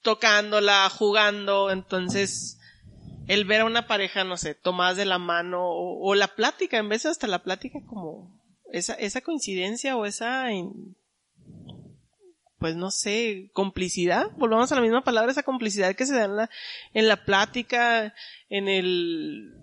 tocándola, 0.00 0.88
jugando, 0.88 1.70
entonces 1.70 2.58
el 3.26 3.44
ver 3.44 3.62
a 3.62 3.64
una 3.64 3.86
pareja, 3.86 4.24
no 4.24 4.36
sé, 4.36 4.54
tomadas 4.54 4.96
de 4.96 5.04
la 5.04 5.18
mano 5.18 5.62
o, 5.62 6.14
la 6.14 6.28
plática, 6.28 6.78
en 6.78 6.88
vez 6.88 7.02
de 7.02 7.10
hasta 7.10 7.26
la 7.26 7.42
plática 7.42 7.80
como 7.86 8.40
esa, 8.72 8.94
esa 8.94 9.20
coincidencia 9.20 9.96
o 9.96 10.04
esa, 10.04 10.46
pues 12.58 12.76
no 12.76 12.90
sé, 12.90 13.50
complicidad, 13.52 14.30
volvamos 14.36 14.70
a 14.72 14.76
la 14.76 14.82
misma 14.82 15.04
palabra, 15.04 15.32
esa 15.32 15.42
complicidad 15.42 15.94
que 15.94 16.06
se 16.06 16.14
da 16.14 16.24
en 16.24 16.36
la, 16.36 16.50
en 16.92 17.08
la 17.08 17.24
plática, 17.24 18.14
en 18.48 18.68
el, 18.68 19.54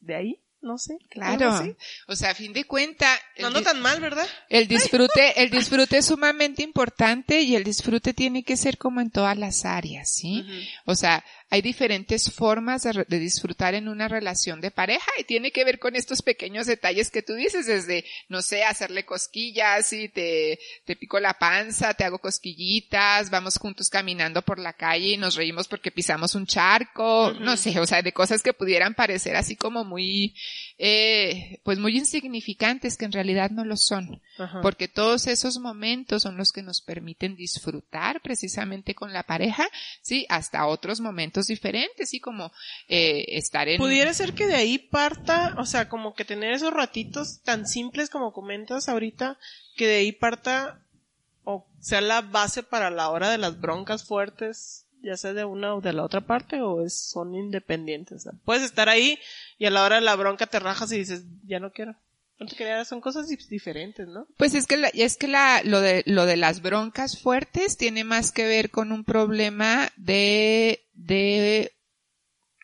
de 0.00 0.14
ahí, 0.14 0.42
no 0.62 0.78
sé. 0.78 0.96
Claro. 1.10 1.52
O 2.06 2.14
sea, 2.14 2.30
a 2.30 2.34
fin 2.34 2.52
de 2.52 2.64
cuenta. 2.64 3.08
No, 3.40 3.50
no 3.50 3.62
tan 3.62 3.80
mal, 3.80 4.00
¿verdad? 4.00 4.26
El 4.48 4.68
disfrute, 4.68 5.42
el 5.42 5.50
disfrute 5.50 5.98
es 5.98 6.06
sumamente 6.06 6.62
importante 6.62 7.40
y 7.40 7.56
el 7.56 7.64
disfrute 7.64 8.14
tiene 8.14 8.44
que 8.44 8.56
ser 8.56 8.78
como 8.78 9.00
en 9.00 9.10
todas 9.10 9.36
las 9.36 9.64
áreas, 9.64 10.08
¿sí? 10.08 10.46
O 10.86 10.94
sea, 10.94 11.24
hay 11.52 11.60
diferentes 11.60 12.32
formas 12.32 12.82
de, 12.82 13.18
disfrutar 13.18 13.74
en 13.74 13.86
una 13.86 14.08
relación 14.08 14.62
de 14.62 14.70
pareja 14.70 15.10
y 15.18 15.24
tiene 15.24 15.50
que 15.50 15.66
ver 15.66 15.78
con 15.78 15.94
estos 15.96 16.22
pequeños 16.22 16.66
detalles 16.66 17.10
que 17.10 17.20
tú 17.20 17.34
dices, 17.34 17.66
desde, 17.66 18.06
no 18.30 18.40
sé, 18.40 18.64
hacerle 18.64 19.04
cosquillas 19.04 19.92
y 19.92 20.08
te, 20.08 20.58
te 20.86 20.96
pico 20.96 21.20
la 21.20 21.34
panza, 21.34 21.92
te 21.92 22.04
hago 22.04 22.20
cosquillitas, 22.20 23.28
vamos 23.28 23.58
juntos 23.58 23.90
caminando 23.90 24.40
por 24.40 24.58
la 24.58 24.72
calle 24.72 25.08
y 25.08 25.16
nos 25.18 25.34
reímos 25.34 25.68
porque 25.68 25.90
pisamos 25.90 26.34
un 26.34 26.46
charco, 26.46 27.34
no 27.38 27.58
sé, 27.58 27.78
o 27.80 27.86
sea, 27.86 28.00
de 28.00 28.14
cosas 28.14 28.42
que 28.42 28.54
pudieran 28.54 28.94
parecer 28.94 29.36
así 29.36 29.54
como 29.54 29.84
muy, 29.84 30.34
eh, 30.78 31.60
pues 31.64 31.78
muy 31.78 31.98
insignificantes 31.98 32.96
que 32.96 33.04
en 33.04 33.12
realidad 33.12 33.50
no 33.50 33.66
lo 33.66 33.76
son, 33.76 34.22
porque 34.62 34.88
todos 34.88 35.26
esos 35.26 35.58
momentos 35.58 36.22
son 36.22 36.38
los 36.38 36.50
que 36.50 36.62
nos 36.62 36.80
permiten 36.80 37.36
disfrutar 37.36 38.22
precisamente 38.22 38.94
con 38.94 39.12
la 39.12 39.24
pareja, 39.24 39.68
sí, 40.00 40.24
hasta 40.30 40.66
otros 40.66 41.02
momentos 41.02 41.41
diferentes, 41.46 42.14
y 42.14 42.20
como 42.20 42.52
eh, 42.88 43.24
estar 43.28 43.68
en... 43.68 43.78
Pudiera 43.78 44.12
ser 44.14 44.34
que 44.34 44.46
de 44.46 44.54
ahí 44.54 44.78
parta, 44.78 45.54
o 45.58 45.66
sea, 45.66 45.88
como 45.88 46.14
que 46.14 46.24
tener 46.24 46.52
esos 46.52 46.72
ratitos 46.72 47.40
tan 47.42 47.66
simples 47.66 48.10
como 48.10 48.32
comentas 48.32 48.88
ahorita, 48.88 49.38
que 49.76 49.86
de 49.86 49.96
ahí 49.96 50.12
parta 50.12 50.78
o 51.44 51.66
sea 51.80 52.00
la 52.00 52.20
base 52.20 52.62
para 52.62 52.90
la 52.90 53.10
hora 53.10 53.30
de 53.30 53.38
las 53.38 53.60
broncas 53.60 54.04
fuertes, 54.04 54.86
ya 55.02 55.16
sea 55.16 55.32
de 55.32 55.44
una 55.44 55.74
o 55.74 55.80
de 55.80 55.92
la 55.92 56.04
otra 56.04 56.20
parte, 56.20 56.60
o 56.60 56.84
es, 56.84 56.96
son 56.96 57.34
independientes. 57.34 58.28
puedes 58.44 58.62
estar 58.62 58.88
ahí 58.88 59.18
y 59.58 59.66
a 59.66 59.70
la 59.70 59.84
hora 59.84 59.96
de 59.96 60.02
la 60.02 60.14
bronca 60.16 60.46
te 60.46 60.60
rajas 60.60 60.92
y 60.92 60.98
dices, 60.98 61.24
ya 61.44 61.58
no 61.58 61.72
quiero. 61.72 61.96
Son 62.84 63.00
cosas 63.00 63.28
diferentes, 63.28 64.08
¿no? 64.08 64.26
Pues 64.36 64.54
es 64.54 64.66
que 64.66 64.76
la, 64.76 64.88
es 64.88 65.16
que 65.16 65.28
la, 65.28 65.62
lo 65.64 65.80
de, 65.80 66.02
lo 66.06 66.26
de 66.26 66.36
las 66.36 66.60
broncas 66.60 67.20
fuertes 67.20 67.76
tiene 67.76 68.04
más 68.04 68.32
que 68.32 68.46
ver 68.46 68.70
con 68.70 68.92
un 68.92 69.04
problema 69.04 69.90
de 69.96 70.84
de 70.94 71.72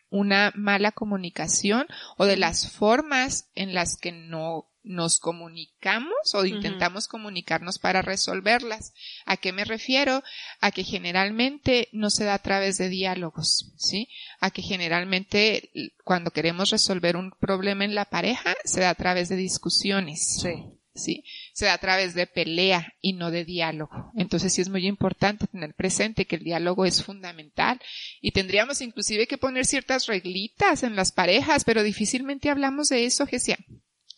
una 0.09 0.51
mala 0.55 0.91
comunicación 0.91 1.85
o 2.17 2.25
de 2.25 2.37
las 2.37 2.71
formas 2.71 3.49
en 3.55 3.73
las 3.73 3.97
que 3.97 4.11
no 4.11 4.69
nos 4.89 5.19
comunicamos 5.19 6.33
o 6.33 6.45
intentamos 6.45 7.07
comunicarnos 7.07 7.77
para 7.77 8.01
resolverlas. 8.01 8.93
¿A 9.25 9.37
qué 9.37 9.53
me 9.53 9.63
refiero? 9.63 10.23
A 10.61 10.71
que 10.71 10.83
generalmente 10.83 11.89
no 11.91 12.09
se 12.09 12.25
da 12.25 12.33
a 12.33 12.41
través 12.41 12.79
de 12.79 12.89
diálogos, 12.89 13.71
¿sí? 13.77 14.09
A 14.39 14.49
que 14.49 14.63
generalmente 14.63 15.69
cuando 16.03 16.31
queremos 16.31 16.71
resolver 16.71 17.17
un 17.17 17.31
problema 17.39 17.85
en 17.85 17.93
la 17.93 18.05
pareja 18.05 18.55
se 18.65 18.81
da 18.81 18.89
a 18.89 18.95
través 18.95 19.29
de 19.29 19.35
discusiones. 19.35 20.39
Sí. 20.41 20.65
¿sí? 20.95 21.23
Se 21.53 21.65
da 21.65 21.73
a 21.73 21.77
través 21.77 22.15
de 22.15 22.25
pelea 22.25 22.95
y 22.99 23.13
no 23.13 23.29
de 23.29 23.45
diálogo. 23.45 24.11
Entonces 24.15 24.53
sí 24.53 24.61
es 24.61 24.69
muy 24.69 24.87
importante 24.87 25.45
tener 25.45 25.75
presente 25.75 26.25
que 26.25 26.37
el 26.37 26.43
diálogo 26.43 26.85
es 26.85 27.03
fundamental 27.03 27.79
y 28.21 28.31
tendríamos 28.31 28.81
inclusive 28.81 29.27
que 29.27 29.37
poner 29.37 29.67
ciertas 29.67 30.07
reglitas 30.07 30.81
en 30.81 30.95
las 30.95 31.11
parejas, 31.11 31.63
pero 31.63 31.83
difícilmente 31.83 32.49
hablamos 32.49 32.87
de 32.87 33.05
eso, 33.05 33.27
Gesia 33.27 33.59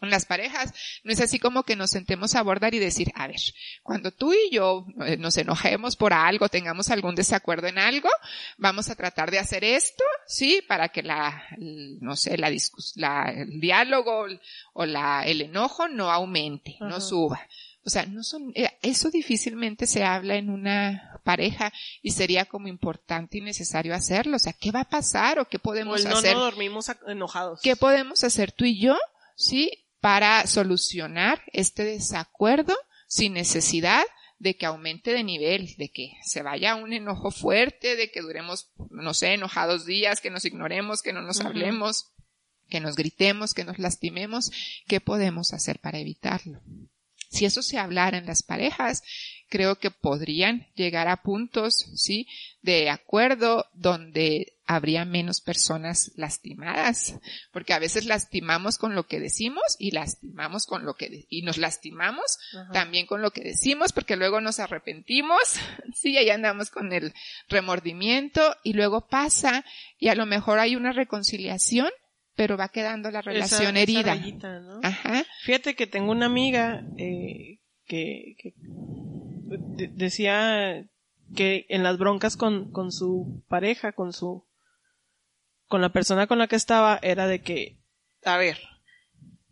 con 0.02 0.10
las 0.10 0.26
parejas, 0.26 0.74
no 1.04 1.14
es 1.14 1.22
así 1.22 1.38
como 1.38 1.62
que 1.62 1.76
nos 1.76 1.92
sentemos 1.92 2.34
a 2.34 2.40
abordar 2.40 2.74
y 2.74 2.80
decir, 2.80 3.12
a 3.14 3.28
ver, 3.28 3.40
cuando 3.84 4.10
tú 4.10 4.34
y 4.34 4.50
yo 4.52 4.88
eh, 5.06 5.16
nos 5.16 5.38
enojemos 5.38 5.96
por 5.96 6.12
algo, 6.12 6.50
tengamos 6.50 6.90
algún 6.90 7.14
desacuerdo 7.14 7.68
en 7.68 7.78
algo, 7.78 8.10
vamos 8.58 8.90
a 8.90 8.96
tratar 8.96 9.30
de 9.30 9.38
hacer 9.38 9.64
esto, 9.64 10.04
sí, 10.26 10.64
para 10.68 10.90
que 10.90 11.04
la, 11.04 11.44
no 11.60 12.16
sé, 12.16 12.36
la 12.36 12.52
la, 12.96 13.26
el 13.30 13.62
diálogo 13.62 14.26
o 14.74 14.86
la, 14.88 15.24
el 15.24 15.42
enojo 15.42 15.88
no 15.88 16.10
aumente, 16.10 16.78
no 16.80 17.00
suba. 17.00 17.40
O 17.86 17.90
sea, 17.92 18.08
no 18.08 18.24
son, 18.24 18.52
eh, 18.56 18.72
eso 18.82 19.12
difícilmente 19.12 19.86
se 19.86 20.04
habla 20.04 20.36
en 20.36 20.50
una 20.50 21.20
pareja 21.24 21.72
y 22.02 22.12
sería 22.12 22.46
como 22.46 22.68
importante 22.68 23.38
y 23.38 23.42
necesario 23.42 23.94
hacerlo. 23.94 24.38
O 24.38 24.40
sea, 24.40 24.54
¿qué 24.54 24.72
va 24.72 24.82
a 24.82 24.90
pasar 24.90 25.38
o 25.38 25.46
qué 25.46 25.60
podemos 25.60 26.04
no, 26.06 26.18
hacer? 26.18 26.34
No 26.34 26.42
dormimos 26.42 26.92
enojados. 27.06 27.60
¿Qué 27.62 27.76
podemos 27.76 28.24
hacer 28.24 28.52
tú 28.52 28.66
y 28.66 28.80
yo? 28.80 28.98
Sí, 29.36 29.72
para 30.02 30.46
solucionar 30.48 31.42
este 31.54 31.86
desacuerdo 31.86 32.76
sin 33.08 33.34
necesidad 33.34 34.04
de 34.40 34.58
que 34.58 34.66
aumente 34.66 35.14
de 35.14 35.24
nivel, 35.24 35.76
de 35.78 35.90
que 35.90 36.14
se 36.24 36.42
vaya 36.42 36.76
un 36.76 36.94
enojo 36.94 37.30
fuerte, 37.30 37.96
de 37.96 38.10
que 38.10 38.22
duremos, 38.22 38.72
no 38.90 39.14
sé, 39.14 39.36
enojados 39.36 39.86
días, 39.86 40.20
que 40.20 40.32
nos 40.32 40.46
ignoremos, 40.46 41.04
que 41.04 41.14
no 41.14 41.22
nos 41.22 41.42
hablemos, 41.42 42.12
que 42.68 42.80
nos 42.80 42.96
gritemos, 42.96 43.54
que 43.54 43.64
nos 43.64 43.78
lastimemos, 43.78 44.52
¿qué 44.88 45.00
podemos 45.00 45.54
hacer 45.54 45.80
para 45.80 46.00
evitarlo? 46.00 46.60
Si 47.30 47.46
eso 47.46 47.62
se 47.62 47.78
hablara 47.78 48.18
en 48.18 48.26
las 48.26 48.42
parejas, 48.42 49.04
creo 49.48 49.78
que 49.78 49.92
podrían 49.92 50.68
llegar 50.74 51.08
a 51.08 51.22
puntos, 51.22 51.92
sí, 51.96 52.28
de 52.62 52.90
acuerdo 52.90 53.68
donde 53.74 54.58
habría 54.76 55.04
menos 55.04 55.42
personas 55.42 56.14
lastimadas, 56.16 57.20
porque 57.52 57.74
a 57.74 57.80
veces 57.80 58.06
lastimamos 58.06 58.78
con 58.78 58.96
lo 58.96 59.06
que 59.06 59.20
decimos 59.20 59.76
y 59.80 59.92
lastimamos 59.92 60.66
con 60.66 60.86
lo 60.86 60.94
que 60.94 61.26
y 61.30 61.42
nos 61.42 61.58
lastimamos 61.58 62.38
también 62.72 63.06
con 63.06 63.22
lo 63.22 63.32
que 63.32 63.42
decimos, 63.42 63.92
porque 63.92 64.16
luego 64.16 64.40
nos 64.40 64.60
arrepentimos, 64.60 65.40
sí, 65.94 66.18
ahí 66.18 66.30
andamos 66.30 66.70
con 66.70 66.94
el 66.94 67.14
remordimiento 67.50 68.56
y 68.64 68.74
luego 68.74 69.08
pasa 69.08 69.66
y 70.00 70.08
a 70.08 70.16
lo 70.16 70.26
mejor 70.26 70.60
hay 70.60 70.78
una 70.78 70.94
reconciliación, 70.94 71.90
pero 72.36 72.56
va 72.56 72.70
quedando 72.70 73.12
la 73.12 73.22
relación 73.22 73.76
herida. 73.76 74.18
Ajá. 74.84 75.26
Fíjate 75.44 75.76
que 75.76 75.86
tengo 75.86 76.12
una 76.12 76.28
amiga 76.28 76.86
eh, 76.98 77.60
que, 77.86 78.36
que 78.38 78.54
decía 79.94 80.88
que 81.36 81.66
en 81.70 81.84
las 81.84 81.98
broncas 81.98 82.38
con, 82.38 82.72
con 82.72 82.92
su 82.92 83.44
pareja, 83.50 83.92
con 83.92 84.14
su, 84.14 84.46
con 85.72 85.82
la 85.82 85.90
persona 85.90 86.28
con 86.28 86.38
la 86.38 86.48
que 86.48 86.58
estaba, 86.58 87.00
era 87.02 87.28
de 87.28 87.42
que, 87.42 87.78
a 88.26 88.36
ver, 88.36 88.60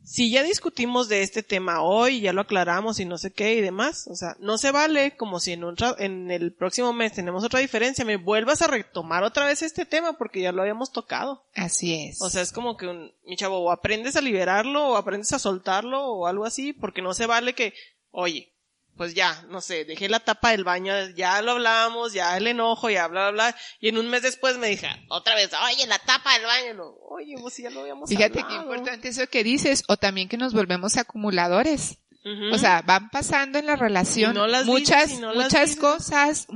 si 0.03 0.29
ya 0.29 0.43
discutimos 0.43 1.07
de 1.07 1.21
este 1.21 1.43
tema 1.43 1.81
hoy, 1.81 2.19
ya 2.19 2.33
lo 2.33 2.41
aclaramos 2.41 2.99
y 2.99 3.05
no 3.05 3.17
sé 3.17 3.31
qué 3.31 3.53
y 3.53 3.61
demás, 3.61 4.05
o 4.07 4.15
sea, 4.15 4.35
no 4.41 4.57
se 4.57 4.71
vale 4.71 5.15
como 5.15 5.39
si 5.39 5.53
en, 5.53 5.63
en 5.97 6.29
el 6.29 6.53
próximo 6.53 6.91
mes 6.91 7.13
tenemos 7.13 7.45
otra 7.45 7.61
diferencia, 7.61 8.03
me 8.03 8.17
vuelvas 8.17 8.61
a 8.61 8.67
retomar 8.67 9.23
otra 9.23 9.45
vez 9.45 9.61
este 9.61 9.85
tema 9.85 10.17
porque 10.17 10.41
ya 10.41 10.51
lo 10.51 10.61
habíamos 10.61 10.91
tocado. 10.91 11.45
Así 11.55 11.93
es. 11.93 12.21
O 12.21 12.29
sea, 12.29 12.41
es 12.41 12.51
como 12.51 12.75
que 12.75 12.87
un, 12.87 13.13
mi 13.25 13.37
chavo, 13.37 13.59
o 13.59 13.71
aprendes 13.71 14.17
a 14.17 14.21
liberarlo 14.21 14.89
o 14.89 14.97
aprendes 14.97 15.31
a 15.31 15.39
soltarlo 15.39 16.05
o 16.05 16.27
algo 16.27 16.43
así, 16.43 16.73
porque 16.73 17.01
no 17.01 17.13
se 17.13 17.27
vale 17.27 17.55
que, 17.55 17.73
oye, 18.11 18.51
pues 18.99 19.13
ya, 19.13 19.45
no 19.47 19.61
sé, 19.61 19.85
dejé 19.85 20.09
la 20.09 20.19
tapa 20.19 20.51
del 20.51 20.65
baño, 20.65 20.93
ya 21.15 21.41
lo 21.41 21.51
hablábamos, 21.51 22.11
ya 22.11 22.35
el 22.35 22.47
enojo, 22.47 22.89
ya 22.89 23.07
bla, 23.07 23.31
bla, 23.31 23.51
bla, 23.51 23.55
y 23.79 23.87
en 23.87 23.97
un 23.97 24.09
mes 24.09 24.23
después 24.23 24.57
me 24.57 24.67
dije, 24.67 24.89
otra 25.07 25.35
vez, 25.35 25.51
oye, 25.71 25.87
la 25.87 25.99
tapa 25.99 26.33
del 26.33 26.43
baño, 26.43 26.83
oye, 27.07 27.37
pues 27.39 27.55
ya 27.55 27.69
lo 27.69 27.79
habíamos 27.79 28.09
Fíjate 28.09 28.43
qué 28.45 28.55
importante 28.55 29.07
eso 29.07 29.25
que 29.27 29.45
dices, 29.45 29.85
o 29.87 29.95
también 29.95 30.27
que 30.27 30.35
nos 30.35 30.53
volvemos 30.53 30.97
acumuladores. 30.97 31.99
O 32.51 32.57
sea, 32.57 32.81
van 32.81 33.09
pasando 33.09 33.57
en 33.57 33.67
la 33.67 33.77
relación 33.77 34.37
muchas, 34.65 35.13
muchas 35.33 35.77
cosas, 35.77 36.47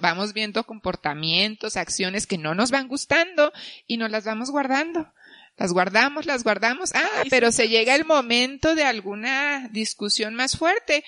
vamos 0.00 0.32
viendo 0.32 0.64
comportamientos, 0.64 1.76
acciones 1.76 2.26
que 2.26 2.38
no 2.38 2.54
nos 2.54 2.70
van 2.70 2.88
gustando 2.88 3.52
y 3.86 3.98
nos 3.98 4.10
las 4.10 4.24
vamos 4.24 4.50
guardando. 4.50 5.12
Las 5.58 5.72
guardamos, 5.72 6.24
las 6.24 6.44
guardamos, 6.44 6.94
ah, 6.94 7.24
pero 7.28 7.52
se 7.52 7.68
llega 7.68 7.94
el 7.94 8.06
momento 8.06 8.74
de 8.74 8.84
alguna 8.84 9.68
discusión 9.68 10.34
más 10.34 10.56
fuerte 10.56 11.04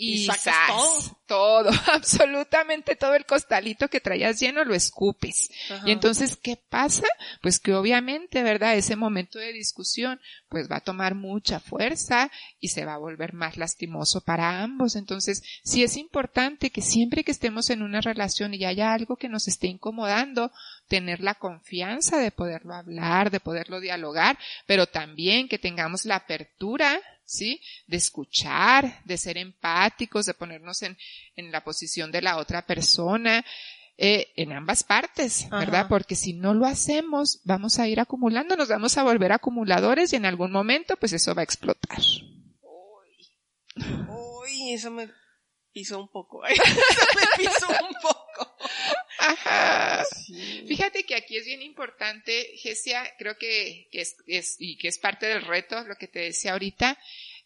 y, 0.00 0.26
sacas 0.26 0.54
todo. 0.68 1.18
todo. 1.26 1.70
absolutamente 1.92 2.94
todo 2.94 3.14
el 3.14 3.26
costalito 3.26 3.88
que 3.88 4.00
traías 4.00 4.38
lleno 4.38 4.64
lo 4.64 4.74
escupes. 4.74 5.50
Y 5.84 5.90
entonces, 5.90 6.36
¿qué 6.36 6.56
pasa? 6.56 7.06
Pues 7.42 7.58
que 7.58 7.74
obviamente, 7.74 8.44
¿verdad? 8.44 8.76
Ese 8.76 8.94
momento 8.94 9.40
de 9.40 9.52
discusión, 9.52 10.20
pues 10.48 10.70
va 10.70 10.76
a 10.76 10.84
tomar 10.84 11.16
mucha 11.16 11.58
fuerza 11.58 12.30
y 12.60 12.68
se 12.68 12.84
va 12.84 12.94
a 12.94 12.98
volver 12.98 13.32
más 13.32 13.56
lastimoso 13.56 14.20
para 14.20 14.62
ambos. 14.62 14.94
Entonces, 14.94 15.42
sí 15.64 15.82
es 15.82 15.96
importante 15.96 16.70
que 16.70 16.80
siempre 16.80 17.24
que 17.24 17.32
estemos 17.32 17.68
en 17.70 17.82
una 17.82 18.00
relación 18.00 18.54
y 18.54 18.64
haya 18.64 18.92
algo 18.92 19.16
que 19.16 19.28
nos 19.28 19.48
esté 19.48 19.66
incomodando, 19.66 20.52
tener 20.86 21.20
la 21.20 21.34
confianza 21.34 22.18
de 22.18 22.30
poderlo 22.30 22.74
hablar, 22.74 23.32
de 23.32 23.40
poderlo 23.40 23.80
dialogar, 23.80 24.38
pero 24.66 24.86
también 24.86 25.48
que 25.48 25.58
tengamos 25.58 26.04
la 26.04 26.16
apertura 26.16 27.00
¿sí? 27.28 27.60
De 27.86 27.98
escuchar, 27.98 29.02
de 29.04 29.18
ser 29.18 29.36
empáticos, 29.36 30.26
de 30.26 30.34
ponernos 30.34 30.82
en, 30.82 30.96
en 31.36 31.52
la 31.52 31.62
posición 31.62 32.10
de 32.10 32.22
la 32.22 32.38
otra 32.38 32.66
persona, 32.66 33.44
eh, 33.98 34.32
en 34.36 34.52
ambas 34.52 34.82
partes, 34.82 35.48
¿verdad? 35.50 35.86
Porque 35.88 36.16
si 36.16 36.32
no 36.32 36.54
lo 36.54 36.66
hacemos, 36.66 37.40
vamos 37.44 37.78
a 37.78 37.86
ir 37.86 38.00
acumulando, 38.00 38.56
nos 38.56 38.68
vamos 38.68 38.96
a 38.96 39.02
volver 39.02 39.32
acumuladores 39.32 40.12
y 40.12 40.16
en 40.16 40.24
algún 40.24 40.52
momento, 40.52 40.96
pues 40.96 41.12
eso 41.12 41.34
va 41.34 41.42
a 41.42 41.44
explotar. 41.44 42.00
Uy, 43.76 44.72
eso 44.72 44.90
me 44.90 45.10
pisó 45.72 46.00
un 46.00 46.08
poco. 46.08 46.44
eso 46.46 46.62
me 46.62 47.44
pisó 47.44 47.66
un 47.68 47.94
poco. 48.00 48.17
Ajá. 49.18 50.04
Fíjate 50.66 51.04
que 51.04 51.16
aquí 51.16 51.36
es 51.36 51.46
bien 51.46 51.62
importante, 51.62 52.52
Gesia, 52.56 53.02
creo 53.18 53.36
que, 53.36 53.88
que 53.90 54.00
es, 54.02 54.16
es, 54.26 54.56
y 54.58 54.76
que 54.76 54.88
es 54.88 54.98
parte 54.98 55.26
del 55.26 55.42
reto, 55.42 55.82
lo 55.84 55.96
que 55.96 56.06
te 56.06 56.20
decía 56.20 56.52
ahorita, 56.52 56.98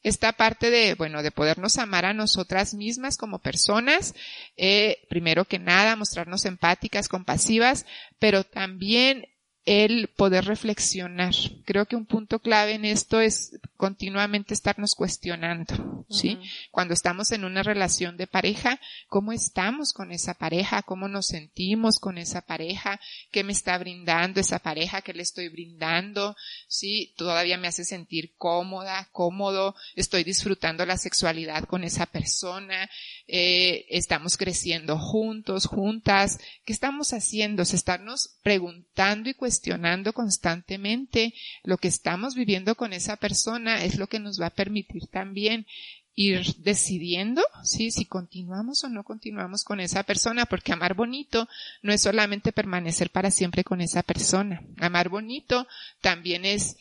esta 0.02 0.32
parte 0.32 0.70
de, 0.70 0.94
bueno, 0.94 1.22
de 1.22 1.30
podernos 1.30 1.78
amar 1.78 2.04
a 2.04 2.12
nosotras 2.12 2.74
mismas 2.74 3.16
como 3.16 3.38
personas, 3.38 4.14
eh, 4.56 4.98
primero 5.08 5.44
que 5.44 5.58
nada, 5.58 5.96
mostrarnos 5.96 6.44
empáticas, 6.44 7.08
compasivas, 7.08 7.86
pero 8.18 8.44
también 8.44 9.28
el 9.64 10.08
poder 10.08 10.44
reflexionar. 10.44 11.34
Creo 11.64 11.86
que 11.86 11.94
un 11.94 12.04
punto 12.04 12.40
clave 12.40 12.74
en 12.74 12.84
esto 12.84 13.20
es 13.20 13.60
continuamente 13.76 14.54
estarnos 14.54 14.94
cuestionando, 14.96 16.04
¿sí? 16.10 16.38
Cuando 16.70 16.94
estamos 16.94 17.30
en 17.30 17.44
una 17.44 17.62
relación 17.62 18.16
de 18.16 18.26
pareja, 18.26 18.80
¿cómo 19.08 19.32
estamos 19.32 19.92
con 19.92 20.10
esa 20.10 20.34
pareja? 20.34 20.82
¿Cómo 20.82 21.06
nos 21.06 21.28
sentimos 21.28 22.00
con 22.00 22.18
esa 22.18 22.40
pareja? 22.42 23.00
¿Qué 23.30 23.44
me 23.44 23.52
está 23.52 23.78
brindando 23.78 24.40
esa 24.40 24.58
pareja? 24.58 25.00
¿Qué 25.00 25.14
le 25.14 25.22
estoy 25.22 25.48
brindando? 25.48 26.36
¿Sí? 26.66 27.14
Todavía 27.16 27.56
me 27.56 27.68
hace 27.68 27.84
sentir 27.84 28.34
cómoda, 28.36 29.08
cómodo, 29.12 29.76
estoy 29.94 30.24
disfrutando 30.24 30.84
la 30.86 30.98
sexualidad 30.98 31.64
con 31.64 31.84
esa 31.84 32.06
persona, 32.06 32.90
eh, 33.28 33.86
estamos 33.88 34.36
creciendo 34.36 34.98
juntos, 34.98 35.66
juntas, 35.66 36.38
¿qué 36.64 36.72
estamos 36.72 37.12
haciendo? 37.12 37.62
estarnos 37.62 38.36
preguntando 38.42 39.30
y 39.30 39.34
cuestionando 39.34 40.12
constantemente 40.12 41.34
lo 41.62 41.78
que 41.78 41.88
estamos 41.88 42.34
viviendo 42.34 42.74
con 42.74 42.92
esa 42.92 43.16
persona 43.16 43.84
es 43.84 43.96
lo 43.96 44.06
que 44.06 44.18
nos 44.18 44.40
va 44.40 44.46
a 44.46 44.50
permitir 44.50 45.06
también 45.06 45.66
ir 46.14 46.56
decidiendo, 46.58 47.42
sí, 47.64 47.90
si 47.90 48.04
continuamos 48.04 48.84
o 48.84 48.88
no 48.88 49.02
continuamos 49.02 49.64
con 49.64 49.80
esa 49.80 50.02
persona, 50.02 50.44
porque 50.46 50.72
amar 50.72 50.94
bonito 50.94 51.48
no 51.80 51.92
es 51.92 52.02
solamente 52.02 52.52
permanecer 52.52 53.10
para 53.10 53.30
siempre 53.30 53.64
con 53.64 53.80
esa 53.80 54.02
persona. 54.02 54.62
Amar 54.78 55.08
bonito 55.08 55.66
también 56.00 56.44
es 56.44 56.76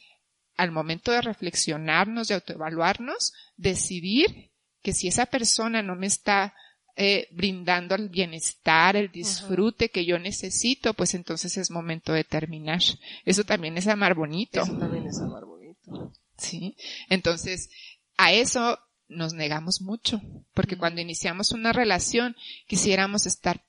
al 0.57 0.71
momento 0.71 1.11
de 1.11 1.21
reflexionarnos, 1.21 2.27
de 2.27 2.35
autoevaluarnos, 2.35 3.33
decidir 3.55 4.50
que 4.81 4.93
si 4.93 5.07
esa 5.07 5.25
persona 5.25 5.81
no 5.81 5.95
me 5.95 6.07
está 6.07 6.53
eh, 6.95 7.27
brindando 7.31 7.95
el 7.95 8.09
bienestar, 8.09 8.95
el 8.95 9.11
disfrute 9.11 9.89
que 9.89 10.05
yo 10.05 10.19
necesito, 10.19 10.93
pues 10.93 11.13
entonces 11.13 11.57
es 11.57 11.71
momento 11.71 12.13
de 12.13 12.23
terminar. 12.23 12.81
Eso 13.25 13.43
también 13.43 13.77
es 13.77 13.87
amar 13.87 14.13
bonito. 14.13 14.61
Eso 14.61 14.77
también 14.77 15.07
es 15.07 15.19
amar 15.19 15.45
bonito. 15.45 16.11
Sí. 16.37 16.75
Entonces, 17.09 17.69
a 18.17 18.33
eso 18.33 18.79
nos 19.07 19.33
negamos 19.33 19.81
mucho, 19.81 20.21
porque 20.53 20.77
cuando 20.77 21.01
iniciamos 21.01 21.51
una 21.51 21.73
relación 21.73 22.35
quisiéramos 22.67 23.25
estar 23.25 23.61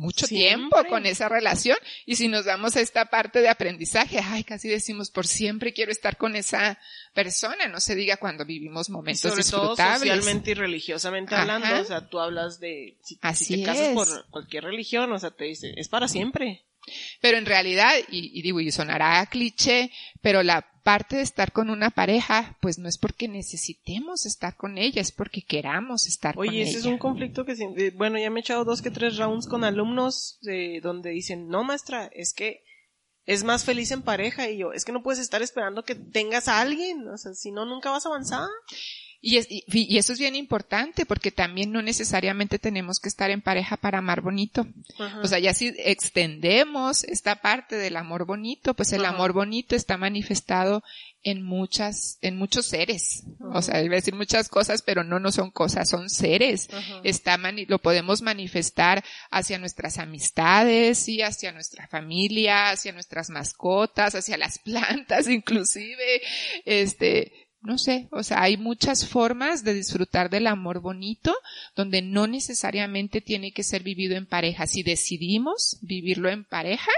mucho 0.00 0.26
tiempo 0.26 0.82
con 0.88 1.04
esa 1.04 1.28
relación 1.28 1.76
y 2.06 2.16
si 2.16 2.28
nos 2.28 2.46
damos 2.46 2.74
a 2.74 2.80
esta 2.80 3.10
parte 3.10 3.40
de 3.40 3.50
aprendizaje, 3.50 4.18
ay, 4.18 4.44
casi 4.44 4.68
decimos 4.68 5.10
por 5.10 5.26
siempre 5.26 5.74
quiero 5.74 5.92
estar 5.92 6.16
con 6.16 6.36
esa 6.36 6.78
persona, 7.12 7.68
no 7.68 7.80
se 7.80 7.94
diga 7.94 8.16
cuando 8.16 8.46
vivimos 8.46 8.88
momentos 8.88 9.20
sobre 9.20 9.42
disfrutables. 9.42 9.76
Todo 9.76 9.98
socialmente 9.98 10.52
y 10.52 10.54
religiosamente 10.54 11.34
hablando, 11.34 11.82
o 11.82 11.84
sea, 11.84 12.08
tú 12.08 12.18
hablas 12.18 12.58
de 12.60 12.96
si, 13.02 13.18
Así 13.20 13.58
te 13.58 13.64
casas 13.64 13.94
por 13.94 14.26
cualquier 14.30 14.64
religión, 14.64 15.12
o 15.12 15.18
sea, 15.18 15.32
te 15.32 15.44
dice, 15.44 15.74
es 15.76 15.88
para 15.88 16.08
siempre. 16.08 16.64
Pero 17.20 17.38
en 17.38 17.46
realidad, 17.46 17.92
y, 18.10 18.38
y 18.38 18.42
digo, 18.42 18.60
y 18.60 18.70
sonará 18.70 19.24
cliché, 19.26 19.90
pero 20.20 20.42
la 20.42 20.66
parte 20.82 21.16
de 21.16 21.22
estar 21.22 21.52
con 21.52 21.70
una 21.70 21.90
pareja, 21.90 22.56
pues 22.60 22.78
no 22.78 22.88
es 22.88 22.98
porque 22.98 23.28
necesitemos 23.28 24.26
estar 24.26 24.56
con 24.56 24.78
ella, 24.78 25.00
es 25.00 25.12
porque 25.12 25.42
queramos 25.42 26.06
estar 26.06 26.34
con 26.34 26.44
ella. 26.44 26.52
Oye, 26.52 26.62
ese 26.62 26.78
es 26.78 26.86
un 26.86 26.98
conflicto 26.98 27.44
que, 27.44 27.52
eh, 27.52 27.92
bueno, 27.94 28.18
ya 28.18 28.30
me 28.30 28.40
he 28.40 28.42
echado 28.42 28.64
dos 28.64 28.82
que 28.82 28.90
tres 28.90 29.16
rounds 29.16 29.46
con 29.46 29.64
alumnos 29.64 30.38
de, 30.42 30.80
donde 30.82 31.10
dicen, 31.10 31.48
no 31.48 31.64
maestra, 31.64 32.10
es 32.14 32.32
que 32.32 32.64
es 33.26 33.44
más 33.44 33.64
feliz 33.64 33.90
en 33.90 34.02
pareja 34.02 34.48
y 34.48 34.58
yo, 34.58 34.72
es 34.72 34.84
que 34.84 34.92
no 34.92 35.02
puedes 35.02 35.20
estar 35.20 35.42
esperando 35.42 35.84
que 35.84 35.94
tengas 35.94 36.48
a 36.48 36.60
alguien, 36.60 37.06
o 37.08 37.16
sea, 37.16 37.34
si 37.34 37.52
no, 37.52 37.64
nunca 37.66 37.90
vas 37.90 38.06
a 38.06 38.08
avanzar. 38.08 38.48
Y, 39.20 39.36
es, 39.36 39.48
y, 39.50 39.98
eso 39.98 40.12
es 40.12 40.18
bien 40.18 40.34
importante 40.34 41.04
porque 41.04 41.30
también 41.30 41.72
no 41.72 41.82
necesariamente 41.82 42.58
tenemos 42.58 43.00
que 43.00 43.08
estar 43.08 43.30
en 43.30 43.42
pareja 43.42 43.76
para 43.76 43.98
amar 43.98 44.22
bonito. 44.22 44.66
O 45.22 45.26
sea, 45.26 45.38
ya 45.38 45.52
si 45.52 45.74
extendemos 45.78 47.04
esta 47.04 47.36
parte 47.36 47.76
del 47.76 47.96
amor 47.96 48.24
bonito, 48.24 48.74
pues 48.74 48.92
el 48.92 49.04
amor 49.04 49.32
bonito 49.32 49.76
está 49.76 49.96
manifestado 49.96 50.82
en 51.22 51.42
muchas, 51.42 52.18
en 52.22 52.36
muchos 52.36 52.66
seres. 52.66 53.24
O 53.52 53.60
sea, 53.60 53.82
iba 53.82 53.94
a 53.94 54.00
decir 54.00 54.14
muchas 54.14 54.48
cosas, 54.48 54.80
pero 54.82 55.04
no, 55.04 55.20
no 55.20 55.30
son 55.32 55.50
cosas, 55.50 55.90
son 55.90 56.08
seres. 56.08 56.68
Está 57.04 57.38
lo 57.68 57.78
podemos 57.78 58.22
manifestar 58.22 59.04
hacia 59.30 59.58
nuestras 59.58 59.98
amistades, 59.98 60.90
y 61.08 61.22
hacia 61.22 61.52
nuestra 61.52 61.86
familia, 61.88 62.70
hacia 62.70 62.92
nuestras 62.92 63.30
mascotas, 63.30 64.14
hacia 64.14 64.36
las 64.36 64.58
plantas 64.64 65.28
inclusive, 65.28 66.22
este, 66.64 67.39
no 67.62 67.76
sé, 67.76 68.08
o 68.10 68.22
sea, 68.22 68.42
hay 68.42 68.56
muchas 68.56 69.06
formas 69.06 69.64
de 69.64 69.74
disfrutar 69.74 70.30
del 70.30 70.46
amor 70.46 70.80
bonito 70.80 71.34
donde 71.76 72.00
no 72.00 72.26
necesariamente 72.26 73.20
tiene 73.20 73.52
que 73.52 73.62
ser 73.62 73.82
vivido 73.82 74.16
en 74.16 74.26
pareja. 74.26 74.66
Si 74.66 74.82
decidimos 74.82 75.78
vivirlo 75.82 76.30
en 76.30 76.44
pareja, 76.44 76.90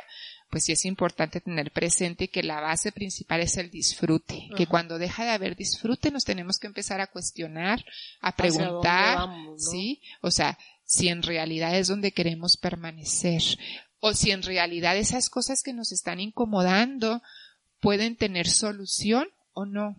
pues 0.51 0.65
sí 0.65 0.73
es 0.73 0.85
importante 0.85 1.41
tener 1.41 1.73
presente 1.73 2.29
que 2.29 2.43
la 2.43 2.61
base 2.61 2.93
principal 2.93 3.41
es 3.41 3.57
el 3.57 3.71
disfrute, 3.71 4.51
que 4.57 4.67
cuando 4.67 4.99
deja 4.99 5.25
de 5.25 5.31
haber 5.31 5.57
disfrute 5.57 6.11
nos 6.11 6.25
tenemos 6.25 6.59
que 6.59 6.69
empezar 6.69 7.01
a 7.01 7.09
cuestionar, 7.09 7.85
a 8.21 8.37
preguntar, 8.37 9.31
¿sí? 9.57 10.01
O 10.21 10.31
sea, 10.31 10.59
si 10.85 11.09
en 11.09 11.23
realidad 11.23 11.77
es 11.77 11.89
donde 11.89 12.13
queremos 12.13 12.57
permanecer 12.57 13.43
o 13.99 14.13
si 14.13 14.31
en 14.31 14.43
realidad 14.43 14.97
esas 14.97 15.29
cosas 15.31 15.63
que 15.63 15.73
nos 15.73 15.91
están 15.91 16.21
incomodando 16.21 17.23
pueden 17.81 18.15
tener 18.15 18.47
solución 18.47 19.27
o 19.55 19.67
no, 19.67 19.97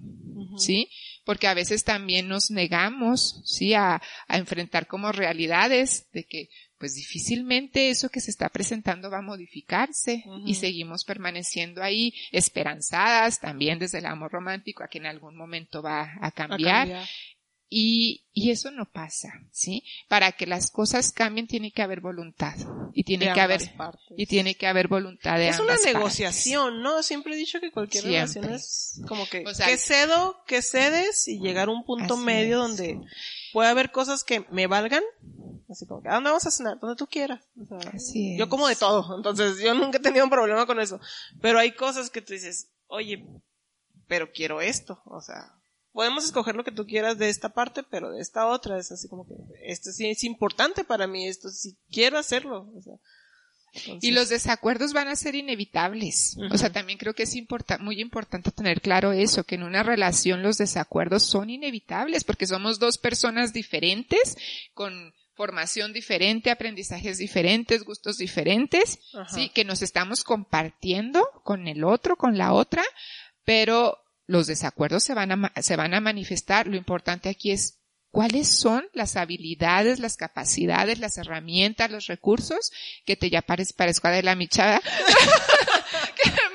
¿sí? 0.58 0.90
Porque 1.26 1.48
a 1.48 1.54
veces 1.54 1.84
también 1.84 2.28
nos 2.28 2.52
negamos, 2.52 3.42
¿sí? 3.46 3.74
A, 3.74 4.02
a, 4.28 4.38
enfrentar 4.38 4.88
como 4.88 5.12
realidades 5.12 6.10
de 6.12 6.26
que, 6.26 6.50
pues 6.78 6.96
difícilmente 6.96 7.90
eso 7.90 8.10
que 8.10 8.20
se 8.20 8.32
está 8.32 8.50
presentando 8.50 9.10
va 9.10 9.20
a 9.20 9.22
modificarse 9.22 10.26
y 10.46 10.56
seguimos 10.56 11.06
permaneciendo 11.06 11.82
ahí 11.82 12.14
esperanzadas 12.32 13.40
también 13.40 13.80
desde 13.80 14.00
el 14.00 14.06
amor 14.06 14.32
romántico 14.32 14.84
a 14.84 14.90
que 14.90 14.98
en 14.98 15.06
algún 15.06 15.38
momento 15.38 15.82
va 15.82 16.14
a 16.20 16.32
cambiar. 16.32 17.08
Y, 17.70 18.26
y 18.34 18.52
eso 18.52 18.70
no 18.70 18.86
pasa, 18.86 19.30
¿sí? 19.52 19.84
Para 20.08 20.32
que 20.34 20.46
las 20.46 20.70
cosas 20.70 21.12
cambien 21.12 21.48
tiene 21.48 21.72
que 21.72 21.82
haber 21.82 22.02
voluntad. 22.02 22.56
Y 22.94 23.04
tiene 23.04 23.34
que 23.34 23.42
haber, 23.42 23.62
y 24.16 24.28
tiene 24.28 24.56
que 24.56 24.68
haber 24.68 24.88
voluntad 24.88 25.38
de 25.38 25.50
Es 25.50 25.60
una 25.60 25.76
negociación, 25.78 26.84
¿no? 26.84 27.02
Siempre 27.02 27.34
he 27.34 27.38
dicho 27.38 27.60
que 27.60 27.72
cualquier 27.72 28.04
relación 28.04 28.52
es 28.54 29.02
como 29.08 29.28
que, 29.28 29.44
que 29.44 29.78
cedo, 29.78 30.44
que 30.46 30.62
cedes 30.62 31.28
y 31.28 31.40
llegar 31.40 31.70
a 31.70 31.72
un 31.72 31.84
punto 31.84 32.16
medio 32.16 32.60
donde 32.60 33.00
puede 33.52 33.70
haber 33.70 33.92
cosas 33.92 34.24
que 34.24 34.46
me 34.52 34.68
valgan. 34.68 35.04
Así 35.70 35.88
como 35.88 36.04
que, 36.04 36.10
¿a 36.10 36.14
dónde 36.14 36.30
vamos 36.30 36.46
a 36.46 36.52
cenar? 36.52 36.80
Donde 36.80 36.96
tú 36.96 37.08
quieras. 37.08 37.42
así 37.92 38.38
Yo 38.38 38.48
como 38.50 38.68
de 38.68 38.76
todo, 38.76 39.16
entonces 39.18 39.60
yo 39.60 39.74
nunca 39.74 39.98
he 39.98 40.02
tenido 40.02 40.26
un 40.26 40.30
problema 40.30 40.68
con 40.68 40.80
eso. 40.80 41.00
Pero 41.42 41.58
hay 41.58 41.72
cosas 41.72 42.12
que 42.12 42.22
tú 42.22 42.34
dices, 42.34 42.70
oye, 42.86 43.26
pero 44.08 44.32
quiero 44.32 44.62
esto, 44.62 45.02
o 45.06 45.22
sea, 45.22 45.56
podemos 45.94 46.26
escoger 46.26 46.56
lo 46.56 46.64
que 46.64 46.72
tú 46.72 46.86
quieras 46.86 47.18
de 47.18 47.30
esta 47.30 47.50
parte, 47.50 47.84
pero 47.84 48.12
de 48.12 48.22
esta 48.22 48.48
otra 48.48 48.78
es 48.78 48.92
así 48.92 49.08
como 49.08 49.26
que 49.26 49.36
esto 49.64 49.92
sí 49.92 50.08
es 50.08 50.24
importante 50.24 50.84
para 50.84 51.08
mí, 51.08 51.28
esto 51.28 51.50
sí 51.50 51.78
quiero 51.90 52.18
hacerlo. 52.18 52.70
Y 54.02 54.12
los 54.12 54.30
desacuerdos 54.30 54.94
van 54.94 55.08
a 55.08 55.16
ser 55.16 55.34
inevitables. 55.34 56.38
O 56.52 56.58
sea, 56.58 56.72
también 56.72 57.00
creo 57.00 57.14
que 57.14 57.24
es 57.24 57.36
muy 57.80 58.02
importante 58.02 58.52
tener 58.52 58.82
claro 58.82 59.14
eso, 59.14 59.46
que 59.46 59.56
en 59.56 59.64
una 59.64 59.82
relación 59.82 60.44
los 60.44 60.58
desacuerdos 60.58 61.24
son 61.24 61.50
inevitables 61.50 62.24
porque 62.24 62.46
somos 62.46 62.80
dos 62.80 62.98
personas 62.98 63.54
diferentes 63.54 64.38
con 64.74 65.14
formación 65.36 65.94
diferente, 65.94 66.52
aprendizajes 66.52 67.18
diferentes, 67.18 67.84
gustos 67.84 68.18
diferentes, 68.18 69.00
sí, 69.34 69.50
que 69.50 69.66
nos 69.66 69.82
estamos 69.82 70.24
compartiendo 70.24 71.28
con 71.44 71.68
el 71.68 71.84
otro, 71.84 72.16
con 72.16 72.38
la 72.38 72.54
otra, 72.54 72.84
pero 73.44 73.98
los 74.34 74.48
desacuerdos 74.48 75.04
se 75.04 75.14
van 75.14 75.32
a, 75.32 75.54
se 75.62 75.76
van 75.76 75.94
a 75.94 76.02
manifestar. 76.02 76.66
Lo 76.66 76.76
importante 76.76 77.30
aquí 77.30 77.52
es 77.52 77.78
cuáles 78.10 78.48
son 78.48 78.84
las 78.92 79.16
habilidades, 79.16 80.00
las 80.00 80.18
capacidades, 80.18 80.98
las 80.98 81.20
herramientas, 81.20 81.92
los 81.92 82.08
recursos 82.08 82.72
que 83.06 83.16
te 83.16 83.30
ya 83.30 83.44
parezca 83.44 84.10
de 84.10 84.24
la 84.24 84.36
michada. 84.36 84.82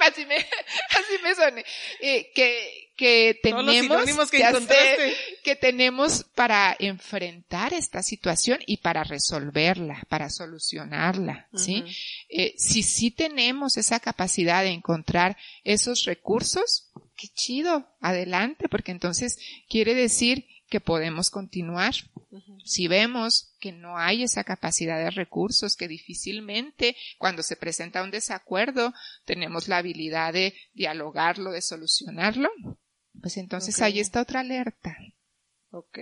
Así 0.09 1.23
me 1.23 1.35
soné. 1.35 1.65
Eh, 2.01 2.33
que, 2.35 2.91
que 2.97 3.39
tenemos 3.43 4.31
que, 4.31 4.45
hacer, 4.45 5.17
que 5.45 5.55
tenemos 5.55 6.25
para 6.35 6.75
enfrentar 6.79 7.73
esta 7.73 8.03
situación 8.03 8.59
y 8.67 8.79
para 8.79 9.05
resolverla, 9.05 10.03
para 10.09 10.31
solucionarla, 10.31 11.49
¿sí? 11.55 11.85
eh, 12.29 12.55
si 12.57 12.83
sí 12.83 13.11
tenemos 13.11 13.77
esa 13.77 14.01
capacidad 14.01 14.63
de 14.63 14.71
encontrar 14.71 15.37
esos 15.63 16.05
recursos, 16.05 16.89
qué 17.19 17.29
chido, 17.29 17.87
adelante, 18.01 18.69
porque 18.69 18.93
entonces 18.93 19.37
quiere 19.69 19.95
decir 19.95 20.47
que 20.69 20.81
podemos 20.81 21.31
continuar. 21.31 21.95
Si 22.65 22.89
vemos 22.89 23.55
que 23.59 23.73
no 23.73 23.97
hay 23.97 24.23
esa 24.23 24.45
capacidad 24.45 24.99
de 24.99 25.11
recursos, 25.11 25.77
que 25.77 25.89
difícilmente 25.89 26.97
cuando 27.17 27.43
se 27.43 27.57
presenta 27.57 28.03
un 28.03 28.11
desacuerdo 28.11 28.93
tenemos 29.25 29.67
la 29.67 29.79
habilidad 29.79 30.33
de 30.33 30.55
dialogarlo, 30.75 31.51
de 31.51 31.63
solucionarlo, 31.63 32.51
pues 33.21 33.37
entonces 33.39 33.81
ahí 33.83 33.99
está 33.99 34.23
otra 34.23 34.41
alerta. 34.41 34.97
Ok. 35.71 35.99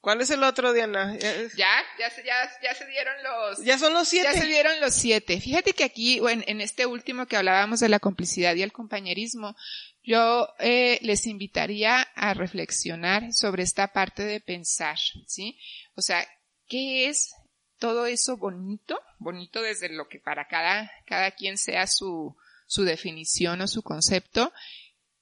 ¿Cuál 0.00 0.20
es 0.20 0.30
el 0.30 0.42
otro, 0.42 0.74
Diana? 0.74 1.16
Ya, 1.18 1.82
ya, 1.98 2.10
ya, 2.24 2.50
ya 2.62 2.74
se 2.74 2.86
dieron 2.86 3.14
los... 3.22 3.64
Ya 3.64 3.78
son 3.78 3.94
los 3.94 4.06
siete. 4.06 4.28
Ya 4.30 4.38
se 4.38 4.46
dieron 4.46 4.78
los 4.80 4.92
siete. 4.92 5.40
Fíjate 5.40 5.72
que 5.72 5.82
aquí, 5.82 6.18
en, 6.18 6.44
en 6.46 6.60
este 6.60 6.84
último 6.84 7.24
que 7.24 7.38
hablábamos 7.38 7.80
de 7.80 7.88
la 7.88 8.00
complicidad 8.00 8.54
y 8.54 8.60
el 8.60 8.70
compañerismo, 8.70 9.56
yo 10.04 10.48
eh, 10.58 10.98
les 11.02 11.26
invitaría 11.26 12.02
a 12.14 12.34
reflexionar 12.34 13.32
sobre 13.32 13.62
esta 13.62 13.88
parte 13.88 14.22
de 14.22 14.40
pensar, 14.40 14.98
¿sí? 15.26 15.58
O 15.96 16.02
sea, 16.02 16.26
¿qué 16.68 17.08
es 17.08 17.34
todo 17.78 18.04
eso 18.06 18.36
bonito? 18.36 19.00
Bonito 19.18 19.62
desde 19.62 19.88
lo 19.88 20.06
que 20.08 20.20
para 20.20 20.46
cada, 20.46 20.90
cada 21.06 21.30
quien 21.30 21.56
sea 21.56 21.86
su, 21.86 22.36
su 22.66 22.84
definición 22.84 23.62
o 23.62 23.66
su 23.66 23.82
concepto, 23.82 24.52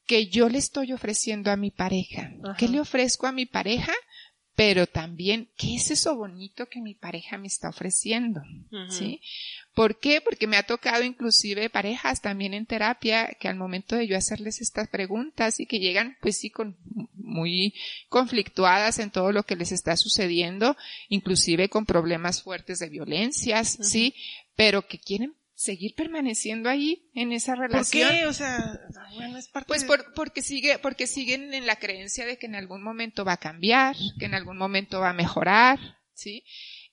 que 0.05 0.27
yo 0.27 0.49
le 0.49 0.59
estoy 0.59 0.93
ofreciendo 0.93 1.53
a 1.53 1.57
mi 1.57 1.71
pareja. 1.71 2.33
¿Qué 2.59 2.67
le 2.69 2.81
ofrezco 2.81 3.29
a 3.29 3.33
mi 3.33 3.47
pareja? 3.47 3.93
Pero 4.55 4.87
también, 4.87 5.49
¿qué 5.57 5.77
es 5.77 5.91
eso 5.91 6.15
bonito 6.15 6.67
que 6.67 6.83
mi 6.83 6.95
pareja 6.95 7.39
me 7.39 7.47
está 7.47 7.71
ofreciendo? 7.71 8.43
¿Sí? 8.91 9.23
¿Por 9.75 9.99
qué? 9.99 10.21
Porque 10.21 10.47
me 10.47 10.59
ha 10.59 10.63
tocado 10.65 11.05
inclusive 11.05 11.71
parejas 11.71 12.21
también 12.21 12.53
en 12.53 12.67
terapia 12.67 13.35
que 13.41 13.49
al 13.49 13.57
momento 13.57 13.97
de 13.97 14.07
yo 14.07 14.17
hacerles 14.17 14.61
estas 14.61 14.89
preguntas 14.89 15.59
y 15.59 15.67
que 15.67 15.79
llegan 15.79 16.19
pues 16.21 16.37
sí 16.37 16.51
con 16.51 16.77
muy 17.15 17.75
conflictuadas 18.11 18.99
en 18.99 19.11
todo 19.11 19.33
lo 19.33 19.45
que 19.45 19.57
les 19.57 19.73
está 19.73 19.97
sucediendo, 19.97 20.77
inclusive 21.09 21.71
con 21.71 21.87
problemas 21.87 22.43
fuertes 22.43 22.79
de 22.79 22.91
violencias, 22.91 23.79
¿sí? 23.81 24.15
Pero 24.55 24.87
que 24.87 24.99
quieren 24.99 25.35
seguir 25.63 25.95
permaneciendo 25.95 26.69
ahí 26.69 27.09
en 27.15 27.33
esa 27.33 27.55
relación. 27.55 28.09
¿Por 28.09 28.19
qué? 28.19 28.27
O 28.27 28.33
sea, 28.33 28.81
bueno, 29.15 29.39
es 29.39 29.49
parte 29.49 29.69
Pues 29.69 29.87
porque 30.15 30.43
sigue, 30.43 30.79
porque 30.79 31.07
siguen 31.07 31.55
en 31.55 31.67
la 31.67 31.77
creencia 31.77 32.27
de 32.27 32.37
que 32.37 32.47
en 32.47 32.57
algún 32.57 32.83
momento 32.83 33.25
va 33.25 33.35
a 33.35 33.37
cambiar, 33.37 33.95
que 34.19 34.27
en 34.27 34.35
algún 34.35 34.59
momento 34.59 34.99
va 34.99 35.11
a 35.11 35.15
mejorar, 35.15 35.79
¿sí? 36.15 36.45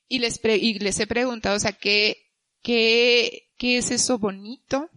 Y 0.08 0.20
les 0.20 0.40
y 0.44 0.78
les 0.80 1.00
he 1.00 1.08
preguntado, 1.08 1.56
o 1.56 1.60
sea, 1.60 1.72
¿qué, 1.72 2.32
qué, 2.62 3.50
qué 3.58 3.78
es 3.78 3.90
eso 3.90 4.20
bonito 4.20 4.90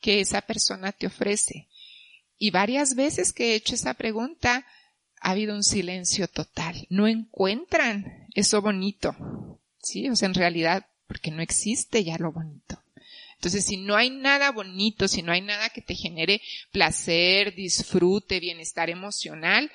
que 0.00 0.20
esa 0.20 0.40
persona 0.40 0.92
te 0.92 1.06
ofrece? 1.06 1.68
Y 2.38 2.50
varias 2.52 2.94
veces 2.94 3.34
que 3.34 3.52
he 3.52 3.54
hecho 3.54 3.74
esa 3.74 3.92
pregunta, 3.92 4.66
ha 5.20 5.30
habido 5.30 5.54
un 5.54 5.62
silencio 5.62 6.26
total. 6.26 6.86
No 6.88 7.06
encuentran 7.06 8.26
eso 8.34 8.62
bonito. 8.62 9.14
Sí, 9.82 10.08
o 10.08 10.16
sea, 10.16 10.28
en 10.28 10.34
realidad, 10.34 10.86
porque 11.06 11.30
no 11.30 11.42
existe 11.42 12.02
ya 12.02 12.16
lo 12.16 12.32
bonito. 12.32 12.82
Entonces, 13.40 13.64
si 13.64 13.78
no 13.78 13.96
hay 13.96 14.10
nada 14.10 14.52
bonito, 14.52 15.08
si 15.08 15.22
no 15.22 15.32
hay 15.32 15.40
nada 15.40 15.70
que 15.70 15.80
te 15.80 15.94
genere 15.94 16.42
placer, 16.72 17.54
disfrute, 17.54 18.38
bienestar 18.38 18.90
emocional, 18.90 19.72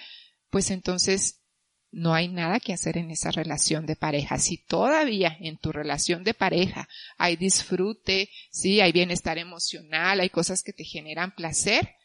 pues 0.51 0.69
entonces 0.69 1.41
no 1.89 2.13
hay 2.13 2.27
nada 2.27 2.59
que 2.59 2.73
hacer 2.73 2.95
en 2.95 3.09
esa 3.09 3.31
relación 3.31 3.87
de 3.87 3.95
pareja. 3.95 4.37
Si 4.37 4.57
todavía 4.57 5.35
en 5.39 5.57
tu 5.57 5.71
relación 5.71 6.23
de 6.23 6.35
pareja 6.35 6.87
hay 7.17 7.37
disfrute, 7.37 8.29
sí, 8.51 8.81
hay 8.81 8.91
bienestar 8.91 9.39
emocional, 9.39 10.19
hay 10.19 10.29
cosas 10.29 10.61
que 10.61 10.71
te 10.71 10.83
generan 10.83 11.33
placer 11.33 11.95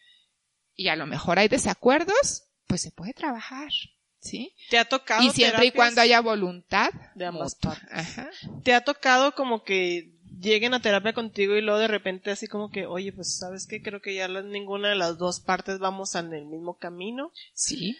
y 0.74 0.88
a 0.88 0.96
lo 0.96 1.06
mejor 1.06 1.38
hay 1.38 1.48
desacuerdos, 1.48 2.44
pues 2.66 2.80
se 2.80 2.90
puede 2.90 3.12
trabajar. 3.12 3.70
¿Sí? 4.18 4.54
¿Te 4.70 4.78
ha 4.78 4.86
tocado? 4.86 5.22
Y 5.22 5.30
siempre 5.30 5.66
y 5.66 5.72
cuando 5.72 6.00
haya 6.00 6.20
voluntad. 6.20 6.90
De 7.14 7.26
ambas 7.26 7.54
partes. 7.54 7.88
Ajá. 7.90 8.30
¿Te 8.64 8.72
ha 8.72 8.82
tocado 8.82 9.34
como 9.34 9.62
que 9.62 10.19
lleguen 10.40 10.74
a 10.74 10.80
terapia 10.80 11.12
contigo 11.12 11.54
y 11.54 11.60
luego 11.60 11.78
de 11.78 11.88
repente 11.88 12.30
así 12.30 12.46
como 12.46 12.70
que, 12.70 12.86
oye, 12.86 13.12
pues 13.12 13.38
sabes 13.38 13.66
que 13.66 13.82
creo 13.82 14.00
que 14.00 14.14
ya 14.14 14.28
ninguna 14.28 14.90
de 14.90 14.96
las 14.96 15.18
dos 15.18 15.40
partes 15.40 15.78
vamos 15.78 16.14
en 16.14 16.32
el 16.32 16.46
mismo 16.46 16.74
camino. 16.74 17.32
Sí 17.52 17.96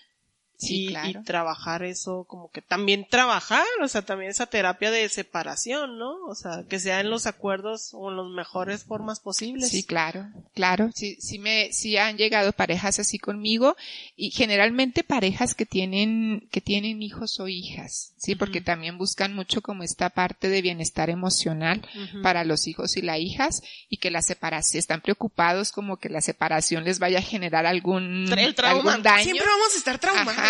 y, 0.63 0.95
trabajar 1.25 1.83
eso, 1.83 2.25
como 2.25 2.51
que 2.51 2.63
también 2.63 3.07
trabajar, 3.09 3.65
o 3.83 3.89
sea, 3.89 4.03
también 4.03 4.31
esa 4.31 4.47
terapia 4.47 4.91
de 4.91 5.09
separación, 5.09 5.99
¿no? 5.99 6.17
O 6.27 6.35
sea, 6.35 6.65
que 6.69 6.79
sea 6.79 7.01
en 7.01 7.11
los 7.11 7.27
acuerdos 7.27 7.91
o 7.93 8.11
en 8.11 8.17
las 8.17 8.27
mejores 8.27 8.85
formas 8.85 9.21
posibles. 9.21 9.71
Sí, 9.71 9.85
claro, 9.85 10.29
claro, 10.55 10.91
sí, 10.95 11.17
sí 11.21 11.39
me, 11.39 11.73
sí 11.73 11.97
han 11.97 12.17
llegado 12.17 12.53
parejas 12.53 12.99
así 12.99 13.19
conmigo 13.19 13.77
y 14.17 14.31
generalmente 14.31 15.05
parejas 15.05 15.55
que 15.55 15.67
tienen, 15.67 16.49
que 16.51 16.61
tienen 16.61 17.03
hijos 17.03 17.41
o 17.41 17.49
hijas, 17.49 18.13
sí, 18.17 18.35
porque 18.35 18.61
también 18.61 18.99
buscan 18.99 19.35
mucho 19.35 19.63
como 19.63 19.83
esta 19.83 20.11
parte 20.11 20.49
de 20.49 20.63
bienestar 20.63 21.11
emocional 21.11 21.83
para 22.23 22.45
los 22.45 22.67
hijos 22.67 22.97
y 22.97 23.03
las 23.03 23.19
hijas 23.19 23.63
y 23.89 23.99
que 23.99 24.11
la 24.11 24.23
separación, 24.23 24.79
están 24.79 25.01
preocupados 25.01 25.73
como 25.73 25.97
que 25.97 26.09
la 26.09 26.21
separación 26.21 26.85
les 26.85 26.99
vaya 26.99 27.19
a 27.19 27.23
generar 27.23 27.67
algún, 27.67 28.27
algún 28.33 29.03
daño. 29.03 29.25
Siempre 29.25 29.47
vamos 29.47 29.75
a 29.75 29.79
estar 29.79 29.99
traumados. 29.99 30.50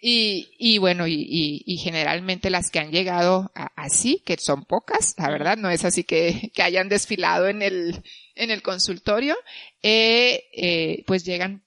Y, 0.00 0.54
y 0.58 0.78
bueno, 0.78 1.06
y, 1.06 1.64
y, 1.64 1.76
generalmente 1.78 2.50
las 2.50 2.70
que 2.70 2.78
han 2.78 2.92
llegado 2.92 3.50
así, 3.74 4.22
que 4.24 4.36
son 4.36 4.64
pocas, 4.64 5.14
la 5.16 5.30
verdad, 5.30 5.56
no 5.56 5.70
es 5.70 5.84
así 5.84 6.04
que, 6.04 6.50
que 6.54 6.62
hayan 6.62 6.88
desfilado 6.88 7.48
en 7.48 7.62
el, 7.62 8.02
en 8.34 8.50
el 8.50 8.62
consultorio, 8.62 9.34
eh, 9.82 10.44
eh, 10.52 11.02
pues 11.06 11.24
llegan 11.24 11.64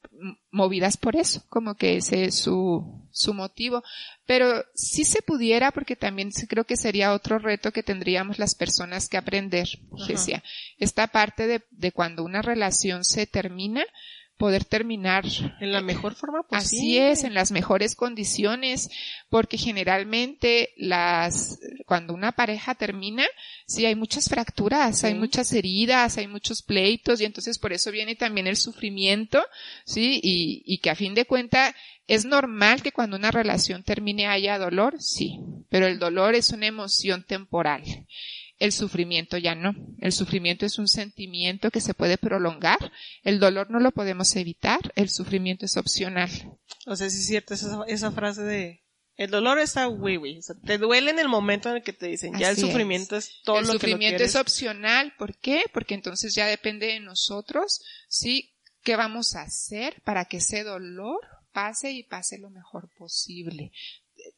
movidas 0.52 0.98
por 0.98 1.16
eso, 1.16 1.44
como 1.50 1.76
que 1.76 1.98
ese 1.98 2.26
es 2.26 2.36
su, 2.36 3.08
su 3.12 3.34
motivo. 3.34 3.84
Pero 4.26 4.64
si 4.74 5.06
se 5.06 5.22
pudiera, 5.22 5.72
porque 5.72 5.96
también 5.96 6.32
creo 6.48 6.66
que 6.66 6.78
sería 6.78 7.14
otro 7.14 7.40
reto 7.40 7.72
que 7.72 7.84
tendríamos 7.84 8.40
las 8.40 8.56
personas 8.56 9.10
que 9.10 9.18
aprender, 9.18 9.68
decía, 10.08 10.44
esta 10.78 11.08
parte 11.08 11.48
de, 11.48 11.64
de 11.72 11.92
cuando 11.92 12.24
una 12.24 12.42
relación 12.42 13.04
se 13.04 13.28
termina, 13.28 13.84
poder 14.40 14.64
terminar 14.64 15.26
en 15.60 15.74
la 15.74 15.82
mejor 15.82 16.16
forma 16.16 16.44
posible. 16.44 16.58
Así 16.58 16.98
es, 16.98 17.26
en 17.26 17.34
las 17.34 17.52
mejores 17.52 17.94
condiciones, 17.94 18.90
porque 19.30 19.58
generalmente 19.58 20.70
las 20.78 21.60
cuando 21.86 22.14
una 22.14 22.32
pareja 22.32 22.74
termina, 22.74 23.26
sí 23.68 23.86
hay 23.86 23.96
muchas 23.96 24.30
fracturas, 24.30 25.04
hay 25.04 25.14
muchas 25.14 25.52
heridas, 25.52 26.18
hay 26.18 26.28
muchos 26.28 26.62
pleitos 26.62 27.20
y 27.20 27.26
entonces 27.26 27.60
por 27.60 27.74
eso 27.74 27.92
viene 27.92 28.16
también 28.16 28.48
el 28.48 28.56
sufrimiento, 28.56 29.44
sí, 29.84 30.22
y, 30.24 30.64
y 30.66 30.78
que 30.78 30.90
a 30.90 30.96
fin 30.96 31.14
de 31.16 31.26
cuenta 31.26 31.76
es 32.08 32.24
normal 32.24 32.82
que 32.82 32.94
cuando 32.94 33.18
una 33.18 33.32
relación 33.32 33.84
termine 33.84 34.28
haya 34.28 34.58
dolor, 34.58 35.02
sí, 35.02 35.42
pero 35.68 35.86
el 35.86 36.00
dolor 36.00 36.34
es 36.34 36.52
una 36.52 36.68
emoción 36.68 37.24
temporal. 37.24 37.84
El 38.60 38.74
sufrimiento 38.74 39.38
ya 39.38 39.56
no. 39.56 39.74
El 40.00 40.12
sufrimiento 40.12 40.66
es 40.66 40.78
un 40.78 40.88
sentimiento 40.88 41.72
que 41.72 41.82
se 41.82 41.94
puede 41.94 42.18
prolongar. 42.18 42.92
El 43.24 43.40
dolor 43.40 43.72
no 43.72 43.80
lo 43.80 43.92
podemos 43.92 44.36
evitar. 44.36 44.80
El 44.96 45.10
sufrimiento 45.10 45.66
es 45.66 45.78
opcional. 45.78 46.30
O 46.86 46.96
sea, 46.96 47.10
sí 47.10 47.20
es 47.20 47.28
cierto 47.28 47.54
esa, 47.54 47.84
esa 47.88 48.12
frase 48.12 48.44
de 48.44 48.84
el 49.20 49.32
dolor 49.32 49.60
está. 49.60 49.90
O 49.90 50.42
sea, 50.42 50.56
te 50.66 50.78
duele 50.78 51.12
en 51.12 51.20
el 51.20 51.28
momento 51.28 51.70
en 51.70 51.76
el 51.76 51.84
que 51.84 51.92
te 51.92 52.08
dicen. 52.08 52.40
Ya 52.40 52.52
el 52.52 52.58
sufrimiento 52.58 53.18
es, 53.18 53.42
todo 53.44 53.58
lo 53.58 53.68
que 53.68 53.72
El 53.74 53.80
sufrimiento 53.80 54.24
es 54.24 54.38
opcional. 54.38 55.14
¿Por 55.18 55.38
qué? 55.38 55.64
Porque 55.74 55.94
entonces 55.94 56.34
ya 56.36 56.48
depende 56.48 56.88
de 56.88 57.02
nosotros, 57.02 57.82
sí, 58.08 58.56
qué 58.82 58.96
vamos 58.96 59.36
a 59.36 59.42
hacer 59.42 60.02
para 60.06 60.24
que 60.24 60.38
ese 60.38 60.64
dolor 60.64 61.20
pase 61.52 61.92
y 61.92 62.04
pase 62.04 62.38
lo 62.38 62.50
mejor 62.50 62.90
posible 62.98 63.74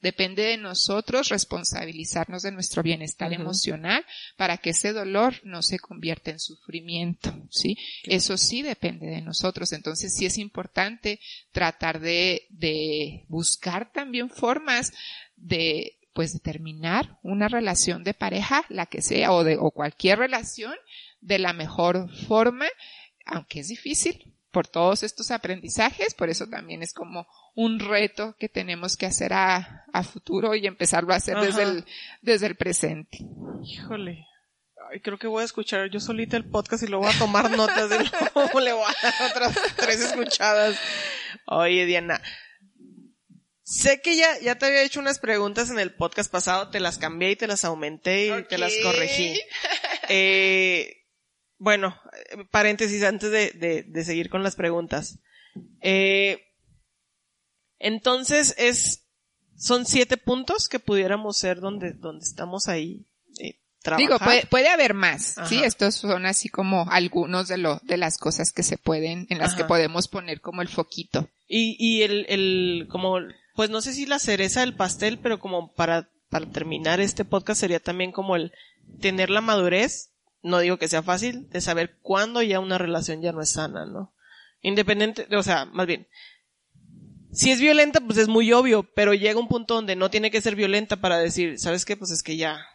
depende 0.01 0.43
de 0.43 0.57
nosotros 0.57 1.29
responsabilizarnos 1.29 2.43
de 2.43 2.51
nuestro 2.51 2.83
bienestar 2.83 3.33
emocional 3.33 4.05
para 4.35 4.57
que 4.57 4.71
ese 4.71 4.93
dolor 4.93 5.35
no 5.43 5.61
se 5.61 5.79
convierta 5.79 6.31
en 6.31 6.39
sufrimiento, 6.39 7.33
¿sí? 7.49 7.77
Eso 8.03 8.37
sí 8.37 8.61
depende 8.61 9.07
de 9.07 9.21
nosotros. 9.21 9.71
Entonces 9.73 10.13
sí 10.15 10.25
es 10.25 10.37
importante 10.37 11.19
tratar 11.51 11.99
de, 11.99 12.47
de 12.49 13.25
buscar 13.27 13.91
también 13.91 14.29
formas 14.29 14.91
de 15.35 15.97
pues 16.13 16.33
determinar 16.33 17.17
una 17.23 17.47
relación 17.47 18.03
de 18.03 18.13
pareja, 18.13 18.65
la 18.69 18.85
que 18.85 19.01
sea, 19.01 19.31
o 19.31 19.43
de, 19.43 19.57
o 19.57 19.71
cualquier 19.71 20.19
relación, 20.19 20.73
de 21.21 21.39
la 21.39 21.53
mejor 21.53 22.13
forma, 22.27 22.67
aunque 23.25 23.61
es 23.61 23.69
difícil, 23.69 24.30
por 24.51 24.67
todos 24.67 25.03
estos 25.03 25.31
aprendizajes, 25.31 26.13
por 26.13 26.29
eso 26.29 26.47
también 26.47 26.83
es 26.83 26.93
como 26.93 27.27
un 27.55 27.79
reto 27.79 28.35
que 28.37 28.49
tenemos 28.49 28.97
que 28.97 29.05
hacer 29.05 29.33
a, 29.33 29.85
a 29.91 30.03
futuro 30.03 30.55
y 30.55 30.67
empezarlo 30.67 31.13
a 31.13 31.17
hacer 31.17 31.37
desde 31.37 31.63
el, 31.63 31.85
desde 32.21 32.47
el 32.47 32.55
presente. 32.55 33.19
Híjole. 33.63 34.27
Ay, 34.91 34.99
creo 34.99 35.17
que 35.17 35.27
voy 35.27 35.41
a 35.41 35.45
escuchar 35.45 35.89
yo 35.89 35.99
solita 35.99 36.35
el 36.35 36.49
podcast 36.49 36.83
y 36.83 36.87
lo 36.87 36.99
voy 36.99 37.09
a 37.09 37.17
tomar 37.17 37.49
notas 37.51 37.89
de 37.89 37.99
luego 38.35 38.59
le 38.59 38.73
voy 38.73 38.83
a 38.83 39.07
dar 39.07 39.31
otras 39.31 39.57
tres 39.77 40.01
escuchadas. 40.01 40.77
Oye, 41.45 41.85
Diana. 41.85 42.21
Sé 43.63 44.01
que 44.01 44.17
ya, 44.17 44.37
ya 44.39 44.55
te 44.55 44.65
había 44.65 44.83
hecho 44.83 44.99
unas 44.99 45.19
preguntas 45.19 45.69
en 45.69 45.79
el 45.79 45.93
podcast 45.93 46.29
pasado, 46.29 46.69
te 46.71 46.81
las 46.81 46.97
cambié 46.97 47.31
y 47.31 47.35
te 47.37 47.47
las 47.47 47.63
aumenté 47.63 48.37
y 48.37 48.43
te 48.43 48.57
las 48.57 48.73
corregí. 48.83 49.39
Eh, 50.09 51.05
bueno, 51.57 51.95
paréntesis 52.49 53.03
antes 53.03 53.31
de, 53.31 53.51
de, 53.51 53.83
de 53.83 54.03
seguir 54.03 54.29
con 54.29 54.43
las 54.43 54.55
preguntas. 54.55 55.19
Eh, 55.81 56.41
entonces 57.79 58.55
es, 58.57 59.03
son 59.57 59.85
siete 59.85 60.17
puntos 60.17 60.69
que 60.69 60.79
pudiéramos 60.79 61.37
ser 61.37 61.59
donde, 61.59 61.93
donde 61.93 62.23
estamos 62.25 62.67
ahí 62.67 63.05
Digo, 63.97 64.19
puede, 64.19 64.45
puede 64.45 64.69
haber 64.69 64.93
más, 64.93 65.35
sí, 65.47 65.63
estos 65.63 65.95
son 65.95 66.27
así 66.27 66.49
como 66.49 66.85
algunos 66.91 67.47
de 67.47 67.57
lo, 67.57 67.79
de 67.83 67.97
las 67.97 68.19
cosas 68.19 68.51
que 68.51 68.61
se 68.61 68.77
pueden, 68.77 69.25
en 69.31 69.39
las 69.39 69.55
que 69.55 69.65
podemos 69.65 70.07
poner 70.07 70.39
como 70.39 70.61
el 70.61 70.67
foquito. 70.67 71.29
Y, 71.47 71.75
y 71.79 72.03
el, 72.03 72.27
el, 72.29 72.87
como, 72.91 73.17
pues 73.55 73.71
no 73.71 73.81
sé 73.81 73.93
si 73.93 74.05
la 74.05 74.19
cereza 74.19 74.59
del 74.59 74.75
pastel, 74.75 75.17
pero 75.17 75.39
como 75.39 75.73
para, 75.73 76.07
para 76.29 76.45
terminar 76.45 76.99
este 76.99 77.25
podcast 77.25 77.59
sería 77.59 77.79
también 77.79 78.11
como 78.11 78.35
el 78.35 78.53
tener 78.99 79.31
la 79.31 79.41
madurez, 79.41 80.11
no 80.41 80.59
digo 80.59 80.77
que 80.77 80.87
sea 80.87 81.03
fácil, 81.03 81.49
de 81.49 81.61
saber 81.61 81.97
cuándo 82.01 82.41
ya 82.41 82.59
una 82.59 82.77
relación 82.77 83.21
ya 83.21 83.31
no 83.31 83.41
es 83.41 83.51
sana, 83.51 83.85
¿no? 83.85 84.13
Independiente, 84.61 85.27
o 85.35 85.43
sea, 85.43 85.65
más 85.65 85.87
bien, 85.87 86.07
si 87.31 87.51
es 87.51 87.61
violenta, 87.61 88.01
pues 88.01 88.17
es 88.17 88.27
muy 88.27 88.51
obvio, 88.51 88.83
pero 88.93 89.13
llega 89.13 89.39
un 89.39 89.47
punto 89.47 89.75
donde 89.75 89.95
no 89.95 90.09
tiene 90.09 90.31
que 90.31 90.41
ser 90.41 90.55
violenta 90.55 90.97
para 90.97 91.17
decir, 91.17 91.59
¿sabes 91.59 91.85
qué? 91.85 91.95
Pues 91.95 92.11
es 92.11 92.23
que 92.23 92.37
ya, 92.37 92.65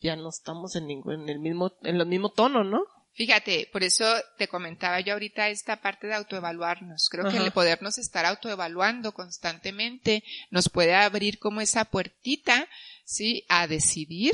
ya 0.00 0.16
no 0.16 0.28
estamos 0.28 0.74
en 0.76 0.86
ningún, 0.86 1.22
en 1.22 1.28
el 1.28 1.38
mismo, 1.38 1.72
en 1.82 2.00
el 2.00 2.06
mismo 2.06 2.30
tono, 2.30 2.64
¿no? 2.64 2.84
Fíjate, 3.12 3.68
por 3.72 3.84
eso 3.84 4.04
te 4.38 4.48
comentaba 4.48 4.98
yo 4.98 5.12
ahorita 5.12 5.48
esta 5.48 5.80
parte 5.80 6.08
de 6.08 6.14
autoevaluarnos. 6.14 7.08
Creo 7.08 7.30
que 7.30 7.36
el 7.36 7.52
podernos 7.52 7.96
estar 7.96 8.26
autoevaluando 8.26 9.12
constantemente 9.12 10.24
nos 10.50 10.68
puede 10.68 10.96
abrir 10.96 11.38
como 11.38 11.60
esa 11.60 11.84
puertita, 11.84 12.68
¿sí? 13.04 13.44
A 13.48 13.68
decidir 13.68 14.32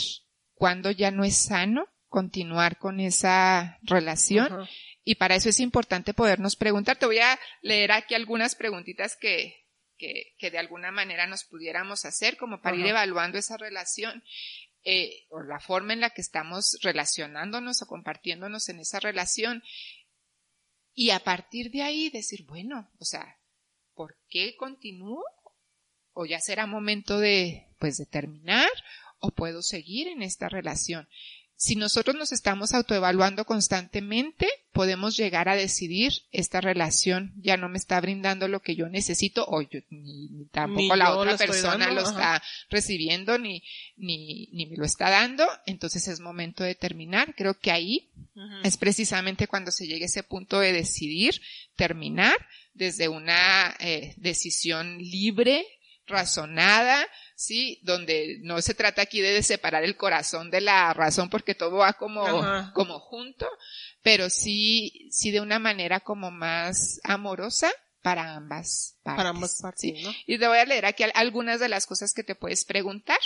cuándo 0.54 0.90
ya 0.90 1.10
no 1.10 1.24
es 1.24 1.36
sano 1.36 1.88
continuar 2.10 2.76
con 2.76 3.00
esa 3.00 3.78
relación. 3.82 4.68
Y 5.02 5.14
para 5.14 5.36
eso 5.36 5.48
es 5.48 5.60
importante 5.60 6.12
podernos 6.12 6.56
preguntar. 6.56 6.98
Te 6.98 7.06
voy 7.06 7.20
a 7.20 7.38
leer 7.62 7.92
aquí 7.92 8.14
algunas 8.14 8.54
preguntitas 8.54 9.16
que, 9.16 9.64
que, 9.96 10.34
que 10.36 10.50
de 10.50 10.58
alguna 10.58 10.90
manera 10.90 11.26
nos 11.26 11.44
pudiéramos 11.44 12.04
hacer 12.04 12.36
como 12.36 12.60
para 12.60 12.76
ir 12.76 12.86
evaluando 12.86 13.38
esa 13.38 13.56
relación 13.56 14.22
eh, 14.82 15.26
o 15.30 15.42
la 15.42 15.60
forma 15.60 15.92
en 15.92 16.00
la 16.00 16.10
que 16.10 16.20
estamos 16.20 16.78
relacionándonos 16.82 17.80
o 17.80 17.86
compartiéndonos 17.86 18.68
en 18.68 18.80
esa 18.80 19.00
relación. 19.00 19.62
Y 20.92 21.10
a 21.10 21.20
partir 21.20 21.70
de 21.70 21.82
ahí 21.82 22.10
decir, 22.10 22.44
bueno, 22.44 22.90
o 22.98 23.04
sea, 23.04 23.38
¿por 23.94 24.16
qué 24.28 24.56
continúo? 24.56 25.24
O 26.12 26.26
ya 26.26 26.40
será 26.40 26.66
momento 26.66 27.18
de, 27.18 27.68
pues, 27.78 27.96
de 27.96 28.06
terminar, 28.06 28.68
o 29.20 29.30
puedo 29.30 29.62
seguir 29.62 30.08
en 30.08 30.22
esta 30.22 30.48
relación 30.48 31.08
si 31.60 31.76
nosotros 31.76 32.16
nos 32.16 32.32
estamos 32.32 32.72
autoevaluando 32.72 33.44
constantemente, 33.44 34.48
podemos 34.72 35.14
llegar 35.18 35.50
a 35.50 35.56
decidir 35.56 36.10
esta 36.32 36.62
relación 36.62 37.34
ya 37.36 37.58
no 37.58 37.68
me 37.68 37.76
está 37.76 38.00
brindando 38.00 38.48
lo 38.48 38.60
que 38.60 38.74
yo 38.74 38.88
necesito 38.88 39.44
o 39.46 39.60
yo, 39.60 39.80
ni, 39.90 40.46
tampoco 40.52 40.96
la 40.96 41.14
otra 41.14 41.36
persona 41.36 41.90
lo 41.90 42.00
está 42.00 42.42
recibiendo 42.70 43.36
ni, 43.36 43.62
ni, 43.98 44.48
ni 44.54 44.64
me 44.70 44.78
lo 44.78 44.86
está 44.86 45.10
dando. 45.10 45.46
Entonces 45.66 46.08
es 46.08 46.20
momento 46.20 46.64
de 46.64 46.76
terminar. 46.76 47.34
Creo 47.36 47.52
que 47.52 47.70
ahí 47.70 48.08
es 48.64 48.78
precisamente 48.78 49.46
cuando 49.46 49.70
se 49.70 49.86
llegue 49.86 50.04
a 50.04 50.06
ese 50.06 50.22
punto 50.22 50.60
de 50.60 50.72
decidir 50.72 51.42
terminar 51.76 52.34
desde 52.72 53.08
una 53.08 53.76
eh, 53.80 54.14
decisión 54.16 54.96
libre, 54.96 55.66
razonada, 56.06 57.06
¿sí? 57.40 57.80
Donde 57.84 58.36
no 58.42 58.60
se 58.60 58.74
trata 58.74 59.00
aquí 59.00 59.22
de 59.22 59.42
separar 59.42 59.82
el 59.82 59.96
corazón 59.96 60.50
de 60.50 60.60
la 60.60 60.92
razón 60.92 61.30
porque 61.30 61.54
todo 61.54 61.78
va 61.78 61.94
como, 61.94 62.22
como 62.74 63.00
junto, 63.00 63.48
pero 64.02 64.28
sí, 64.28 65.08
sí 65.10 65.30
de 65.30 65.40
una 65.40 65.58
manera 65.58 66.00
como 66.00 66.30
más 66.30 67.00
amorosa 67.02 67.72
para 68.02 68.34
ambas 68.34 68.98
partes. 69.02 69.16
Para 69.16 69.30
ambas 69.30 69.58
partes, 69.62 70.02
¿no? 70.02 70.12
Y 70.26 70.36
te 70.38 70.48
voy 70.48 70.58
a 70.58 70.66
leer 70.66 70.84
aquí 70.84 71.02
algunas 71.14 71.60
de 71.60 71.70
las 71.70 71.86
cosas 71.86 72.12
que 72.12 72.22
te 72.22 72.34
puedes 72.34 72.66
preguntar, 72.66 73.18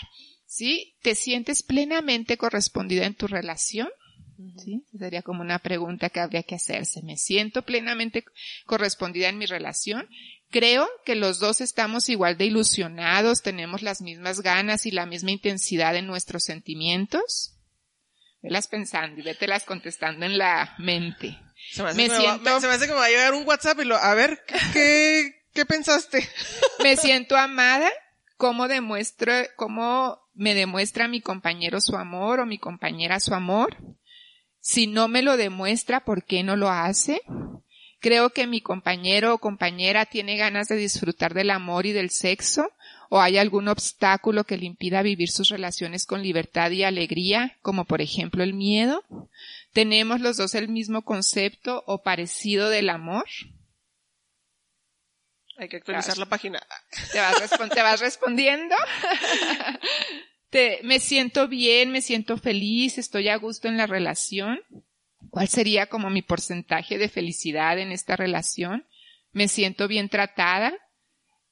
¿sí? 0.47 0.95
¿Te 1.03 1.17
sientes 1.17 1.65
plenamente 1.65 2.37
correspondida 2.37 3.07
en 3.07 3.15
tu 3.17 3.27
relación? 3.27 3.89
¿Sí? 4.59 4.85
Sería 4.97 5.23
como 5.23 5.43
una 5.43 5.59
pregunta 5.59 6.09
que 6.09 6.21
habría 6.21 6.45
que 6.45 6.55
hacerse. 6.55 7.03
¿Me 7.03 7.17
siento 7.17 7.63
plenamente 7.63 8.25
correspondida 8.65 9.29
en 9.29 9.39
mi 9.39 9.47
relación? 9.47 10.09
Creo 10.55 10.89
que 11.05 11.17
los 11.17 11.41
dos 11.41 11.61
estamos 11.61 12.09
igual 12.09 12.39
de 12.39 12.45
ilusionados, 12.45 13.43
tenemos 13.43 13.83
las 13.83 14.01
mismas 14.01 14.41
ganas 14.41 14.87
y 14.87 14.93
la 14.93 15.05
misma 15.05 15.33
intensidad 15.33 15.97
en 15.97 16.07
nuestros 16.07 16.45
sentimientos. 16.45 17.57
Velas 18.41 18.69
pensando 18.69 19.21
y 19.21 19.25
vételas 19.25 19.65
contestando 19.65 20.25
en 20.25 20.39
la 20.39 20.77
mente. 20.79 21.37
Se 21.73 21.83
me, 21.83 21.89
hace 21.89 22.17
siento... 22.17 22.61
se 22.61 22.69
me 22.69 22.73
hace 22.75 22.87
que 22.87 22.93
me 22.93 23.01
va 23.01 23.07
a 23.07 23.09
llegar 23.09 23.35
un 23.35 23.45
WhatsApp 23.45 23.81
y 23.81 23.85
lo, 23.85 23.97
a 23.97 24.15
ver, 24.15 24.45
¿qué, 24.73 25.45
qué 25.53 25.67
pensaste? 25.67 26.25
me 26.85 26.97
siento 26.97 27.37
amada, 27.37 27.91
cómo 28.37 28.69
demuestro, 28.69 29.33
cómo 29.57 30.21
me 30.35 30.55
demuestra 30.55 31.09
mi 31.09 31.21
compañero 31.21 31.81
su 31.81 31.97
amor 31.97 32.39
o 32.39 32.47
mi 32.47 32.59
compañera 32.59 33.19
su 33.19 33.35
amor. 33.35 33.77
Si 34.61 34.87
no 34.87 35.09
me 35.09 35.23
lo 35.23 35.37
demuestra, 35.37 36.05
¿por 36.05 36.25
qué 36.25 36.45
no 36.45 36.55
lo 36.55 36.71
hace? 36.71 37.21
Creo 38.05 38.29
que 38.29 38.47
mi 38.47 38.61
compañero 38.61 39.33
o 39.33 39.39
compañera 39.39 40.05
tiene 40.05 40.37
ganas 40.37 40.69
de 40.69 40.77
disfrutar 40.77 41.33
del 41.33 41.49
amor 41.49 41.87
y 41.87 41.93
del 41.93 42.11
sexo 42.11 42.71
o 43.09 43.19
hay 43.19 43.39
algún 43.39 43.67
obstáculo 43.67 44.45
que 44.45 44.59
le 44.59 44.67
impida 44.67 45.01
vivir 45.01 45.31
sus 45.31 45.49
relaciones 45.49 46.05
con 46.05 46.23
libertad 46.23 46.71
y 46.71 46.85
alegría, 46.85 47.57
como 47.63 47.87
por 47.87 48.03
ejemplo 48.03 48.45
el 48.45 48.53
miedo. 48.53 49.03
¿Tenemos 49.73 50.21
los 50.21 50.37
dos 50.37 50.55
el 50.55 50.69
mismo 50.69 51.01
concepto 51.01 51.83
o 51.87 52.03
parecido 52.03 52.69
del 52.69 52.91
amor? 52.91 53.25
Hay 55.57 55.71
que 55.71 55.79
actualizar 55.79 56.19
la 56.19 56.27
página. 56.27 56.61
¿Te 57.11 57.21
vas, 57.21 58.01
respondiendo? 58.01 58.77
me 60.83 61.01
siento 61.01 61.49
bien, 61.49 61.91
me 61.91 62.03
siento 62.03 62.37
feliz, 62.37 62.99
estoy 62.99 63.31
a 63.31 63.37
gusto 63.37 63.67
en 63.67 63.79
la 63.79 63.87
relación. 63.87 64.61
¿Cuál 65.35 65.49
sería 65.49 65.89
como 65.89 66.11
mi 66.11 66.23
porcentaje 66.23 66.97
de 66.97 67.09
felicidad 67.09 67.81
en 67.81 67.91
esta 67.91 68.15
relación? 68.15 68.87
¿Me 69.33 69.49
siento 69.49 69.89
bien 69.89 70.09
tratada? 70.09 70.73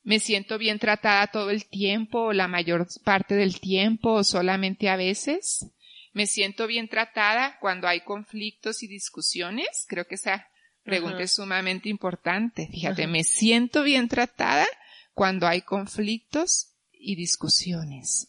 ¿Me 0.05 0.21
siento 0.21 0.57
bien 0.57 0.79
tratada 0.79 1.27
todo 1.27 1.51
el 1.51 1.67
tiempo 1.67 2.27
o 2.27 2.33
la 2.33 2.47
mayor 2.47 2.87
parte 3.03 3.35
del 3.35 3.59
tiempo 3.59 4.13
o 4.13 4.23
solamente 4.23 4.89
a 4.89 4.95
veces? 4.95 5.67
¿Me 6.13 6.29
siento 6.29 6.69
bien 6.69 6.87
tratada 6.87 7.59
cuando 7.59 7.89
hay 7.89 8.03
conflictos 8.03 8.85
y 8.85 8.87
discusiones? 8.87 9.85
Creo 9.89 10.07
que 10.07 10.15
esa 10.15 10.47
pregunta 10.85 11.25
es 11.25 11.35
sumamente 11.35 11.89
importante. 11.89 12.69
Fíjate, 12.71 13.09
¿me 13.09 13.25
siento 13.25 13.83
bien 13.83 14.07
tratada 14.07 14.69
cuando 15.13 15.49
hay 15.49 15.63
conflictos 15.63 16.77
y 16.93 17.17
discusiones? 17.17 18.29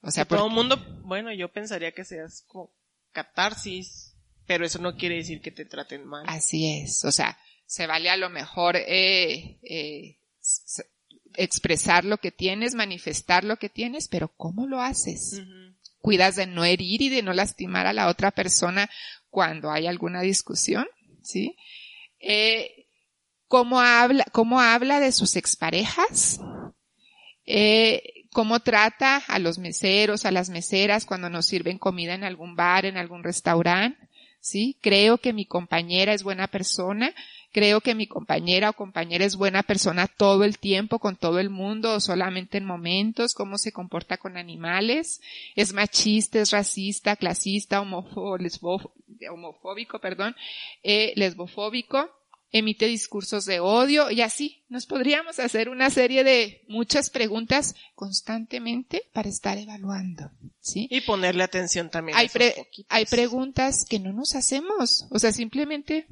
O 0.00 0.10
sea, 0.10 0.24
todo 0.24 0.46
el 0.46 0.54
mundo, 0.54 0.82
bueno, 1.04 1.34
yo 1.34 1.52
pensaría 1.52 1.92
que 1.92 2.06
seas 2.06 2.46
como 2.48 2.72
catarsis, 3.12 4.13
pero 4.46 4.64
eso 4.64 4.78
no 4.78 4.96
quiere 4.96 5.16
decir 5.16 5.40
que 5.40 5.50
te 5.50 5.64
traten 5.64 6.06
mal. 6.06 6.24
Así 6.26 6.70
es, 6.70 7.04
o 7.04 7.12
sea, 7.12 7.38
se 7.66 7.86
vale 7.86 8.10
a 8.10 8.16
lo 8.16 8.30
mejor 8.30 8.76
eh, 8.76 9.58
eh, 9.62 10.18
expresar 11.36 12.04
lo 12.04 12.18
que 12.18 12.30
tienes, 12.30 12.74
manifestar 12.74 13.44
lo 13.44 13.56
que 13.56 13.68
tienes, 13.68 14.08
pero 14.08 14.28
¿cómo 14.36 14.66
lo 14.66 14.80
haces? 14.80 15.42
Cuidas 15.98 16.36
de 16.36 16.46
no 16.46 16.64
herir 16.64 17.02
y 17.02 17.08
de 17.08 17.22
no 17.22 17.32
lastimar 17.32 17.86
a 17.86 17.92
la 17.92 18.08
otra 18.08 18.30
persona 18.30 18.90
cuando 19.30 19.70
hay 19.70 19.86
alguna 19.86 20.20
discusión, 20.20 20.86
¿sí? 21.22 21.56
Eh, 22.20 22.86
¿cómo, 23.48 23.80
habla, 23.80 24.24
¿Cómo 24.32 24.60
habla 24.60 25.00
de 25.00 25.12
sus 25.12 25.36
exparejas? 25.36 26.40
Eh, 27.46 28.26
¿Cómo 28.32 28.60
trata 28.60 29.16
a 29.28 29.38
los 29.38 29.58
meseros, 29.58 30.24
a 30.24 30.30
las 30.30 30.50
meseras 30.50 31.04
cuando 31.04 31.30
nos 31.30 31.46
sirven 31.46 31.78
comida 31.78 32.14
en 32.14 32.24
algún 32.24 32.56
bar, 32.56 32.84
en 32.84 32.96
algún 32.96 33.22
restaurante? 33.22 34.03
¿Sí? 34.44 34.76
Creo 34.82 35.16
que 35.16 35.32
mi 35.32 35.46
compañera 35.46 36.12
es 36.12 36.22
buena 36.22 36.48
persona, 36.48 37.14
creo 37.50 37.80
que 37.80 37.94
mi 37.94 38.06
compañera 38.06 38.68
o 38.68 38.74
compañera 38.74 39.24
es 39.24 39.36
buena 39.36 39.62
persona 39.62 40.06
todo 40.06 40.44
el 40.44 40.58
tiempo 40.58 40.98
con 40.98 41.16
todo 41.16 41.38
el 41.38 41.48
mundo 41.48 41.94
o 41.94 42.00
solamente 42.00 42.58
en 42.58 42.66
momentos, 42.66 43.32
cómo 43.32 43.56
se 43.56 43.72
comporta 43.72 44.18
con 44.18 44.36
animales, 44.36 45.22
es 45.56 45.72
machista, 45.72 46.40
es 46.40 46.50
racista, 46.50 47.16
clasista, 47.16 47.80
homofóbico, 47.80 48.92
perdón, 49.98 50.36
eh, 50.82 51.14
lesbofóbico, 51.16 52.10
emite 52.54 52.86
discursos 52.86 53.46
de 53.46 53.58
odio 53.58 54.12
y 54.12 54.20
así 54.20 54.62
nos 54.68 54.86
podríamos 54.86 55.40
hacer 55.40 55.68
una 55.68 55.90
serie 55.90 56.22
de 56.22 56.62
muchas 56.68 57.10
preguntas 57.10 57.74
constantemente 57.96 59.02
para 59.12 59.28
estar 59.28 59.58
evaluando, 59.58 60.30
¿sí? 60.60 60.86
Y 60.88 61.00
ponerle 61.00 61.42
atención 61.42 61.90
también. 61.90 62.16
Hay, 62.16 62.30
hay 62.88 63.06
preguntas 63.06 63.84
que 63.84 63.98
no 63.98 64.12
nos 64.12 64.36
hacemos, 64.36 65.08
o 65.10 65.18
sea, 65.18 65.32
simplemente 65.32 66.06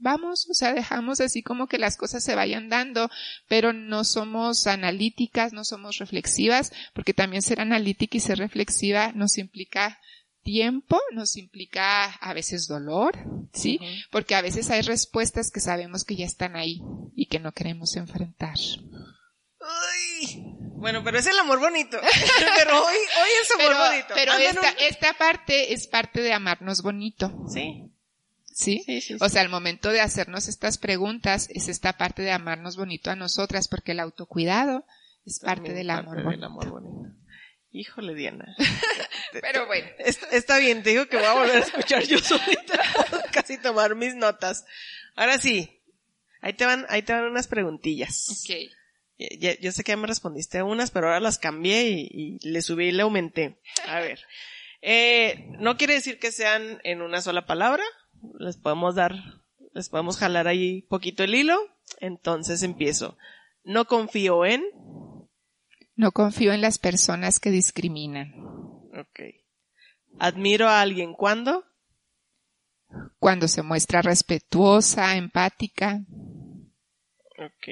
vamos, 0.00 0.48
o 0.50 0.54
sea, 0.54 0.74
dejamos 0.74 1.20
así 1.20 1.44
como 1.44 1.68
que 1.68 1.78
las 1.78 1.96
cosas 1.96 2.24
se 2.24 2.34
vayan 2.34 2.68
dando, 2.68 3.08
pero 3.46 3.72
no 3.72 4.02
somos 4.02 4.66
analíticas, 4.66 5.52
no 5.52 5.64
somos 5.64 5.98
reflexivas, 5.98 6.72
porque 6.94 7.14
también 7.14 7.42
ser 7.42 7.60
analítica 7.60 8.16
y 8.16 8.20
ser 8.20 8.38
reflexiva 8.38 9.12
nos 9.12 9.38
implica 9.38 10.00
tiempo, 10.46 11.00
nos 11.10 11.36
implica 11.36 12.04
a 12.04 12.32
veces 12.32 12.68
dolor, 12.68 13.18
¿sí? 13.52 13.80
Porque 14.12 14.36
a 14.36 14.42
veces 14.42 14.70
hay 14.70 14.80
respuestas 14.82 15.50
que 15.50 15.58
sabemos 15.58 16.04
que 16.04 16.14
ya 16.14 16.24
están 16.24 16.54
ahí 16.54 16.80
y 17.16 17.26
que 17.26 17.40
no 17.40 17.50
queremos 17.50 17.96
enfrentar. 17.96 18.54
Bueno, 20.76 21.02
pero 21.02 21.18
es 21.18 21.26
el 21.26 21.36
amor 21.36 21.58
bonito. 21.58 21.98
pero 22.58 22.86
hoy, 22.86 22.94
hoy 22.94 23.30
es 23.42 23.50
amor 23.50 23.76
bonito. 23.88 24.14
Pero 24.14 24.34
esta, 24.34 24.70
esta 24.86 25.14
parte 25.14 25.72
es 25.72 25.88
parte 25.88 26.20
de 26.20 26.32
amarnos 26.32 26.80
bonito. 26.80 27.44
Sí. 27.52 27.82
¿Sí? 28.44 28.84
O 29.20 29.28
sea, 29.28 29.42
al 29.42 29.48
momento 29.48 29.90
de 29.90 30.00
hacernos 30.00 30.46
estas 30.46 30.78
preguntas 30.78 31.48
es 31.50 31.68
esta 31.68 31.94
parte 31.94 32.22
de 32.22 32.30
amarnos 32.30 32.76
bonito 32.76 33.10
a 33.10 33.16
nosotras, 33.16 33.66
porque 33.66 33.92
el 33.92 34.00
autocuidado 34.00 34.84
es 35.24 35.40
parte, 35.40 35.72
del, 35.72 35.90
amor 35.90 36.22
bonito. 36.22 36.46
Híjole, 37.76 38.14
Diana. 38.14 38.56
Pero 39.32 39.66
bueno. 39.66 39.86
Está, 39.98 40.58
bien, 40.58 40.82
te 40.82 40.90
digo 40.90 41.06
que 41.08 41.18
voy 41.18 41.26
a 41.26 41.34
volver 41.34 41.56
a 41.56 41.58
escuchar 41.58 42.02
yo 42.04 42.18
solita, 42.18 42.80
casi 43.32 43.58
tomar 43.58 43.94
mis 43.94 44.14
notas. 44.14 44.64
Ahora 45.14 45.36
sí, 45.36 45.82
ahí 46.40 46.54
te 46.54 46.64
van, 46.64 46.86
ahí 46.88 47.02
te 47.02 47.12
van 47.12 47.24
unas 47.24 47.48
preguntillas. 47.48 48.28
Ok. 48.30 49.58
yo 49.60 49.72
sé 49.72 49.84
que 49.84 49.92
ya 49.92 49.96
me 49.98 50.06
respondiste 50.06 50.56
a 50.56 50.64
unas, 50.64 50.90
pero 50.90 51.08
ahora 51.08 51.20
las 51.20 51.38
cambié 51.38 51.90
y, 51.90 52.38
le 52.40 52.62
subí 52.62 52.86
y 52.86 52.92
le 52.92 53.02
aumenté. 53.02 53.60
A 53.86 54.00
ver. 54.00 54.20
Eh, 54.80 55.46
no 55.58 55.76
quiere 55.76 55.94
decir 55.94 56.18
que 56.18 56.32
sean 56.32 56.80
en 56.82 57.02
una 57.02 57.20
sola 57.20 57.44
palabra, 57.44 57.84
les 58.38 58.56
podemos 58.56 58.94
dar, 58.94 59.14
les 59.74 59.90
podemos 59.90 60.16
jalar 60.16 60.48
ahí 60.48 60.80
poquito 60.82 61.24
el 61.24 61.34
hilo. 61.34 61.60
Entonces 62.00 62.62
empiezo. 62.62 63.18
No 63.64 63.84
confío 63.84 64.46
en. 64.46 64.64
No 65.96 66.12
confío 66.12 66.52
en 66.52 66.60
las 66.60 66.78
personas 66.78 67.40
que 67.40 67.50
discriminan. 67.50 68.34
Ok. 68.92 69.20
Admiro 70.18 70.68
a 70.68 70.80
alguien 70.80 71.14
cuando. 71.14 71.64
Cuando 73.18 73.48
se 73.48 73.62
muestra 73.62 74.02
respetuosa, 74.02 75.16
empática. 75.16 76.04
Ok. 77.38 77.68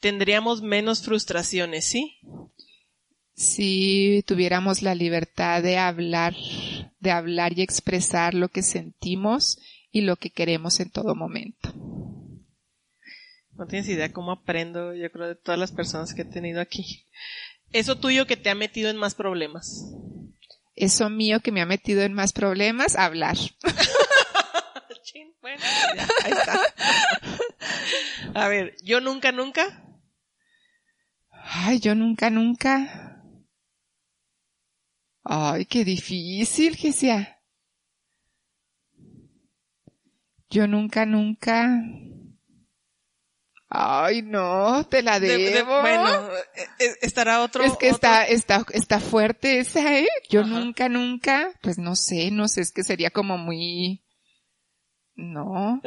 Tendríamos 0.00 0.62
menos 0.62 1.04
frustraciones, 1.04 1.84
¿sí? 1.84 2.18
Si 3.34 4.24
tuviéramos 4.26 4.82
la 4.82 4.94
libertad 4.94 5.62
de 5.62 5.78
hablar 5.78 6.34
de 7.02 7.10
hablar 7.10 7.58
y 7.58 7.62
expresar 7.62 8.32
lo 8.32 8.48
que 8.48 8.62
sentimos 8.62 9.58
y 9.90 10.02
lo 10.02 10.16
que 10.16 10.30
queremos 10.30 10.78
en 10.78 10.90
todo 10.90 11.16
momento. 11.16 11.74
No 13.54 13.66
tienes 13.66 13.88
idea 13.88 14.12
cómo 14.12 14.32
aprendo, 14.32 14.94
yo 14.94 15.10
creo, 15.10 15.28
de 15.28 15.34
todas 15.34 15.58
las 15.58 15.72
personas 15.72 16.14
que 16.14 16.22
he 16.22 16.24
tenido 16.24 16.60
aquí. 16.60 17.06
Eso 17.72 17.96
tuyo 17.96 18.26
que 18.26 18.36
te 18.36 18.50
ha 18.50 18.54
metido 18.54 18.90
en 18.90 18.96
más 18.96 19.14
problemas. 19.14 19.94
Eso 20.74 21.10
mío 21.10 21.40
que 21.40 21.52
me 21.52 21.60
ha 21.60 21.66
metido 21.66 22.02
en 22.02 22.14
más 22.14 22.32
problemas, 22.32 22.96
hablar. 22.96 23.36
bueno, 25.42 25.62
ahí 26.24 26.32
está. 26.32 26.60
A 28.34 28.48
ver, 28.48 28.76
yo 28.82 29.00
nunca, 29.00 29.32
nunca. 29.32 29.84
Ay, 31.30 31.80
yo 31.80 31.94
nunca, 31.94 32.30
nunca. 32.30 33.22
Ay, 35.24 35.66
qué 35.66 35.84
difícil, 35.84 36.76
Gesia. 36.76 37.38
Yo 40.48 40.66
nunca, 40.66 41.06
nunca. 41.06 41.82
Ay, 43.74 44.20
no, 44.20 44.86
te 44.86 45.02
la 45.02 45.18
debo. 45.18 45.80
bueno, 45.80 46.28
e, 46.54 46.84
e, 46.84 46.94
estará 47.00 47.40
otro. 47.40 47.64
Es 47.64 47.74
que 47.78 47.88
está, 47.88 48.26
está, 48.26 48.66
está 48.72 49.00
fuerte 49.00 49.60
esa, 49.60 49.98
¿eh? 49.98 50.08
Yo 50.28 50.44
nunca, 50.44 50.90
nunca, 50.90 51.50
pues 51.62 51.78
no 51.78 51.96
sé, 51.96 52.30
no 52.30 52.48
sé, 52.48 52.60
es 52.60 52.70
que 52.70 52.84
sería 52.84 53.10
como 53.10 53.38
muy, 53.38 54.02
no. 55.14 55.80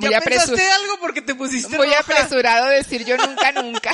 ¿Ya 0.00 0.20
pensaste 0.20 0.70
algo 0.70 0.98
porque 1.00 1.22
te 1.22 1.34
pusiste 1.34 1.76
Muy 1.76 1.92
apresurado 1.94 2.68
decir 2.68 3.04
yo 3.04 3.16
nunca, 3.16 3.52
nunca. 3.62 3.92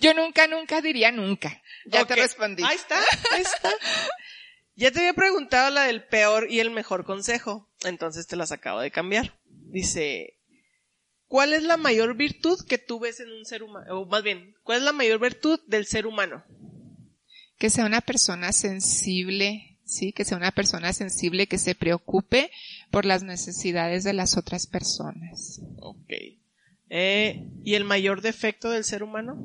yo 0.00 0.14
nunca, 0.14 0.46
nunca 0.46 0.80
diría 0.80 1.12
nunca. 1.12 1.62
Ya 1.86 2.04
te 2.04 2.16
respondí. 2.16 2.62
Ahí 2.64 2.76
está, 2.76 2.98
ahí 3.32 3.42
está. 3.42 3.70
Ya 4.74 4.92
te 4.92 5.00
había 5.00 5.14
preguntado 5.14 5.70
la 5.70 5.84
del 5.84 6.04
peor 6.04 6.50
y 6.50 6.60
el 6.60 6.70
mejor 6.70 7.04
consejo, 7.04 7.68
entonces 7.84 8.26
te 8.26 8.36
las 8.36 8.52
acabo 8.52 8.80
de 8.80 8.90
cambiar. 8.90 9.38
Dice, 9.44 10.37
¿cuál 11.28 11.52
es 11.52 11.62
la 11.62 11.76
mayor 11.76 12.16
virtud 12.16 12.58
que 12.66 12.78
tú 12.78 12.98
ves 12.98 13.20
en 13.20 13.30
un 13.30 13.44
ser 13.44 13.62
humano? 13.62 14.00
O 14.00 14.06
más 14.06 14.22
bien, 14.22 14.54
¿cuál 14.64 14.78
es 14.78 14.84
la 14.84 14.92
mayor 14.92 15.20
virtud 15.20 15.60
del 15.66 15.86
ser 15.86 16.06
humano? 16.06 16.42
Que 17.58 17.70
sea 17.70 17.86
una 17.86 18.00
persona 18.00 18.52
sensible, 18.52 19.78
sí, 19.84 20.12
que 20.12 20.24
sea 20.24 20.36
una 20.36 20.52
persona 20.52 20.92
sensible 20.92 21.46
que 21.46 21.58
se 21.58 21.74
preocupe 21.74 22.50
por 22.90 23.04
las 23.04 23.22
necesidades 23.22 24.04
de 24.04 24.12
las 24.12 24.36
otras 24.36 24.66
personas. 24.66 25.60
Ok. 25.80 26.12
Eh, 26.90 27.46
¿Y 27.64 27.74
el 27.74 27.84
mayor 27.84 28.22
defecto 28.22 28.70
del 28.70 28.84
ser 28.84 29.02
humano? 29.02 29.38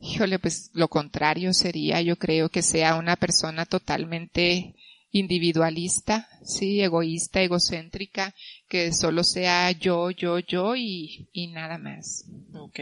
Híjole, 0.00 0.38
pues 0.38 0.70
lo 0.74 0.88
contrario 0.88 1.52
sería, 1.54 2.00
yo 2.02 2.16
creo 2.16 2.48
que 2.48 2.62
sea 2.62 2.96
una 2.96 3.16
persona 3.16 3.64
totalmente 3.64 4.74
individualista, 5.14 6.28
sí, 6.44 6.82
egoísta, 6.82 7.40
egocéntrica, 7.40 8.34
que 8.68 8.92
solo 8.92 9.22
sea 9.22 9.70
yo, 9.70 10.10
yo, 10.10 10.40
yo 10.40 10.74
y, 10.74 11.28
y 11.32 11.46
nada 11.46 11.78
más. 11.78 12.24
Ok. 12.52 12.80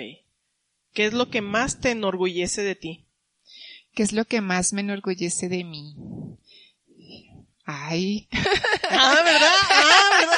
¿Qué 0.94 1.06
es 1.06 1.12
lo 1.12 1.28
que 1.28 1.42
más 1.42 1.80
te 1.80 1.90
enorgullece 1.90 2.62
de 2.62 2.74
ti? 2.74 3.04
¿Qué 3.94 4.02
es 4.02 4.14
lo 4.14 4.24
que 4.24 4.40
más 4.40 4.72
me 4.72 4.80
enorgullece 4.80 5.50
de 5.50 5.62
mí? 5.62 5.94
Ay. 7.66 8.28
Ah, 8.88 9.20
¿verdad? 9.24 9.52
Ah, 9.70 10.10
¿verdad? 10.20 10.36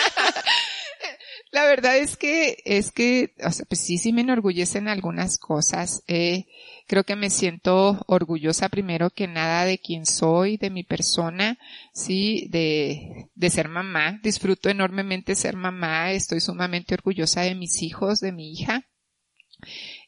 Verdad 1.74 1.98
es 1.98 2.16
que, 2.16 2.62
es 2.64 2.92
que, 2.92 3.34
o 3.44 3.50
sea, 3.50 3.66
pues 3.66 3.80
sí, 3.80 3.98
sí 3.98 4.12
me 4.12 4.20
enorgullecen 4.20 4.86
algunas 4.86 5.38
cosas. 5.38 6.04
Eh, 6.06 6.46
creo 6.86 7.02
que 7.02 7.16
me 7.16 7.30
siento 7.30 8.04
orgullosa 8.06 8.68
primero 8.68 9.10
que 9.10 9.26
nada 9.26 9.64
de 9.64 9.78
quién 9.78 10.06
soy, 10.06 10.56
de 10.56 10.70
mi 10.70 10.84
persona, 10.84 11.58
sí, 11.92 12.46
de, 12.50 13.28
de 13.34 13.50
ser 13.50 13.68
mamá. 13.68 14.20
Disfruto 14.22 14.68
enormemente 14.68 15.34
ser 15.34 15.56
mamá. 15.56 16.12
Estoy 16.12 16.38
sumamente 16.38 16.94
orgullosa 16.94 17.40
de 17.40 17.56
mis 17.56 17.82
hijos, 17.82 18.20
de 18.20 18.30
mi 18.30 18.52
hija. 18.52 18.86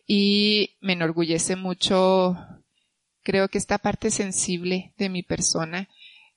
Y 0.07 0.77
me 0.81 0.93
enorgullece 0.93 1.57
mucho, 1.57 2.37
creo 3.25 3.49
que 3.49 3.59
esta 3.59 3.79
parte 3.79 4.13
sensible 4.13 4.95
de 4.99 5.09
mi 5.09 5.25
persona, 5.25 5.89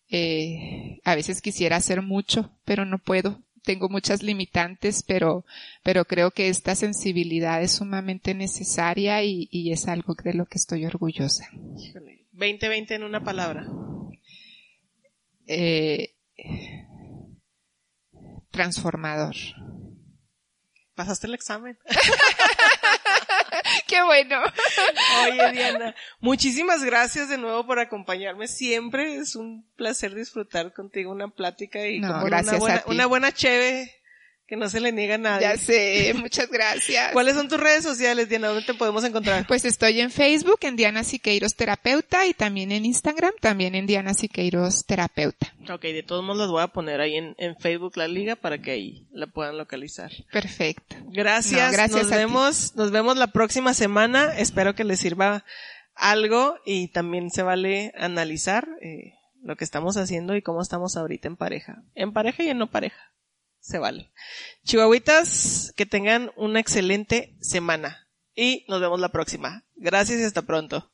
eh, 0.09 1.01
a 1.03 1.13
veces 1.13 1.39
quisiera 1.39 1.75
hacer 1.75 2.01
mucho, 2.01 2.49
pero 2.65 2.83
no 2.83 2.97
puedo 2.97 3.43
tengo 3.63 3.89
muchas 3.89 4.23
limitantes, 4.23 5.03
pero, 5.03 5.45
pero 5.83 6.05
creo 6.05 6.31
que 6.31 6.49
esta 6.49 6.75
sensibilidad 6.75 7.61
es 7.61 7.73
sumamente 7.73 8.33
necesaria 8.33 9.23
y, 9.23 9.47
y 9.51 9.71
es 9.71 9.87
algo 9.87 10.15
de 10.15 10.33
lo 10.33 10.45
que 10.45 10.57
estoy 10.57 10.85
orgullosa. 10.85 11.49
20-20 12.33 12.91
en 12.91 13.03
una 13.03 13.23
palabra. 13.23 13.67
Eh, 15.47 16.15
transformador. 18.51 19.35
¿Pasaste 20.95 21.27
el 21.27 21.33
examen? 21.33 21.77
Qué 23.87 24.03
bueno. 24.03 24.41
Oye, 25.25 25.51
Diana, 25.51 25.95
muchísimas 26.19 26.83
gracias 26.83 27.29
de 27.29 27.37
nuevo 27.37 27.65
por 27.65 27.79
acompañarme. 27.79 28.47
Siempre 28.47 29.15
es 29.15 29.35
un 29.35 29.65
placer 29.75 30.15
disfrutar 30.15 30.73
contigo 30.73 31.11
una 31.11 31.29
plática 31.29 31.85
y 31.85 32.01
como 32.01 32.25
una 32.25 32.41
buena, 32.41 32.83
una 32.87 33.05
buena 33.05 33.31
cheve 33.31 33.98
que 34.49 34.57
no 34.57 34.67
se 34.67 34.79
le 34.79 34.91
niega 34.91 35.15
a 35.15 35.17
nadie. 35.19 35.47
Ya 35.47 35.57
sé, 35.57 36.11
muchas 36.15 36.49
gracias. 36.49 37.11
¿Cuáles 37.13 37.35
son 37.35 37.47
tus 37.47 37.59
redes 37.59 37.83
sociales, 37.83 38.29
Diana? 38.29 38.47
¿Dónde 38.47 38.63
te 38.63 38.73
podemos 38.73 39.03
encontrar? 39.03 39.45
Pues 39.47 39.63
estoy 39.63 40.01
en 40.01 40.09
Facebook, 40.09 40.57
en 40.61 40.75
Diana 40.75 41.03
Siqueiros 41.03 41.55
Terapeuta, 41.55 42.25
y 42.25 42.33
también 42.33 42.71
en 42.71 42.83
Instagram, 42.83 43.31
también 43.39 43.75
en 43.75 43.85
Diana 43.85 44.15
Siqueiros 44.15 44.85
Terapeuta. 44.87 45.53
Ok, 45.71 45.83
de 45.83 46.01
todos 46.01 46.23
modos 46.23 46.39
las 46.39 46.49
voy 46.49 46.63
a 46.63 46.67
poner 46.69 46.99
ahí 46.99 47.15
en, 47.15 47.35
Facebook 47.59 47.95
la 47.95 48.07
liga 48.07 48.35
para 48.35 48.57
que 48.57 48.71
ahí 48.71 49.07
la 49.11 49.27
puedan 49.27 49.55
localizar. 49.55 50.11
Perfecto. 50.31 50.95
Gracias. 51.09 51.71
gracias 51.71 52.07
nos 52.07 52.09
vemos, 52.09 52.75
nos 52.75 52.89
vemos 52.89 53.17
la 53.17 53.27
próxima 53.27 53.75
semana. 53.75 54.33
Espero 54.35 54.73
que 54.73 54.83
les 54.83 54.99
sirva 54.99 55.45
algo 55.93 56.55
y 56.65 56.87
también 56.87 57.29
se 57.29 57.43
vale 57.43 57.91
analizar 57.95 58.67
eh, 58.81 59.13
lo 59.43 59.57
que 59.57 59.63
estamos 59.63 59.95
haciendo 59.97 60.35
y 60.35 60.41
cómo 60.41 60.61
estamos 60.61 60.97
ahorita 60.97 61.27
en 61.27 61.35
pareja. 61.35 61.83
En 61.93 62.13
pareja 62.13 62.41
y 62.43 62.49
en 62.49 62.57
no 62.57 62.71
pareja. 62.71 63.11
Se 63.59 63.79
vale. 63.79 64.11
Chihuahuitas, 64.63 65.73
que 65.75 65.85
tengan 65.85 66.31
una 66.35 66.59
excelente 66.59 67.35
semana 67.41 68.07
y 68.35 68.65
nos 68.67 68.81
vemos 68.81 68.99
la 68.99 69.09
próxima. 69.09 69.65
Gracias 69.75 70.19
y 70.19 70.23
hasta 70.23 70.43
pronto. 70.43 70.91